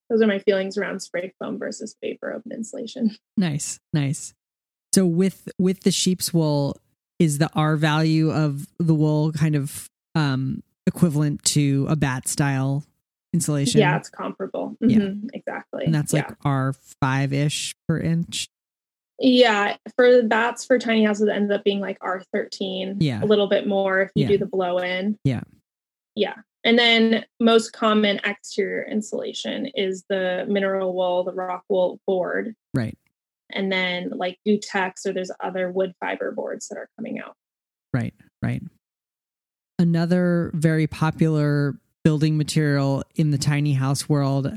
Those 0.10 0.22
are 0.22 0.28
my 0.28 0.40
feelings 0.40 0.78
around 0.78 1.02
spray 1.02 1.34
foam 1.40 1.58
versus 1.58 1.96
vapor 2.02 2.34
open 2.34 2.52
insulation. 2.52 3.16
Nice. 3.38 3.80
Nice. 3.92 4.34
So 4.94 5.06
with 5.06 5.50
with 5.58 5.82
the 5.82 5.92
sheep's 5.92 6.34
wool, 6.34 6.78
is 7.20 7.38
the 7.38 7.50
R 7.56 7.76
value 7.76 8.32
of 8.32 8.68
the 8.80 8.94
wool 8.94 9.32
kind 9.32 9.56
of 9.56 9.90
um 10.16 10.62
equivalent 10.88 11.44
to 11.44 11.88
a 11.90 11.96
batt 11.96 12.28
style 12.28 12.84
insulation? 13.34 13.82
Yeah, 13.82 13.98
it's 13.98 14.10
comparable. 14.10 14.78
Mm-hmm, 14.84 14.90
yeah. 14.90 15.30
Exactly. 15.34 15.86
And 15.86 15.94
that's 15.94 16.14
like 16.14 16.28
yeah. 16.30 16.36
R 16.44 16.74
five 17.02 17.34
ish 17.34 17.76
per 17.88 18.00
inch. 18.00 18.50
Yeah, 19.20 19.78
for 19.96 20.24
batts 20.24 20.66
for 20.66 20.78
tiny 20.78 21.06
houses, 21.06 21.30
it 21.30 21.32
ends 21.32 21.52
up 21.52 21.64
being 21.64 21.80
like 21.80 22.00
R13. 22.00 22.98
Yeah. 23.00 23.24
A 23.24 23.26
little 23.26 23.48
bit 23.48 23.66
more 23.66 24.02
if 24.02 24.12
you 24.16 24.24
yeah. 24.24 24.30
do 24.30 24.38
the 24.40 24.46
blow 24.46 24.78
in. 24.80 25.18
Yeah. 25.24 25.42
Yeah. 26.16 26.36
And 26.66 26.78
then 26.78 27.26
most 27.40 27.72
common 27.72 28.20
exterior 28.26 28.84
insulation 28.84 29.68
is 29.68 30.04
the 30.10 30.46
mineral 30.50 30.94
wool, 30.94 31.24
the 31.24 31.32
rock 31.32 31.64
wool 31.70 32.00
board. 32.08 32.56
Right. 32.74 32.98
And 33.56 33.72
then 33.72 34.12
like 34.16 34.38
Gutex 34.48 35.06
or 35.06 35.14
there's 35.14 35.32
other 35.42 35.72
wood 35.72 35.94
fiber 36.00 36.32
boards 36.32 36.68
that 36.68 36.78
are 36.78 36.90
coming 36.98 37.20
out. 37.20 37.36
Right, 37.94 38.14
right. 38.44 38.62
Another 39.80 40.52
very 40.54 40.88
popular 40.88 41.76
building 42.04 42.38
material 42.38 43.04
in 43.16 43.32
the 43.32 43.38
tiny 43.38 43.74
house 43.74 44.08
world. 44.08 44.52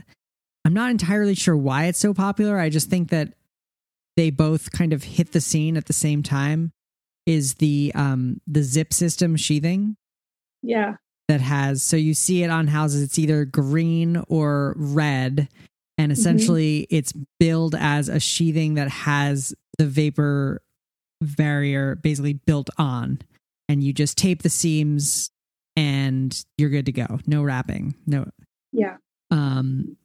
I'm 0.64 0.74
not 0.74 0.90
entirely 0.90 1.34
sure 1.34 1.57
why 1.57 1.86
it's 1.86 1.99
so 1.99 2.12
popular. 2.12 2.59
I 2.59 2.68
just 2.68 2.90
think 2.90 3.09
that 3.11 3.32
they 4.16 4.30
both 4.30 4.72
kind 4.72 4.92
of 4.92 5.05
hit 5.05 5.32
the 5.32 5.40
scene 5.40 5.76
at 5.76 5.86
the 5.86 5.92
same 5.92 6.22
time 6.22 6.72
is 7.24 7.55
the 7.55 7.92
um 7.94 8.40
the 8.46 8.62
zip 8.62 8.92
system 8.92 9.36
sheathing. 9.36 9.96
Yeah. 10.62 10.96
That 11.28 11.40
has 11.40 11.82
so 11.82 11.96
you 11.96 12.14
see 12.14 12.42
it 12.42 12.51
on 12.51 12.66
houses 12.66 13.03
it's 13.03 13.18
either 13.18 13.44
green 13.44 14.22
or 14.28 14.74
red 14.76 15.49
and 15.99 16.12
mm-hmm. 16.12 16.18
essentially 16.18 16.80
mm-hmm. 16.82 16.96
it's 16.96 17.12
billed 17.38 17.74
as 17.74 18.09
a 18.09 18.20
sheathing 18.20 18.74
that 18.74 18.88
has 18.88 19.55
the 19.76 19.86
vapor 19.86 20.62
barrier 21.20 21.96
basically 21.96 22.34
built 22.34 22.70
on 22.78 23.18
and 23.68 23.82
you 23.82 23.92
just 23.92 24.16
tape 24.16 24.42
the 24.42 24.49
seams 24.49 25.30
and 25.76 26.44
you're 26.57 26.70
good 26.70 26.86
to 26.86 26.92
go. 26.92 27.18
No 27.26 27.42
wrapping. 27.42 27.94
No. 28.07 28.26
Yeah. 28.72 28.96
Um 29.30 29.96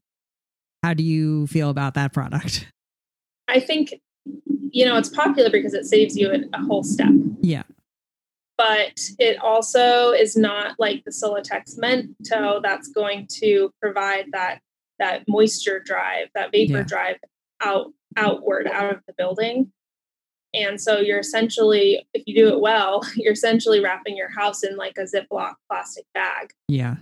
how 0.81 0.93
do 0.93 1.03
you 1.03 1.47
feel 1.47 1.69
about 1.69 1.93
that 1.93 2.11
product? 2.11 2.67
I 3.47 3.59
think, 3.59 3.93
you 4.69 4.85
know, 4.85 4.97
it's 4.97 5.09
popular 5.09 5.49
because 5.49 5.73
it 5.73 5.85
saves 5.85 6.17
you 6.17 6.29
a, 6.29 6.57
a 6.57 6.61
whole 6.61 6.83
step. 6.83 7.11
Yeah. 7.41 7.63
But 8.57 8.99
it 9.17 9.37
also 9.41 10.11
is 10.11 10.35
not 10.35 10.75
like 10.79 11.03
the 11.05 11.11
Solitex 11.11 11.77
Mento 11.79 12.61
that's 12.61 12.89
going 12.89 13.27
to 13.39 13.71
provide 13.81 14.25
that 14.31 14.59
that 14.99 15.23
moisture 15.27 15.81
drive, 15.83 16.27
that 16.35 16.51
vapor 16.51 16.79
yeah. 16.79 16.83
drive 16.83 17.17
out 17.61 17.87
outward 18.15 18.67
out 18.67 18.93
of 18.93 19.01
the 19.07 19.13
building. 19.17 19.71
And 20.53 20.79
so 20.79 20.99
you're 20.99 21.19
essentially, 21.19 22.05
if 22.13 22.23
you 22.27 22.35
do 22.35 22.49
it 22.49 22.59
well, 22.59 23.01
you're 23.15 23.33
essentially 23.33 23.79
wrapping 23.79 24.15
your 24.15 24.29
house 24.29 24.63
in 24.63 24.77
like 24.77 24.97
a 24.97 25.01
Ziploc 25.01 25.53
plastic 25.69 26.05
bag. 26.13 26.51
Yeah. 26.67 26.95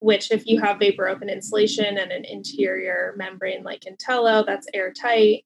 Which, 0.00 0.30
if 0.30 0.46
you 0.46 0.60
have 0.60 0.78
vapor 0.78 1.08
open 1.08 1.28
insulation 1.28 1.98
and 1.98 2.12
an 2.12 2.24
interior 2.24 3.14
membrane 3.16 3.64
like 3.64 3.80
Intello 3.80 4.46
that's 4.46 4.68
airtight, 4.72 5.44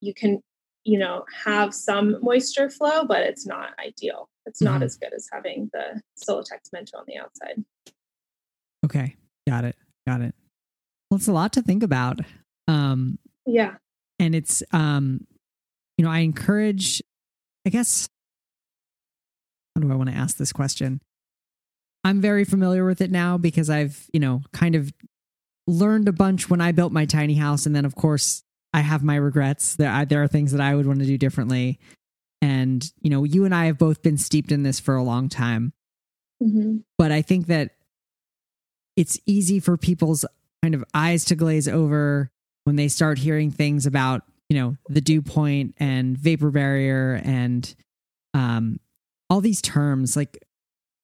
you 0.00 0.12
can 0.12 0.42
you 0.84 0.98
know 0.98 1.24
have 1.44 1.72
some 1.72 2.16
moisture 2.22 2.68
flow 2.68 3.04
but 3.04 3.20
it's 3.20 3.46
not 3.46 3.70
ideal 3.78 4.28
it's 4.46 4.60
mm-hmm. 4.60 4.72
not 4.72 4.82
as 4.82 4.96
good 4.96 5.12
as 5.14 5.28
having 5.32 5.70
the 5.72 6.02
solitex 6.20 6.70
mento 6.74 6.98
on 6.98 7.04
the 7.06 7.16
outside 7.16 7.64
okay 8.84 9.14
got 9.48 9.64
it 9.64 9.76
got 10.06 10.20
it 10.20 10.34
well 11.12 11.18
it's 11.18 11.28
a 11.28 11.32
lot 11.32 11.52
to 11.52 11.62
think 11.62 11.82
about 11.82 12.20
um 12.68 13.18
yeah 13.46 13.74
and 14.18 14.34
it's 14.34 14.62
um 14.72 15.26
you 15.98 16.04
know 16.04 16.10
i 16.10 16.20
encourage 16.20 17.02
i 17.66 17.70
guess 17.70 18.08
how 19.74 19.82
do 19.82 19.92
i 19.92 19.94
want 19.94 20.08
to 20.08 20.16
ask 20.16 20.38
this 20.38 20.52
question 20.52 21.00
i'm 22.02 22.20
very 22.20 22.44
familiar 22.44 22.84
with 22.84 23.00
it 23.00 23.10
now 23.10 23.36
because 23.36 23.68
i've 23.68 24.08
you 24.12 24.20
know 24.20 24.40
kind 24.52 24.74
of 24.74 24.92
learned 25.66 26.08
a 26.08 26.12
bunch 26.12 26.48
when 26.48 26.60
i 26.60 26.72
built 26.72 26.92
my 26.92 27.04
tiny 27.04 27.34
house 27.34 27.66
and 27.66 27.76
then 27.76 27.84
of 27.84 27.94
course 27.94 28.42
I 28.72 28.80
have 28.80 29.02
my 29.02 29.16
regrets. 29.16 29.76
There, 29.76 30.04
there 30.06 30.22
are 30.22 30.28
things 30.28 30.52
that 30.52 30.60
I 30.60 30.74
would 30.74 30.86
want 30.86 31.00
to 31.00 31.06
do 31.06 31.18
differently. 31.18 31.78
And, 32.40 32.90
you 33.00 33.10
know, 33.10 33.24
you 33.24 33.44
and 33.44 33.54
I 33.54 33.66
have 33.66 33.78
both 33.78 34.02
been 34.02 34.16
steeped 34.16 34.50
in 34.50 34.62
this 34.62 34.80
for 34.80 34.96
a 34.96 35.02
long 35.02 35.28
time. 35.28 35.72
Mm-hmm. 36.42 36.78
But 36.98 37.12
I 37.12 37.22
think 37.22 37.46
that 37.46 37.72
it's 38.96 39.18
easy 39.26 39.60
for 39.60 39.76
people's 39.76 40.24
kind 40.62 40.74
of 40.74 40.84
eyes 40.94 41.24
to 41.26 41.34
glaze 41.34 41.66
over 41.68 42.30
when 42.64 42.76
they 42.76 42.88
start 42.88 43.18
hearing 43.18 43.50
things 43.50 43.86
about, 43.86 44.22
you 44.48 44.56
know, 44.56 44.76
the 44.88 45.00
dew 45.00 45.20
point 45.20 45.74
and 45.78 46.16
vapor 46.16 46.50
barrier 46.50 47.20
and 47.24 47.74
um, 48.34 48.78
all 49.28 49.40
these 49.40 49.60
terms. 49.60 50.16
Like, 50.16 50.38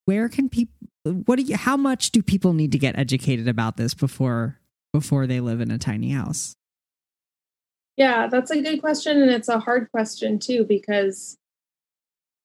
where 0.05 0.29
can 0.29 0.49
people, 0.49 0.75
what 1.27 1.37
do 1.37 1.43
you, 1.43 1.57
how 1.57 1.77
much 1.77 2.13
do 2.13 2.23
people 2.23 2.53
need 2.53 2.73
to 2.73 2.79
get 2.79 2.99
educated 2.99 3.49
about 3.49 3.77
this 3.77 3.95
before, 3.95 4.59
before 4.93 5.27
they 5.27 5.41
live 5.41 5.61
in 5.61 5.71
a 5.71 5.79
tiny 5.79 6.11
house? 6.11 6.55
Yeah, 7.97 8.29
that's 8.29 8.53
a 8.53 8.63
good 8.63 8.81
question. 8.81 9.21
And 9.21 9.31
it's 9.31 9.49
a 9.49 9.59
hard 9.59 9.91
question 9.91 10.39
too, 10.39 10.65
because 10.65 11.37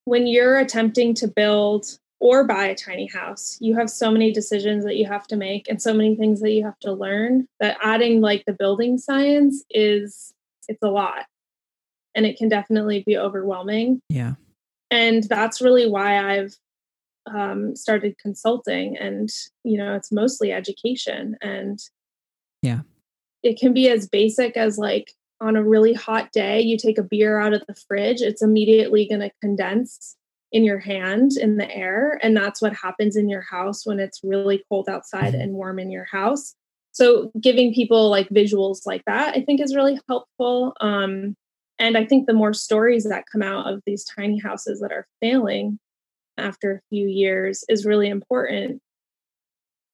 when 0.05 0.26
you're 0.26 0.57
attempting 0.57 1.14
to 1.16 1.28
build 1.28 1.99
or 2.24 2.45
buy 2.45 2.67
a 2.67 2.76
tiny 2.76 3.05
house, 3.05 3.57
you 3.59 3.76
have 3.76 3.89
so 3.89 4.09
many 4.09 4.32
decisions 4.32 4.86
that 4.86 4.95
you 4.95 5.05
have 5.05 5.28
to 5.28 5.36
make 5.36 5.67
and 5.67 5.82
so 5.82 5.93
many 5.93 6.15
things 6.15 6.39
that 6.39 6.53
you 6.53 6.63
have 6.63 6.80
to 6.80 6.93
learn 6.93 7.45
that 7.59 7.76
adding 7.84 8.21
like 8.21 8.45
the 8.47 8.53
building 8.53 8.97
science 8.97 9.61
is 9.69 10.34
it's 10.69 10.82
a 10.82 10.88
lot. 10.88 11.26
And 12.15 12.26
it 12.26 12.38
can 12.38 12.47
definitely 12.47 13.03
be 13.05 13.17
overwhelming. 13.17 13.99
Yeah. 14.07 14.36
And 14.89 15.24
that's 15.24 15.61
really 15.61 15.86
why 15.86 16.38
I've 16.38 16.55
um, 17.30 17.76
started 17.76 18.17
consulting 18.17 18.97
and 18.97 19.30
you 19.63 19.78
know 19.78 19.95
it's 19.95 20.11
mostly 20.11 20.51
education 20.51 21.38
and 21.41 21.80
yeah 22.61 22.82
it 23.43 23.57
can 23.57 23.74
be 23.74 23.88
as 23.89 24.09
basic 24.09 24.57
as 24.57 24.78
like 24.78 25.13
on 25.39 25.55
a 25.55 25.63
really 25.63 25.93
hot 25.93 26.32
day, 26.32 26.61
you 26.61 26.78
take 26.78 26.97
a 26.97 27.03
beer 27.03 27.39
out 27.39 27.53
of 27.53 27.63
the 27.67 27.76
fridge, 27.76 28.21
it's 28.21 28.41
immediately 28.41 29.07
going 29.07 29.19
to 29.19 29.32
condense 29.41 30.15
in 30.54 30.64
your 30.64 30.80
hand 30.80 31.32
in 31.36 31.58
the 31.58 31.70
air. 31.76 32.20
And 32.22 32.38
that's 32.38 32.62
what 32.62 32.76
happens 32.76 33.18
in 33.18 33.28
your 33.28 33.41
house 33.41 33.86
when 33.86 33.99
it's 33.99 34.22
really 34.24 34.64
cold 34.70 34.88
outside 34.88 35.34
mm-hmm. 35.34 35.41
and 35.41 35.54
warm 35.54 35.80
in 35.80 35.91
your 35.91 36.06
house. 36.06 36.56
So, 36.91 37.32
giving 37.41 37.74
people 37.74 38.10
like 38.12 38.30
visuals 38.30 38.82
like 38.86 39.04
that, 39.08 39.36
I 39.36 39.41
think 39.41 39.60
is 39.60 39.76
really 39.76 39.99
helpful. 40.08 40.74
Um, 40.80 41.36
and 41.80 41.97
I 41.97 42.06
think 42.06 42.28
the 42.28 42.34
more 42.34 42.54
stories 42.54 43.04
that 43.06 43.26
come 43.32 43.41
out 43.41 43.72
of 43.72 43.82
these 43.88 44.06
tiny 44.06 44.38
houses 44.38 44.80
that 44.80 44.91
are 44.91 45.08
failing 45.20 45.80
after 46.38 46.72
a 46.72 46.82
few 46.89 47.08
years 47.08 47.64
is 47.68 47.86
really 47.86 48.10
important. 48.10 48.80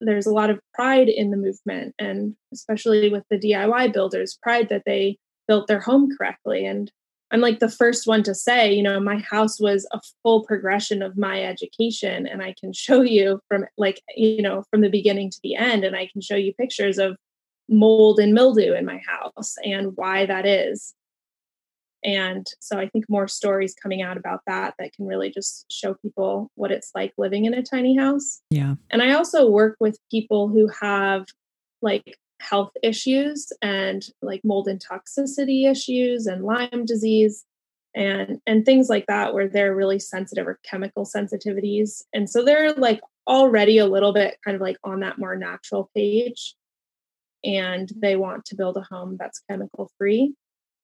There's 0.01 0.27
a 0.27 0.33
lot 0.33 0.49
of 0.49 0.59
pride 0.73 1.07
in 1.07 1.31
the 1.31 1.37
movement, 1.37 1.95
and 1.97 2.35
especially 2.53 3.09
with 3.09 3.23
the 3.29 3.39
DIY 3.39 3.93
builders, 3.93 4.37
pride 4.41 4.67
that 4.69 4.83
they 4.85 5.17
built 5.47 5.67
their 5.67 5.79
home 5.79 6.09
correctly. 6.17 6.65
And 6.65 6.91
I'm 7.31 7.41
like 7.41 7.59
the 7.59 7.69
first 7.69 8.07
one 8.07 8.23
to 8.23 8.33
say, 8.33 8.73
you 8.73 8.81
know, 8.81 8.99
my 8.99 9.17
house 9.19 9.59
was 9.59 9.87
a 9.91 9.99
full 10.23 10.43
progression 10.43 11.01
of 11.01 11.17
my 11.17 11.43
education. 11.43 12.25
And 12.25 12.41
I 12.41 12.55
can 12.59 12.73
show 12.73 13.01
you 13.01 13.39
from 13.47 13.65
like, 13.77 14.01
you 14.15 14.41
know, 14.41 14.63
from 14.71 14.81
the 14.81 14.89
beginning 14.89 15.29
to 15.29 15.39
the 15.43 15.55
end. 15.55 15.83
And 15.83 15.95
I 15.95 16.07
can 16.11 16.21
show 16.21 16.35
you 16.35 16.53
pictures 16.53 16.97
of 16.97 17.17
mold 17.67 18.19
and 18.19 18.33
mildew 18.33 18.73
in 18.73 18.85
my 18.85 18.99
house 19.07 19.55
and 19.63 19.95
why 19.95 20.25
that 20.25 20.45
is. 20.45 20.95
And 22.03 22.47
so 22.59 22.79
I 22.79 22.87
think 22.87 23.05
more 23.09 23.27
stories 23.27 23.75
coming 23.75 24.01
out 24.01 24.17
about 24.17 24.41
that 24.47 24.73
that 24.79 24.93
can 24.93 25.05
really 25.05 25.29
just 25.29 25.65
show 25.71 25.93
people 25.95 26.49
what 26.55 26.71
it's 26.71 26.91
like 26.95 27.13
living 27.17 27.45
in 27.45 27.53
a 27.53 27.61
tiny 27.61 27.95
house. 27.97 28.41
Yeah. 28.49 28.75
And 28.89 29.01
I 29.01 29.13
also 29.13 29.49
work 29.49 29.75
with 29.79 29.99
people 30.09 30.47
who 30.47 30.69
have 30.81 31.25
like 31.81 32.17
health 32.39 32.71
issues 32.83 33.51
and 33.61 34.03
like 34.21 34.41
mold 34.43 34.67
and 34.67 34.81
toxicity 34.83 35.69
issues 35.69 36.25
and 36.25 36.43
Lyme 36.43 36.85
disease 36.85 37.45
and 37.95 38.39
and 38.45 38.65
things 38.65 38.89
like 38.89 39.05
that 39.07 39.33
where 39.33 39.47
they're 39.47 39.75
really 39.75 39.99
sensitive 39.99 40.47
or 40.47 40.59
chemical 40.63 41.05
sensitivities. 41.05 42.03
And 42.13 42.29
so 42.29 42.43
they're 42.43 42.73
like 42.73 43.01
already 43.27 43.77
a 43.77 43.85
little 43.85 44.13
bit 44.13 44.37
kind 44.43 44.55
of 44.55 44.61
like 44.61 44.77
on 44.83 45.01
that 45.01 45.17
more 45.17 45.35
natural 45.35 45.89
page. 45.95 46.55
And 47.43 47.89
they 47.95 48.15
want 48.15 48.45
to 48.45 48.55
build 48.55 48.77
a 48.77 48.81
home 48.81 49.15
that's 49.17 49.41
chemical 49.49 49.91
free. 49.97 50.33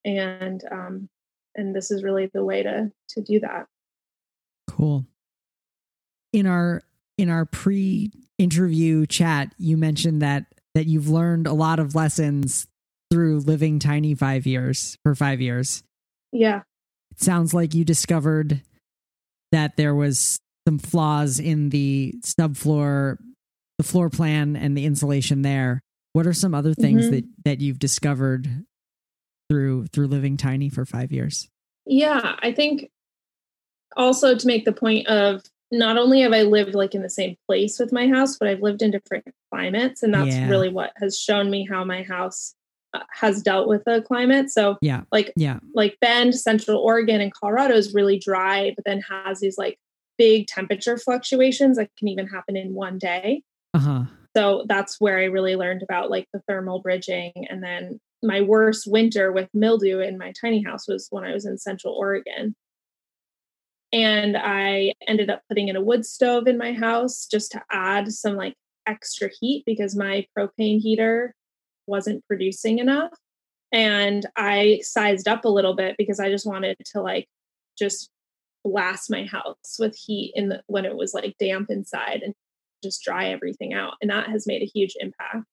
And 0.03 0.61
um, 0.71 1.09
and 1.55 1.75
this 1.75 1.91
is 1.91 2.03
really 2.03 2.29
the 2.33 2.43
way 2.43 2.63
to 2.63 2.91
to 3.09 3.21
do 3.21 3.39
that. 3.41 3.67
Cool. 4.67 5.05
In 6.33 6.47
our 6.47 6.81
in 7.17 7.29
our 7.29 7.45
pre 7.45 8.11
interview 8.37 9.05
chat 9.05 9.53
you 9.57 9.77
mentioned 9.77 10.21
that 10.21 10.45
that 10.75 10.85
you've 10.85 11.09
learned 11.09 11.47
a 11.47 11.53
lot 11.53 11.79
of 11.79 11.95
lessons 11.95 12.67
through 13.11 13.39
living 13.39 13.79
tiny 13.79 14.13
5 14.13 14.45
years 14.45 14.97
for 15.03 15.15
5 15.15 15.41
years. 15.41 15.83
Yeah. 16.31 16.61
It 17.11 17.21
sounds 17.21 17.53
like 17.53 17.73
you 17.73 17.83
discovered 17.83 18.61
that 19.51 19.77
there 19.77 19.95
was 19.95 20.37
some 20.67 20.77
flaws 20.77 21.39
in 21.39 21.69
the 21.69 22.13
subfloor 22.23 23.17
the 23.77 23.83
floor 23.83 24.09
plan 24.09 24.55
and 24.55 24.77
the 24.77 24.85
insulation 24.85 25.41
there. 25.41 25.81
What 26.13 26.27
are 26.27 26.33
some 26.33 26.53
other 26.55 26.73
things 26.73 27.05
mm-hmm. 27.05 27.15
that 27.15 27.25
that 27.43 27.61
you've 27.61 27.79
discovered 27.79 28.65
through 29.49 29.87
through 29.87 30.07
living 30.07 30.37
tiny 30.37 30.69
for 30.69 30.85
5 30.85 31.11
years? 31.11 31.49
Yeah 31.85 32.35
i 32.39 32.51
think 32.51 32.89
also 33.95 34.35
to 34.35 34.47
make 34.47 34.65
the 34.65 34.71
point 34.71 35.07
of 35.07 35.43
not 35.71 35.97
only 35.97 36.21
have 36.21 36.33
i 36.33 36.41
lived 36.41 36.75
like 36.75 36.95
in 36.95 37.01
the 37.01 37.09
same 37.09 37.35
place 37.47 37.79
with 37.79 37.93
my 37.93 38.07
house 38.07 38.37
but 38.37 38.47
i've 38.47 38.61
lived 38.61 38.81
in 38.81 38.91
different 38.91 39.25
climates 39.55 40.03
and 40.03 40.13
that's 40.13 40.35
yeah. 40.35 40.49
really 40.49 40.69
what 40.69 40.91
has 40.97 41.17
shown 41.17 41.49
me 41.49 41.67
how 41.69 41.83
my 41.83 42.03
house 42.03 42.53
uh, 42.93 42.99
has 43.11 43.41
dealt 43.41 43.67
with 43.67 43.83
the 43.85 44.01
climate 44.01 44.49
so 44.49 44.77
yeah 44.81 45.01
like 45.11 45.31
yeah 45.35 45.59
like 45.73 45.97
bend 46.01 46.35
central 46.35 46.77
oregon 46.77 47.21
and 47.21 47.33
colorado 47.33 47.73
is 47.73 47.93
really 47.93 48.17
dry 48.19 48.71
but 48.75 48.85
then 48.85 49.01
has 49.01 49.39
these 49.39 49.57
like 49.57 49.77
big 50.17 50.47
temperature 50.47 50.97
fluctuations 50.97 51.77
that 51.77 51.89
can 51.97 52.07
even 52.07 52.27
happen 52.27 52.55
in 52.55 52.73
one 52.73 52.97
day. 52.97 53.43
Uh-huh. 53.73 54.03
So 54.35 54.65
that's 54.67 54.99
where 54.99 55.19
I 55.19 55.25
really 55.25 55.55
learned 55.55 55.83
about 55.83 56.09
like 56.09 56.27
the 56.33 56.41
thermal 56.47 56.79
bridging. 56.79 57.31
And 57.49 57.63
then 57.63 57.99
my 58.21 58.41
worst 58.41 58.85
winter 58.87 59.31
with 59.31 59.49
mildew 59.53 59.99
in 59.99 60.17
my 60.17 60.33
tiny 60.39 60.61
house 60.61 60.87
was 60.87 61.07
when 61.09 61.23
I 61.23 61.33
was 61.33 61.45
in 61.45 61.57
Central 61.57 61.93
Oregon. 61.93 62.55
And 63.93 64.35
I 64.35 64.93
ended 65.07 65.29
up 65.29 65.41
putting 65.47 65.69
in 65.69 65.75
a 65.75 65.81
wood 65.81 66.05
stove 66.05 66.47
in 66.47 66.57
my 66.57 66.73
house 66.73 67.27
just 67.31 67.51
to 67.53 67.61
add 67.71 68.11
some 68.11 68.35
like 68.35 68.55
extra 68.87 69.29
heat 69.39 69.63
because 69.65 69.95
my 69.95 70.25
propane 70.37 70.79
heater 70.79 71.33
wasn't 71.87 72.25
producing 72.27 72.79
enough. 72.79 73.11
And 73.71 74.25
I 74.35 74.79
sized 74.83 75.27
up 75.27 75.45
a 75.45 75.49
little 75.49 75.75
bit 75.75 75.95
because 75.97 76.19
I 76.19 76.29
just 76.29 76.45
wanted 76.45 76.77
to 76.93 77.01
like 77.01 77.27
just 77.77 78.09
blast 78.65 79.11
my 79.11 79.25
house 79.25 79.77
with 79.77 79.95
heat 79.95 80.31
in 80.35 80.49
the 80.49 80.63
when 80.65 80.85
it 80.85 80.95
was 80.95 81.13
like 81.13 81.35
damp 81.39 81.69
inside 81.69 82.21
and 82.23 82.33
just 82.83 83.03
dry 83.03 83.27
everything 83.27 83.73
out 83.73 83.93
and 84.01 84.09
that 84.09 84.27
has 84.27 84.47
made 84.47 84.63
a 84.63 84.71
huge 84.73 84.95
impact 84.99 85.45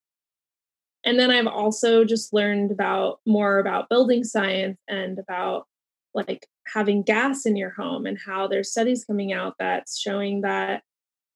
and 1.04 1.20
then 1.20 1.30
i've 1.30 1.46
also 1.46 2.04
just 2.04 2.32
learned 2.32 2.70
about 2.70 3.20
more 3.26 3.58
about 3.58 3.90
building 3.90 4.24
science 4.24 4.78
and 4.88 5.18
about 5.18 5.66
like 6.14 6.46
having 6.72 7.02
gas 7.02 7.44
in 7.44 7.54
your 7.54 7.70
home 7.70 8.06
and 8.06 8.18
how 8.18 8.46
there's 8.46 8.70
studies 8.70 9.04
coming 9.04 9.30
out 9.32 9.54
that's 9.58 9.98
showing 9.98 10.40
that 10.40 10.82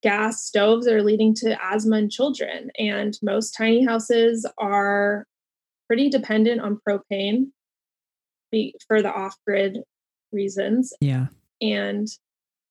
gas 0.06 0.44
stoves 0.44 0.86
are 0.86 1.02
leading 1.02 1.34
to 1.34 1.58
asthma 1.60 1.98
in 1.98 2.08
children 2.08 2.70
and 2.78 3.18
most 3.22 3.56
tiny 3.56 3.84
houses 3.84 4.46
are 4.58 5.26
pretty 5.88 6.08
dependent 6.08 6.60
on 6.60 6.80
propane 6.88 7.46
for 8.86 9.02
the 9.02 9.12
off-grid 9.12 9.78
reasons. 10.32 10.92
Yeah. 11.00 11.26
And 11.60 12.08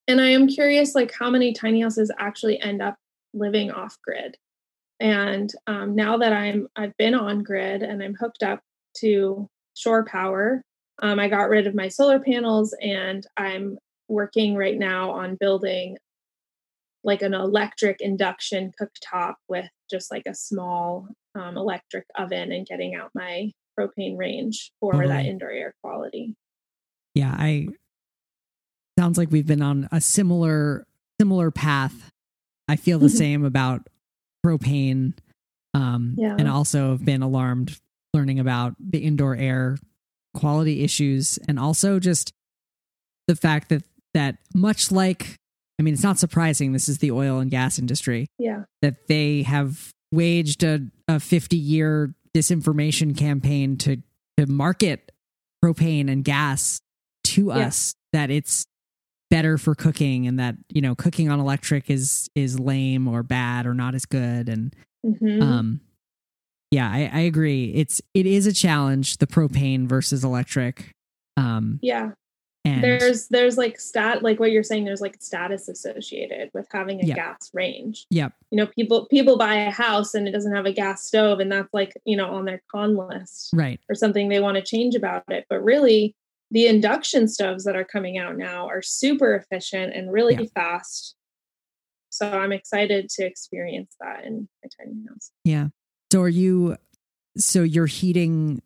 and 0.07 0.21
i 0.21 0.27
am 0.27 0.47
curious 0.47 0.95
like 0.95 1.11
how 1.17 1.29
many 1.29 1.53
tiny 1.53 1.81
houses 1.81 2.11
actually 2.17 2.61
end 2.61 2.81
up 2.81 2.95
living 3.33 3.71
off 3.71 3.97
grid 4.03 4.38
and 4.99 5.51
um, 5.67 5.95
now 5.95 6.17
that 6.17 6.33
i'm 6.33 6.67
i've 6.75 6.95
been 6.97 7.15
on 7.15 7.43
grid 7.43 7.81
and 7.81 8.01
i'm 8.03 8.15
hooked 8.15 8.43
up 8.43 8.61
to 8.95 9.47
shore 9.75 10.05
power 10.05 10.61
um, 11.01 11.19
i 11.19 11.27
got 11.27 11.49
rid 11.49 11.67
of 11.67 11.75
my 11.75 11.88
solar 11.88 12.19
panels 12.19 12.75
and 12.81 13.25
i'm 13.38 13.77
working 14.07 14.55
right 14.55 14.77
now 14.77 15.09
on 15.09 15.36
building 15.39 15.97
like 17.06 17.22
an 17.22 17.34
electric 17.34 18.01
induction 18.01 18.72
cooktop 18.82 19.36
with 19.47 19.70
just 19.89 20.12
like 20.12 20.24
a 20.28 20.36
small 20.36 21.08
um, 21.36 21.56
electric 21.56 22.06
oven 22.18 22.51
and 22.51 22.68
getting 22.68 22.95
out 22.95 23.12
my 23.16 23.51
propane 23.80 24.18
range 24.18 24.72
for 24.80 24.93
totally. 24.93 25.14
that 25.14 25.26
indoor 25.26 25.51
air 25.51 25.74
quality 25.82 26.36
yeah 27.14 27.34
i 27.38 27.68
sounds 28.97 29.18
like 29.18 29.32
we've 29.32 29.47
been 29.47 29.62
on 29.62 29.88
a 29.91 30.01
similar 30.01 30.88
similar 31.20 31.51
path. 31.51 32.12
I 32.68 32.76
feel 32.76 32.99
the 32.99 33.10
same 33.24 33.45
about 33.45 33.88
propane. 34.45 35.14
Um, 35.74 36.16
yeah. 36.18 36.38
and 36.39 36.47
also 36.47 36.91
have 36.91 37.03
been 37.03 37.22
alarmed 37.22 37.78
learning 38.14 38.39
about 38.39 38.76
the 38.80 38.99
indoor 38.99 39.36
air 39.36 39.78
quality 40.34 40.86
issues 40.86 41.38
and 41.49 41.60
also 41.60 41.99
just 41.99 42.32
the 43.28 43.36
fact 43.36 43.68
that 43.70 43.84
that 44.14 44.38
much 44.53 44.89
like 44.89 45.36
I 45.80 45.84
mean 45.84 45.93
it's 45.93 46.03
not 46.03 46.19
surprising 46.19 46.71
this 46.71 46.88
is 46.88 46.99
the 46.99 47.11
oil 47.11 47.39
and 47.39 47.51
gas 47.51 47.80
industry. 47.80 48.28
Yeah. 48.39 48.63
That 48.82 49.07
they 49.07 49.43
have 49.43 49.91
waged 50.11 50.63
a, 50.63 50.80
a 51.07 51.19
50 51.19 51.57
year 51.57 52.15
disinformation 52.36 53.17
campaign 53.17 53.78
to 53.78 53.97
to 54.38 54.45
market 54.45 55.11
propane 55.63 56.11
and 56.11 56.23
gas 56.23 56.82
to 57.23 57.47
yeah. 57.47 57.67
us 57.67 57.95
that 58.13 58.30
it's 58.30 58.65
better 59.30 59.57
for 59.57 59.73
cooking 59.73 60.28
and 60.28 60.39
that 60.39 60.55
you 60.69 60.82
know 60.82 60.95
cooking 60.95 61.30
on 61.30 61.39
electric 61.39 61.89
is 61.89 62.30
is 62.36 62.59
lame 62.59 63.07
or 63.07 63.23
bad 63.23 63.65
or 63.65 63.73
not 63.73 63.95
as 63.95 64.05
good 64.05 64.47
and 64.47 64.76
mm-hmm. 65.05 65.41
um 65.41 65.82
yeah 66.71 66.89
I, 66.89 67.09
I 67.11 67.19
agree 67.21 67.71
it's 67.73 68.01
it 68.13 68.26
is 68.26 68.45
a 68.45 68.53
challenge 68.53 69.17
the 69.17 69.28
propane 69.28 69.88
versus 69.88 70.23
electric 70.23 70.91
um 71.38 71.80
yeah 71.82 72.11
and 72.66 72.84
there's 72.84 73.28
there's 73.28 73.57
like 73.57 73.80
stat 73.80 74.24
like 74.24 74.39
what 74.39 74.51
you're 74.51 74.63
saying 74.63 74.86
there's 74.86 75.01
like 75.01 75.18
status 75.20 75.68
associated 75.68 76.49
with 76.53 76.68
having 76.72 77.01
a 77.01 77.05
yep. 77.05 77.16
gas 77.16 77.51
range 77.53 78.05
yep 78.09 78.34
you 78.51 78.57
know 78.57 78.66
people 78.66 79.05
people 79.07 79.38
buy 79.38 79.55
a 79.55 79.72
house 79.72 80.13
and 80.13 80.28
it 80.28 80.32
doesn't 80.32 80.55
have 80.55 80.66
a 80.66 80.74
gas 80.74 81.03
stove 81.03 81.39
and 81.39 81.51
that's 81.51 81.74
like 81.74 81.93
you 82.05 82.18
know 82.18 82.30
on 82.34 82.45
their 82.45 82.61
con 82.72 82.97
list 82.97 83.51
right 83.53 83.80
or 83.89 83.95
something 83.95 84.30
they 84.30 84.39
want 84.39 84.55
to 84.55 84.63
change 84.63 84.95
about 84.95 85.24
it 85.30 85.45
but 85.49 85.63
really 85.63 86.16
the 86.51 86.68
induction 86.68 87.28
stoves 87.28 87.63
that 87.63 87.76
are 87.76 87.84
coming 87.84 88.18
out 88.18 88.38
now 88.38 88.68
are 88.68 88.82
super 88.82 89.36
efficient 89.36 89.93
and 89.93 90.11
really 90.11 90.36
yeah. 90.36 90.47
fast. 90.53 91.16
So 92.09 92.30
I'm 92.30 92.51
excited 92.51 93.09
to 93.09 93.26
experience 93.26 93.95
that 93.99 94.24
in 94.24 94.47
my 94.63 94.70
tiny 94.80 95.05
house. 95.09 95.32
Yeah. 95.43 95.68
So 96.11 96.22
are 96.22 96.30
you 96.30 96.78
so 97.38 97.63
your 97.63 97.88
heating 97.88 98.61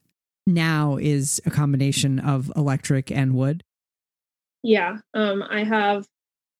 now 0.45 0.97
is 0.97 1.41
a 1.45 1.49
combination 1.49 2.19
of 2.19 2.51
electric 2.55 3.11
and 3.11 3.33
wood? 3.33 3.63
Yeah. 4.63 4.97
Um 5.13 5.43
I 5.43 5.63
have 5.63 6.05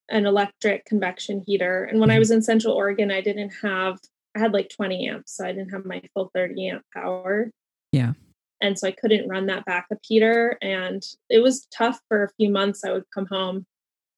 an 0.10 0.26
electric 0.26 0.86
convection 0.86 1.44
heater 1.46 1.84
and 1.84 2.00
when 2.00 2.10
mm-hmm. 2.10 2.16
I 2.16 2.20
was 2.20 2.32
in 2.32 2.42
Central 2.42 2.74
Oregon 2.74 3.12
I 3.12 3.22
didn't 3.22 3.52
have 3.62 4.00
I 4.36 4.40
had 4.40 4.54
like 4.54 4.70
20 4.70 5.08
amps 5.08 5.36
so 5.36 5.46
I 5.46 5.52
didn't 5.52 5.72
have 5.72 5.86
my 5.86 6.02
full 6.14 6.32
30 6.34 6.70
amp 6.70 6.84
power. 6.94 7.52
Yeah 7.92 8.14
and 8.62 8.78
so 8.78 8.88
I 8.88 8.92
couldn't 8.92 9.30
run 9.30 9.46
that 9.48 9.66
backup 9.66 10.00
heater. 10.04 10.58
And 10.62 11.04
it 11.30 11.40
was 11.40 11.68
tough 11.76 12.00
for 12.08 12.24
a 12.24 12.34
few 12.38 12.50
months. 12.50 12.84
I 12.84 12.92
would 12.92 13.06
come 13.14 13.28
home 13.28 13.66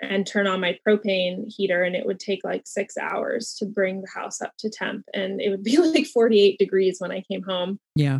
and 0.01 0.25
turn 0.25 0.47
on 0.47 0.59
my 0.59 0.77
propane 0.87 1.45
heater, 1.47 1.83
and 1.83 1.95
it 1.95 2.07
would 2.07 2.19
take 2.19 2.43
like 2.43 2.63
six 2.65 2.97
hours 2.97 3.53
to 3.59 3.65
bring 3.65 4.01
the 4.01 4.09
house 4.13 4.41
up 4.41 4.53
to 4.57 4.69
temp. 4.69 5.05
And 5.13 5.39
it 5.39 5.49
would 5.49 5.63
be 5.63 5.77
like 5.93 6.07
48 6.07 6.57
degrees 6.57 6.99
when 6.99 7.11
I 7.11 7.21
came 7.21 7.43
home. 7.43 7.79
Yeah. 7.95 8.19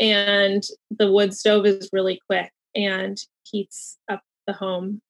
And 0.00 0.64
the 0.90 1.10
wood 1.10 1.34
stove 1.34 1.66
is 1.66 1.88
really 1.92 2.20
quick 2.28 2.50
and 2.74 3.16
heats 3.44 3.96
up 4.10 4.22
the 4.46 4.52
home 4.52 5.00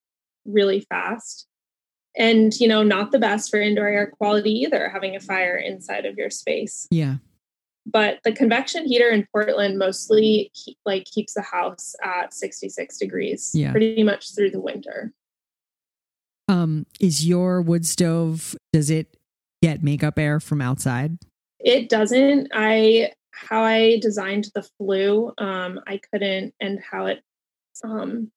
really 0.44 0.80
fast. 0.80 1.46
And, 2.16 2.52
you 2.60 2.68
know, 2.68 2.82
not 2.82 3.10
the 3.10 3.18
best 3.18 3.50
for 3.50 3.60
indoor 3.60 3.88
air 3.88 4.06
quality 4.06 4.52
either, 4.52 4.88
having 4.88 5.16
a 5.16 5.20
fire 5.20 5.56
inside 5.56 6.06
of 6.06 6.16
your 6.16 6.30
space. 6.30 6.86
Yeah 6.90 7.16
but 7.86 8.18
the 8.24 8.32
convection 8.32 8.86
heater 8.86 9.08
in 9.10 9.26
Portland 9.30 9.78
mostly 9.78 10.50
like 10.86 11.04
keeps 11.04 11.34
the 11.34 11.42
house 11.42 11.94
at 12.02 12.32
66 12.32 12.98
degrees 12.98 13.50
yeah. 13.54 13.70
pretty 13.70 14.02
much 14.02 14.34
through 14.34 14.50
the 14.50 14.60
winter. 14.60 15.12
Um 16.48 16.86
is 17.00 17.26
your 17.26 17.62
wood 17.62 17.86
stove 17.86 18.56
does 18.72 18.90
it 18.90 19.16
get 19.62 19.82
makeup 19.82 20.18
air 20.18 20.40
from 20.40 20.60
outside? 20.60 21.18
It 21.58 21.88
doesn't. 21.88 22.48
I 22.52 23.12
how 23.30 23.62
I 23.62 23.98
designed 24.00 24.50
the 24.54 24.66
flue, 24.78 25.32
um 25.38 25.80
I 25.86 26.00
couldn't 26.12 26.54
and 26.60 26.80
how 26.80 27.06
it 27.06 27.22
um 27.82 28.30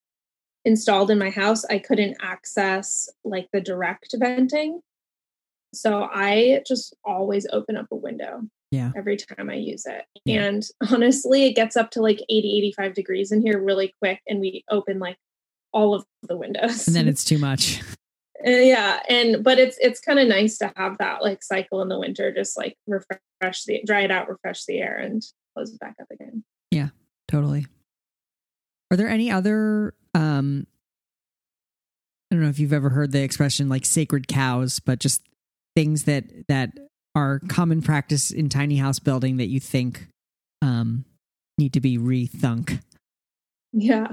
installed 0.67 1.09
in 1.09 1.17
my 1.17 1.29
house, 1.29 1.65
I 1.65 1.79
couldn't 1.79 2.17
access 2.21 3.09
like 3.23 3.47
the 3.51 3.61
direct 3.61 4.13
venting. 4.17 4.81
So 5.73 6.07
I 6.13 6.61
just 6.67 6.95
always 7.03 7.47
open 7.51 7.77
up 7.77 7.87
a 7.91 7.95
window 7.95 8.41
yeah 8.69 8.91
every 8.97 9.15
time 9.15 9.49
i 9.49 9.53
use 9.53 9.85
it 9.85 10.03
yeah. 10.25 10.43
and 10.43 10.67
honestly 10.91 11.45
it 11.45 11.53
gets 11.53 11.77
up 11.77 11.89
to 11.89 12.01
like 12.01 12.21
80 12.29 12.57
85 12.57 12.93
degrees 12.93 13.31
in 13.31 13.41
here 13.41 13.63
really 13.63 13.95
quick 14.01 14.19
and 14.27 14.41
we 14.41 14.65
open 14.69 14.99
like 14.99 15.15
all 15.71 15.93
of 15.93 16.03
the 16.23 16.35
windows 16.35 16.85
and 16.85 16.93
then 16.93 17.07
it's 17.11 17.23
too 17.23 17.37
much 17.37 17.81
Uh, 18.45 18.51
yeah, 18.51 18.99
and 19.09 19.43
but 19.43 19.57
it's 19.57 19.77
it's 19.79 19.99
kind 19.99 20.19
of 20.19 20.27
nice 20.27 20.59
to 20.59 20.71
have 20.75 20.97
that 20.99 21.23
like 21.23 21.41
cycle 21.41 21.81
in 21.81 21.89
the 21.89 21.99
winter, 21.99 22.31
just 22.31 22.55
like 22.55 22.77
refresh 22.85 23.63
the 23.65 23.81
dry 23.83 24.01
it 24.01 24.11
out, 24.11 24.29
refresh 24.29 24.65
the 24.65 24.77
air, 24.77 24.97
and 24.97 25.23
close 25.55 25.73
it 25.73 25.79
back 25.79 25.95
up 25.99 26.07
again. 26.11 26.43
Yeah, 26.69 26.89
totally. 27.27 27.65
Are 28.91 28.97
there 28.97 29.09
any 29.09 29.31
other 29.31 29.93
um 30.13 30.65
I 32.31 32.35
don't 32.35 32.43
know 32.43 32.49
if 32.49 32.59
you've 32.59 32.73
ever 32.73 32.89
heard 32.89 33.11
the 33.11 33.23
expression 33.23 33.69
like 33.69 33.85
sacred 33.85 34.27
cows, 34.27 34.79
but 34.79 34.99
just 34.99 35.21
things 35.75 36.03
that 36.03 36.25
that 36.47 36.71
are 37.15 37.39
common 37.47 37.81
practice 37.81 38.31
in 38.31 38.49
tiny 38.49 38.77
house 38.77 38.99
building 38.99 39.37
that 39.37 39.47
you 39.47 39.59
think 39.59 40.07
um 40.61 41.05
need 41.57 41.73
to 41.73 41.81
be 41.81 41.97
rethunk? 41.97 42.81
Yeah. 43.73 44.07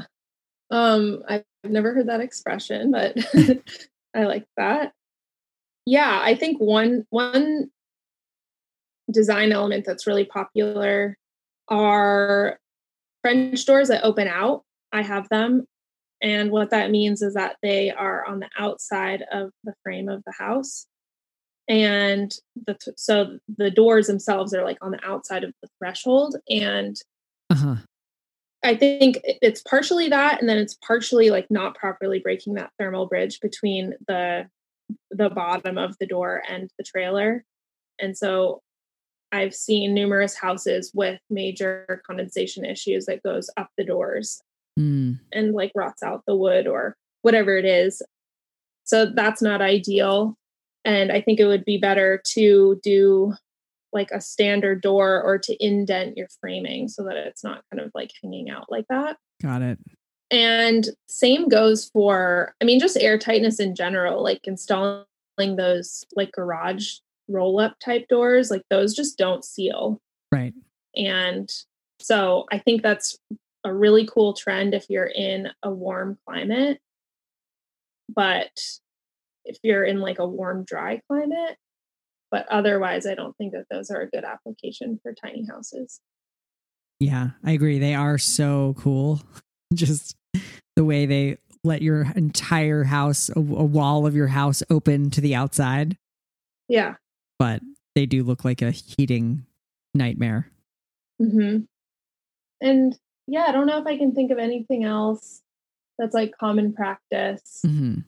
Um 0.71 1.23
I've 1.29 1.45
never 1.65 1.95
heard 1.95 2.09
that 2.09 2.21
expression, 2.21 2.91
but 2.91 3.17
I 4.15 4.25
like 4.25 4.47
that. 4.57 4.93
Yeah, 5.87 6.21
I 6.23 6.35
think 6.35 6.59
one 6.61 7.07
one 7.11 7.71
design 9.11 9.53
element 9.53 9.85
that's 9.85 10.07
really 10.07 10.25
popular 10.25 11.19
are 11.69 12.59
French 13.23 13.65
doors 13.65 13.89
that 13.89 14.05
open 14.05 14.29
out. 14.29 14.64
I 14.95 15.03
have 15.03 15.29
them. 15.29 15.67
And 16.23 16.51
what 16.51 16.71
that 16.71 16.91
means 16.91 17.21
is 17.21 17.35
that 17.35 17.57
they 17.63 17.91
are 17.91 18.25
on 18.27 18.41
the 18.41 18.49
outside 18.59 19.25
of 19.31 19.51
the 19.65 19.75
frame 19.83 20.09
of 20.09 20.23
the 20.25 20.33
house. 20.33 20.87
And 21.69 22.33
the, 22.67 22.79
so 22.97 23.39
the 23.59 23.71
doors 23.71 24.07
themselves 24.07 24.55
are 24.55 24.65
like 24.65 24.79
on 24.81 24.93
the 24.93 25.05
outside 25.05 25.45
of 25.45 25.53
the 25.63 25.69
threshold. 25.79 26.37
And 26.49 26.97
uh-huh. 27.51 27.77
I 28.65 28.77
think 28.77 29.21
it's 29.25 29.61
partially 29.63 30.09
that, 30.09 30.41
and 30.41 30.49
then 30.49 30.57
it's 30.57 30.79
partially 30.87 31.29
like 31.29 31.47
not 31.51 31.75
properly 31.75 32.21
breaking 32.21 32.55
that 32.55 32.71
thermal 32.79 33.07
bridge 33.07 33.41
between 33.41 33.95
the 34.09 34.47
the 35.11 35.31
bottom 35.31 35.79
of 35.79 35.97
the 35.99 36.07
door 36.07 36.43
and 36.49 36.71
the 36.79 36.85
trailer. 36.85 37.45
And 37.99 38.17
so 38.17 38.61
I've 39.33 39.55
seen 39.55 39.95
numerous 39.95 40.35
houses 40.35 40.93
with 40.95 41.19
major 41.29 42.03
condensation 42.07 42.65
issues 42.65 43.07
that 43.07 43.23
goes 43.23 43.51
up 43.57 43.69
the 43.77 43.85
doors 43.85 44.43
mm. 44.79 45.19
and 45.33 45.53
like 45.53 45.73
rots 45.75 46.03
out 46.03 46.23
the 46.27 46.37
wood 46.37 46.67
or 46.67 46.97
whatever 47.23 47.57
it 47.57 47.65
is. 47.65 48.03
So 48.85 49.07
that's 49.07 49.41
not 49.41 49.63
ideal. 49.63 50.37
And 50.85 51.11
I 51.11 51.21
think 51.21 51.41
it 51.41 51.47
would 51.47 51.65
be 51.65 51.79
better 51.79 52.21
to 52.33 52.79
do 52.83 53.35
like 53.93 54.11
a 54.11 54.21
standard 54.21 54.83
door 54.83 55.23
or 55.23 55.39
to 55.39 55.65
indent 55.65 56.17
your 56.17 56.29
framing 56.41 56.89
so 56.89 57.05
that 57.05 57.17
it's 57.17 57.45
not 57.45 57.63
kind 57.71 57.81
of 57.81 57.93
like 57.95 58.11
hanging 58.23 58.51
out 58.51 58.67
like 58.69 58.87
that. 58.91 59.17
Got 59.41 59.63
it. 59.63 59.79
And 60.31 60.89
same 61.09 61.49
goes 61.49 61.91
for, 61.91 62.55
I 62.61 62.65
mean, 62.65 62.81
just 62.81 62.97
air 62.99 63.19
tightness 63.19 63.61
in 63.61 63.75
general, 63.75 64.23
like 64.23 64.41
installing 64.45 65.05
those 65.39 66.05
like 66.17 66.33
garage 66.33 66.95
roll 67.29 67.61
up 67.61 67.79
type 67.79 68.09
doors, 68.09 68.51
like 68.51 68.63
those 68.69 68.95
just 68.95 69.17
don't 69.17 69.45
seal. 69.45 70.01
Right. 70.33 70.53
And 70.97 71.51
so 72.01 72.45
I 72.51 72.59
think 72.59 72.83
that's 72.83 73.17
a 73.65 73.73
really 73.73 74.07
cool 74.07 74.35
trend 74.35 74.75
if 74.75 74.87
you're 74.89 75.07
in 75.07 75.49
a 75.63 75.71
warm 75.71 76.19
climate. 76.27 76.79
But 78.09 78.61
if 79.45 79.59
you're 79.63 79.85
in 79.85 80.01
like 80.01 80.19
a 80.19 80.27
warm, 80.27 80.65
dry 80.65 81.01
climate, 81.09 81.57
but 82.31 82.47
otherwise, 82.51 83.07
I 83.07 83.15
don't 83.15 83.37
think 83.37 83.53
that 83.53 83.67
those 83.71 83.91
are 83.91 84.01
a 84.01 84.11
good 84.11 84.25
application 84.25 84.99
for 85.03 85.15
tiny 85.15 85.47
houses. 85.47 86.01
Yeah, 87.01 87.31
I 87.43 87.53
agree. 87.53 87.79
They 87.79 87.95
are 87.95 88.19
so 88.19 88.75
cool. 88.79 89.23
Just 89.75 90.17
the 90.77 90.85
way 90.85 91.07
they 91.07 91.39
let 91.63 91.81
your 91.81 92.13
entire 92.15 92.85
house, 92.85 93.31
a, 93.35 93.41
wall 93.41 94.07
of 94.07 94.15
your 94.15 94.27
house 94.27 94.63
open 94.69 95.11
to 95.11 95.21
the 95.21 95.35
outside. 95.35 95.97
Yeah. 96.69 96.95
But 97.39 97.63
they 97.95 98.07
do 98.07 98.23
look 98.23 98.45
like 98.45 98.63
a 98.63 98.71
heating 98.71 99.47
nightmare. 99.95 100.51
hmm 101.19 101.59
And 102.61 102.99
yeah, 103.27 103.45
I 103.49 103.53
don't 103.53 103.67
know 103.67 103.79
if 103.79 103.87
I 103.87 103.97
can 103.97 104.15
think 104.15 104.31
of 104.31 104.39
anything 104.39 104.85
else 104.85 105.43
that's 105.99 106.15
like 106.15 106.33
common 106.39 106.73
practice 106.73 107.61
mm-hmm. 107.65 108.01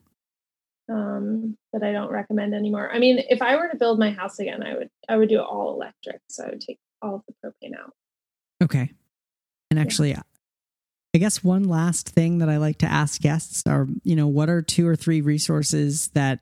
um, 0.95 1.57
that 1.73 1.83
I 1.83 1.93
don't 1.93 2.11
recommend 2.11 2.55
anymore. 2.55 2.91
I 2.93 2.99
mean, 2.99 3.23
if 3.29 3.41
I 3.43 3.57
were 3.57 3.69
to 3.69 3.77
build 3.77 3.99
my 3.99 4.11
house 4.11 4.39
again, 4.39 4.62
I 4.62 4.77
would 4.77 4.91
I 5.09 5.17
would 5.17 5.29
do 5.29 5.39
it 5.39 5.45
all 5.45 5.75
electric. 5.75 6.21
So 6.29 6.45
I 6.45 6.51
would 6.51 6.61
take 6.61 6.79
all 7.03 7.17
of 7.17 7.23
the 7.27 7.35
propane 7.45 7.79
out. 7.79 7.93
Okay. 8.62 8.91
And 9.71 9.81
actually, 9.81 10.11
yeah. 10.11 10.23
I 11.14 11.19
guess 11.19 11.43
one 11.43 11.64
last 11.64 12.11
thing 12.11 12.39
that 12.39 12.51
I 12.51 12.59
like 12.59 12.79
to 12.79 12.87
ask 12.87 13.21
guests 13.21 13.62
are, 13.67 13.89
you 14.03 14.14
know, 14.14 14.27
what 14.27 14.51
are 14.51 14.61
two 14.61 14.87
or 14.87 14.97
three 14.97 15.23
resources 15.23 16.09
that 16.09 16.41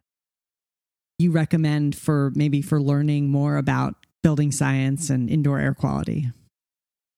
you 1.19 1.31
recommend 1.31 1.95
for 1.95 2.33
maybe 2.35 2.61
for 2.61 2.83
learning 2.83 3.29
more 3.29 3.57
about 3.57 3.95
building 4.23 4.51
science 4.51 5.11
and 5.11 5.31
indoor 5.31 5.61
air 5.61 5.75
quality? 5.75 6.31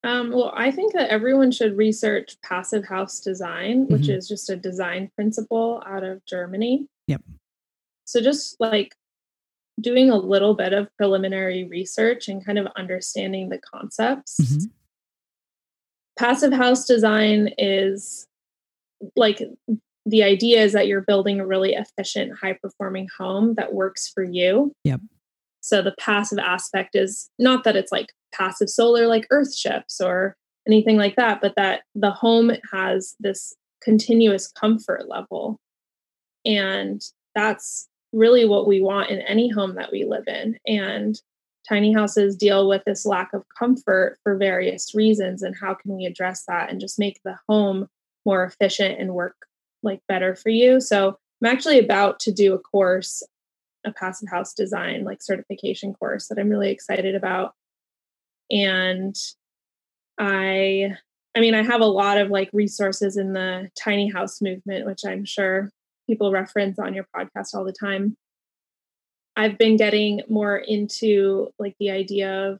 Um, 0.07 0.31
well, 0.31 0.53
I 0.55 0.71
think 0.71 0.93
that 0.93 1.11
everyone 1.11 1.51
should 1.51 1.77
research 1.77 2.37
passive 2.41 2.85
house 2.85 3.19
design, 3.19 3.89
which 3.89 4.03
mm-hmm. 4.03 4.13
is 4.13 4.29
just 4.29 4.49
a 4.49 4.57
design 4.57 5.11
principle 5.17 5.83
out 5.85 6.05
of 6.05 6.25
Germany. 6.27 6.87
Yep. 7.09 7.23
So 8.05 8.21
just 8.21 8.57
like 8.61 8.95
doing 9.81 10.09
a 10.09 10.17
little 10.17 10.55
bit 10.55 10.73
of 10.73 10.89
preliminary 10.97 11.65
research 11.65 12.29
and 12.29 12.45
kind 12.45 12.57
of 12.57 12.69
understanding 12.77 13.49
the 13.49 13.59
concepts. 13.59 14.39
Mm-hmm. 14.41 14.67
Passive 16.17 16.53
house 16.53 16.87
design 16.87 17.51
is 17.59 18.29
like 19.17 19.43
the 20.07 20.23
idea 20.23 20.63
is 20.63 20.73
that 20.73 20.87
you're 20.87 21.03
building 21.03 21.41
a 21.41 21.47
really 21.47 21.75
efficient, 21.75 22.39
high 22.39 22.55
performing 22.63 23.09
home 23.19 23.55
that 23.57 23.75
works 23.75 24.09
for 24.09 24.23
you. 24.23 24.73
Yep. 24.85 25.01
So 25.67 25.83
the 25.83 25.95
passive 25.99 26.39
aspect 26.39 26.95
is 26.95 27.29
not 27.41 27.65
that 27.65 27.75
it's 27.75 27.91
like 27.91 28.13
passive 28.33 28.71
solar 28.71 29.09
like 29.09 29.27
earth 29.31 29.49
Earthships 29.49 30.01
or 30.01 30.37
anything 30.67 30.97
like 30.97 31.17
that, 31.17 31.41
but 31.41 31.55
that 31.57 31.83
the 31.97 32.13
home 32.13 32.53
has 32.73 33.17
this 33.19 33.53
continuous 33.83 34.47
comfort 34.47 35.09
level. 35.09 35.59
And 36.45 37.03
that's 37.35 37.89
really 38.13 38.45
what 38.45 38.69
we 38.69 38.81
want 38.81 39.11
in 39.11 39.21
any 39.23 39.49
home 39.49 39.75
that 39.75 39.91
we 39.91 40.05
live 40.05 40.29
in. 40.29 40.57
And 40.67 41.21
tiny 41.69 41.93
houses 41.93 42.37
deal 42.37 42.69
with 42.69 42.83
this 42.87 43.05
lack 43.05 43.33
of 43.33 43.43
comfort 43.59 44.19
for 44.23 44.37
various 44.37 44.95
reasons. 44.95 45.43
And 45.43 45.57
how 45.61 45.75
can 45.75 45.97
we 45.97 46.07
address 46.07 46.45
that 46.47 46.71
and 46.71 46.81
just 46.81 46.97
make 46.97 47.21
the 47.25 47.37
home 47.49 47.89
more 48.25 48.45
efficient 48.45 49.01
and 49.01 49.15
work 49.15 49.35
like 49.83 50.01
better 50.07 50.37
for 50.37 50.51
you? 50.51 50.81
So 50.81 51.19
I'm 51.43 51.51
actually 51.51 51.81
about 51.81 52.21
to 52.21 52.33
do 52.33 52.55
a 52.55 52.59
course 52.59 53.25
a 53.87 53.93
passive 53.93 54.29
house 54.29 54.53
design 54.53 55.05
like 55.05 55.23
certification 55.23 55.95
course 55.95 56.29
that 56.29 56.39
I'm 56.39 56.51
really 56.51 56.71
excited 56.71 57.15
about. 57.15 57.55
And 58.51 59.15
I 60.19 60.93
I 61.35 61.41
mean 61.41 61.55
I 61.55 61.63
have 61.63 61.81
a 61.81 61.87
lot 61.87 62.19
of 62.19 62.31
like 62.31 62.51
resources 62.53 63.17
in 63.17 63.33
the 63.33 63.71
tiny 63.79 64.11
house 64.11 64.43
movement 64.43 64.87
which 64.87 65.01
I'm 65.07 65.25
sure 65.25 65.71
people 66.09 66.33
reference 66.33 66.79
on 66.79 66.95
your 66.95 67.07
podcast 67.17 67.55
all 67.55 67.65
the 67.65 67.73
time. 67.73 68.17
I've 69.37 69.59
been 69.59 69.77
getting 69.77 70.23
more 70.29 70.57
into 70.57 71.49
like 71.59 71.75
the 71.79 71.91
idea 71.91 72.51
of 72.51 72.59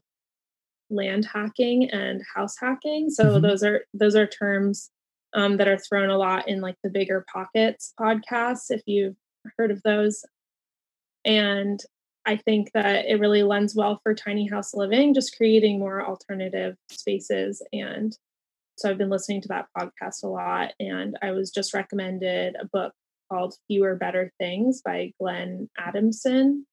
land 0.89 1.25
hacking 1.25 1.89
and 1.89 2.21
house 2.35 2.55
hacking. 2.59 3.09
So 3.09 3.25
mm-hmm. 3.25 3.41
those 3.41 3.63
are 3.63 3.85
those 3.93 4.15
are 4.15 4.27
terms 4.27 4.91
um, 5.33 5.57
that 5.57 5.67
are 5.67 5.77
thrown 5.77 6.09
a 6.09 6.17
lot 6.17 6.47
in 6.47 6.61
like 6.61 6.75
the 6.83 6.89
bigger 6.89 7.25
pockets 7.31 7.93
podcasts 7.99 8.69
if 8.69 8.81
you've 8.85 9.15
heard 9.57 9.71
of 9.71 9.81
those 9.83 10.23
and 11.27 11.79
I 12.25 12.37
think 12.37 12.71
that 12.73 13.05
it 13.05 13.19
really 13.19 13.43
lends 13.43 13.75
well 13.75 13.99
for 14.01 14.13
tiny 14.13 14.47
house 14.47 14.73
living, 14.73 15.13
just 15.13 15.37
creating 15.37 15.79
more 15.79 16.05
alternative 16.05 16.75
spaces. 16.89 17.61
And 17.71 18.17
so 18.77 18.89
I've 18.89 18.97
been 18.97 19.09
listening 19.09 19.41
to 19.41 19.47
that 19.49 19.67
podcast 19.77 20.23
a 20.23 20.27
lot. 20.27 20.73
And 20.79 21.17
I 21.21 21.31
was 21.31 21.51
just 21.51 21.73
recommended 21.73 22.55
a 22.59 22.65
book 22.65 22.93
called 23.31 23.55
Fewer 23.67 23.95
Better 23.95 24.31
Things 24.39 24.81
by 24.83 25.13
Glenn 25.19 25.69
Adamson 25.77 26.65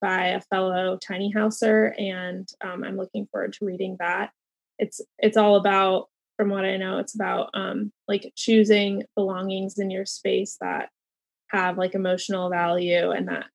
by 0.00 0.28
a 0.28 0.40
fellow 0.42 0.98
tiny 1.04 1.32
houser. 1.32 1.94
And 1.98 2.48
um, 2.64 2.84
I'm 2.84 2.96
looking 2.96 3.26
forward 3.32 3.54
to 3.54 3.64
reading 3.64 3.96
that. 3.98 4.30
It's 4.78 5.00
it's 5.18 5.36
all 5.36 5.56
about, 5.56 6.06
from 6.36 6.50
what 6.50 6.64
I 6.64 6.76
know, 6.76 6.98
it's 6.98 7.16
about 7.16 7.50
um, 7.54 7.92
like 8.06 8.32
choosing 8.36 9.02
belongings 9.16 9.78
in 9.78 9.90
your 9.90 10.06
space 10.06 10.56
that 10.60 10.88
have 11.48 11.78
like 11.78 11.96
emotional 11.96 12.48
value 12.48 13.10
and 13.10 13.26
that 13.26 13.46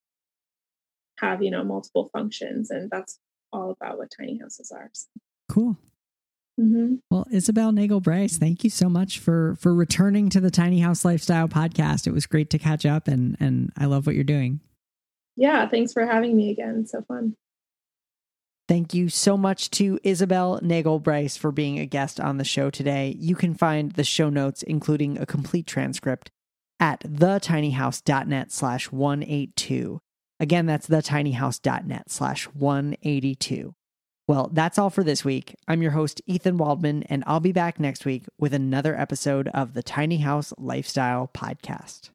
have 1.23 1.41
you 1.41 1.51
know 1.51 1.63
multiple 1.63 2.09
functions 2.13 2.69
and 2.69 2.89
that's 2.91 3.19
all 3.51 3.71
about 3.71 3.97
what 3.97 4.11
tiny 4.17 4.37
houses 4.39 4.71
are 4.71 4.89
so. 4.93 5.07
cool 5.49 5.77
mm-hmm. 6.59 6.95
well 7.09 7.25
isabel 7.31 7.71
nagel 7.71 8.01
bryce 8.01 8.37
thank 8.37 8.63
you 8.63 8.69
so 8.69 8.89
much 8.89 9.19
for 9.19 9.55
for 9.59 9.73
returning 9.73 10.29
to 10.29 10.39
the 10.39 10.51
tiny 10.51 10.79
house 10.79 11.05
lifestyle 11.05 11.47
podcast 11.47 12.07
it 12.07 12.13
was 12.13 12.25
great 12.25 12.49
to 12.49 12.59
catch 12.59 12.85
up 12.85 13.07
and 13.07 13.37
and 13.39 13.71
i 13.77 13.85
love 13.85 14.05
what 14.05 14.15
you're 14.15 14.23
doing 14.23 14.59
yeah 15.35 15.67
thanks 15.67 15.93
for 15.93 16.05
having 16.05 16.35
me 16.35 16.51
again 16.51 16.79
it's 16.81 16.91
so 16.91 17.01
fun 17.07 17.35
Thank 18.65 18.93
you 18.93 19.09
so 19.09 19.35
much 19.35 19.69
to 19.71 19.99
Isabel 20.03 20.57
Nagel 20.63 20.99
Bryce 20.99 21.35
for 21.35 21.51
being 21.51 21.79
a 21.79 21.85
guest 21.85 22.17
on 22.17 22.37
the 22.37 22.45
show 22.45 22.69
today. 22.69 23.13
You 23.19 23.35
can 23.35 23.53
find 23.53 23.91
the 23.91 24.05
show 24.05 24.29
notes, 24.29 24.63
including 24.63 25.17
a 25.17 25.25
complete 25.25 25.67
transcript, 25.67 26.31
at 26.79 27.01
thetinyhouse.net 27.01 28.53
slash 28.53 28.89
182. 28.89 29.99
Again, 30.43 30.65
that's 30.65 30.87
thetinyhouse.net 30.87 32.11
slash 32.11 32.47
182. 32.47 33.73
Well, 34.27 34.49
that's 34.51 34.77
all 34.77 34.89
for 34.89 35.01
this 35.01 35.23
week. 35.23 35.55
I'm 35.69 35.81
your 35.81 35.91
host, 35.91 36.21
Ethan 36.27 36.57
Waldman, 36.57 37.03
and 37.03 37.23
I'll 37.25 37.39
be 37.39 37.53
back 37.53 37.79
next 37.79 38.03
week 38.03 38.25
with 38.37 38.53
another 38.53 38.93
episode 38.99 39.47
of 39.53 39.73
the 39.73 39.81
Tiny 39.81 40.17
House 40.17 40.51
Lifestyle 40.57 41.31
Podcast. 41.33 42.09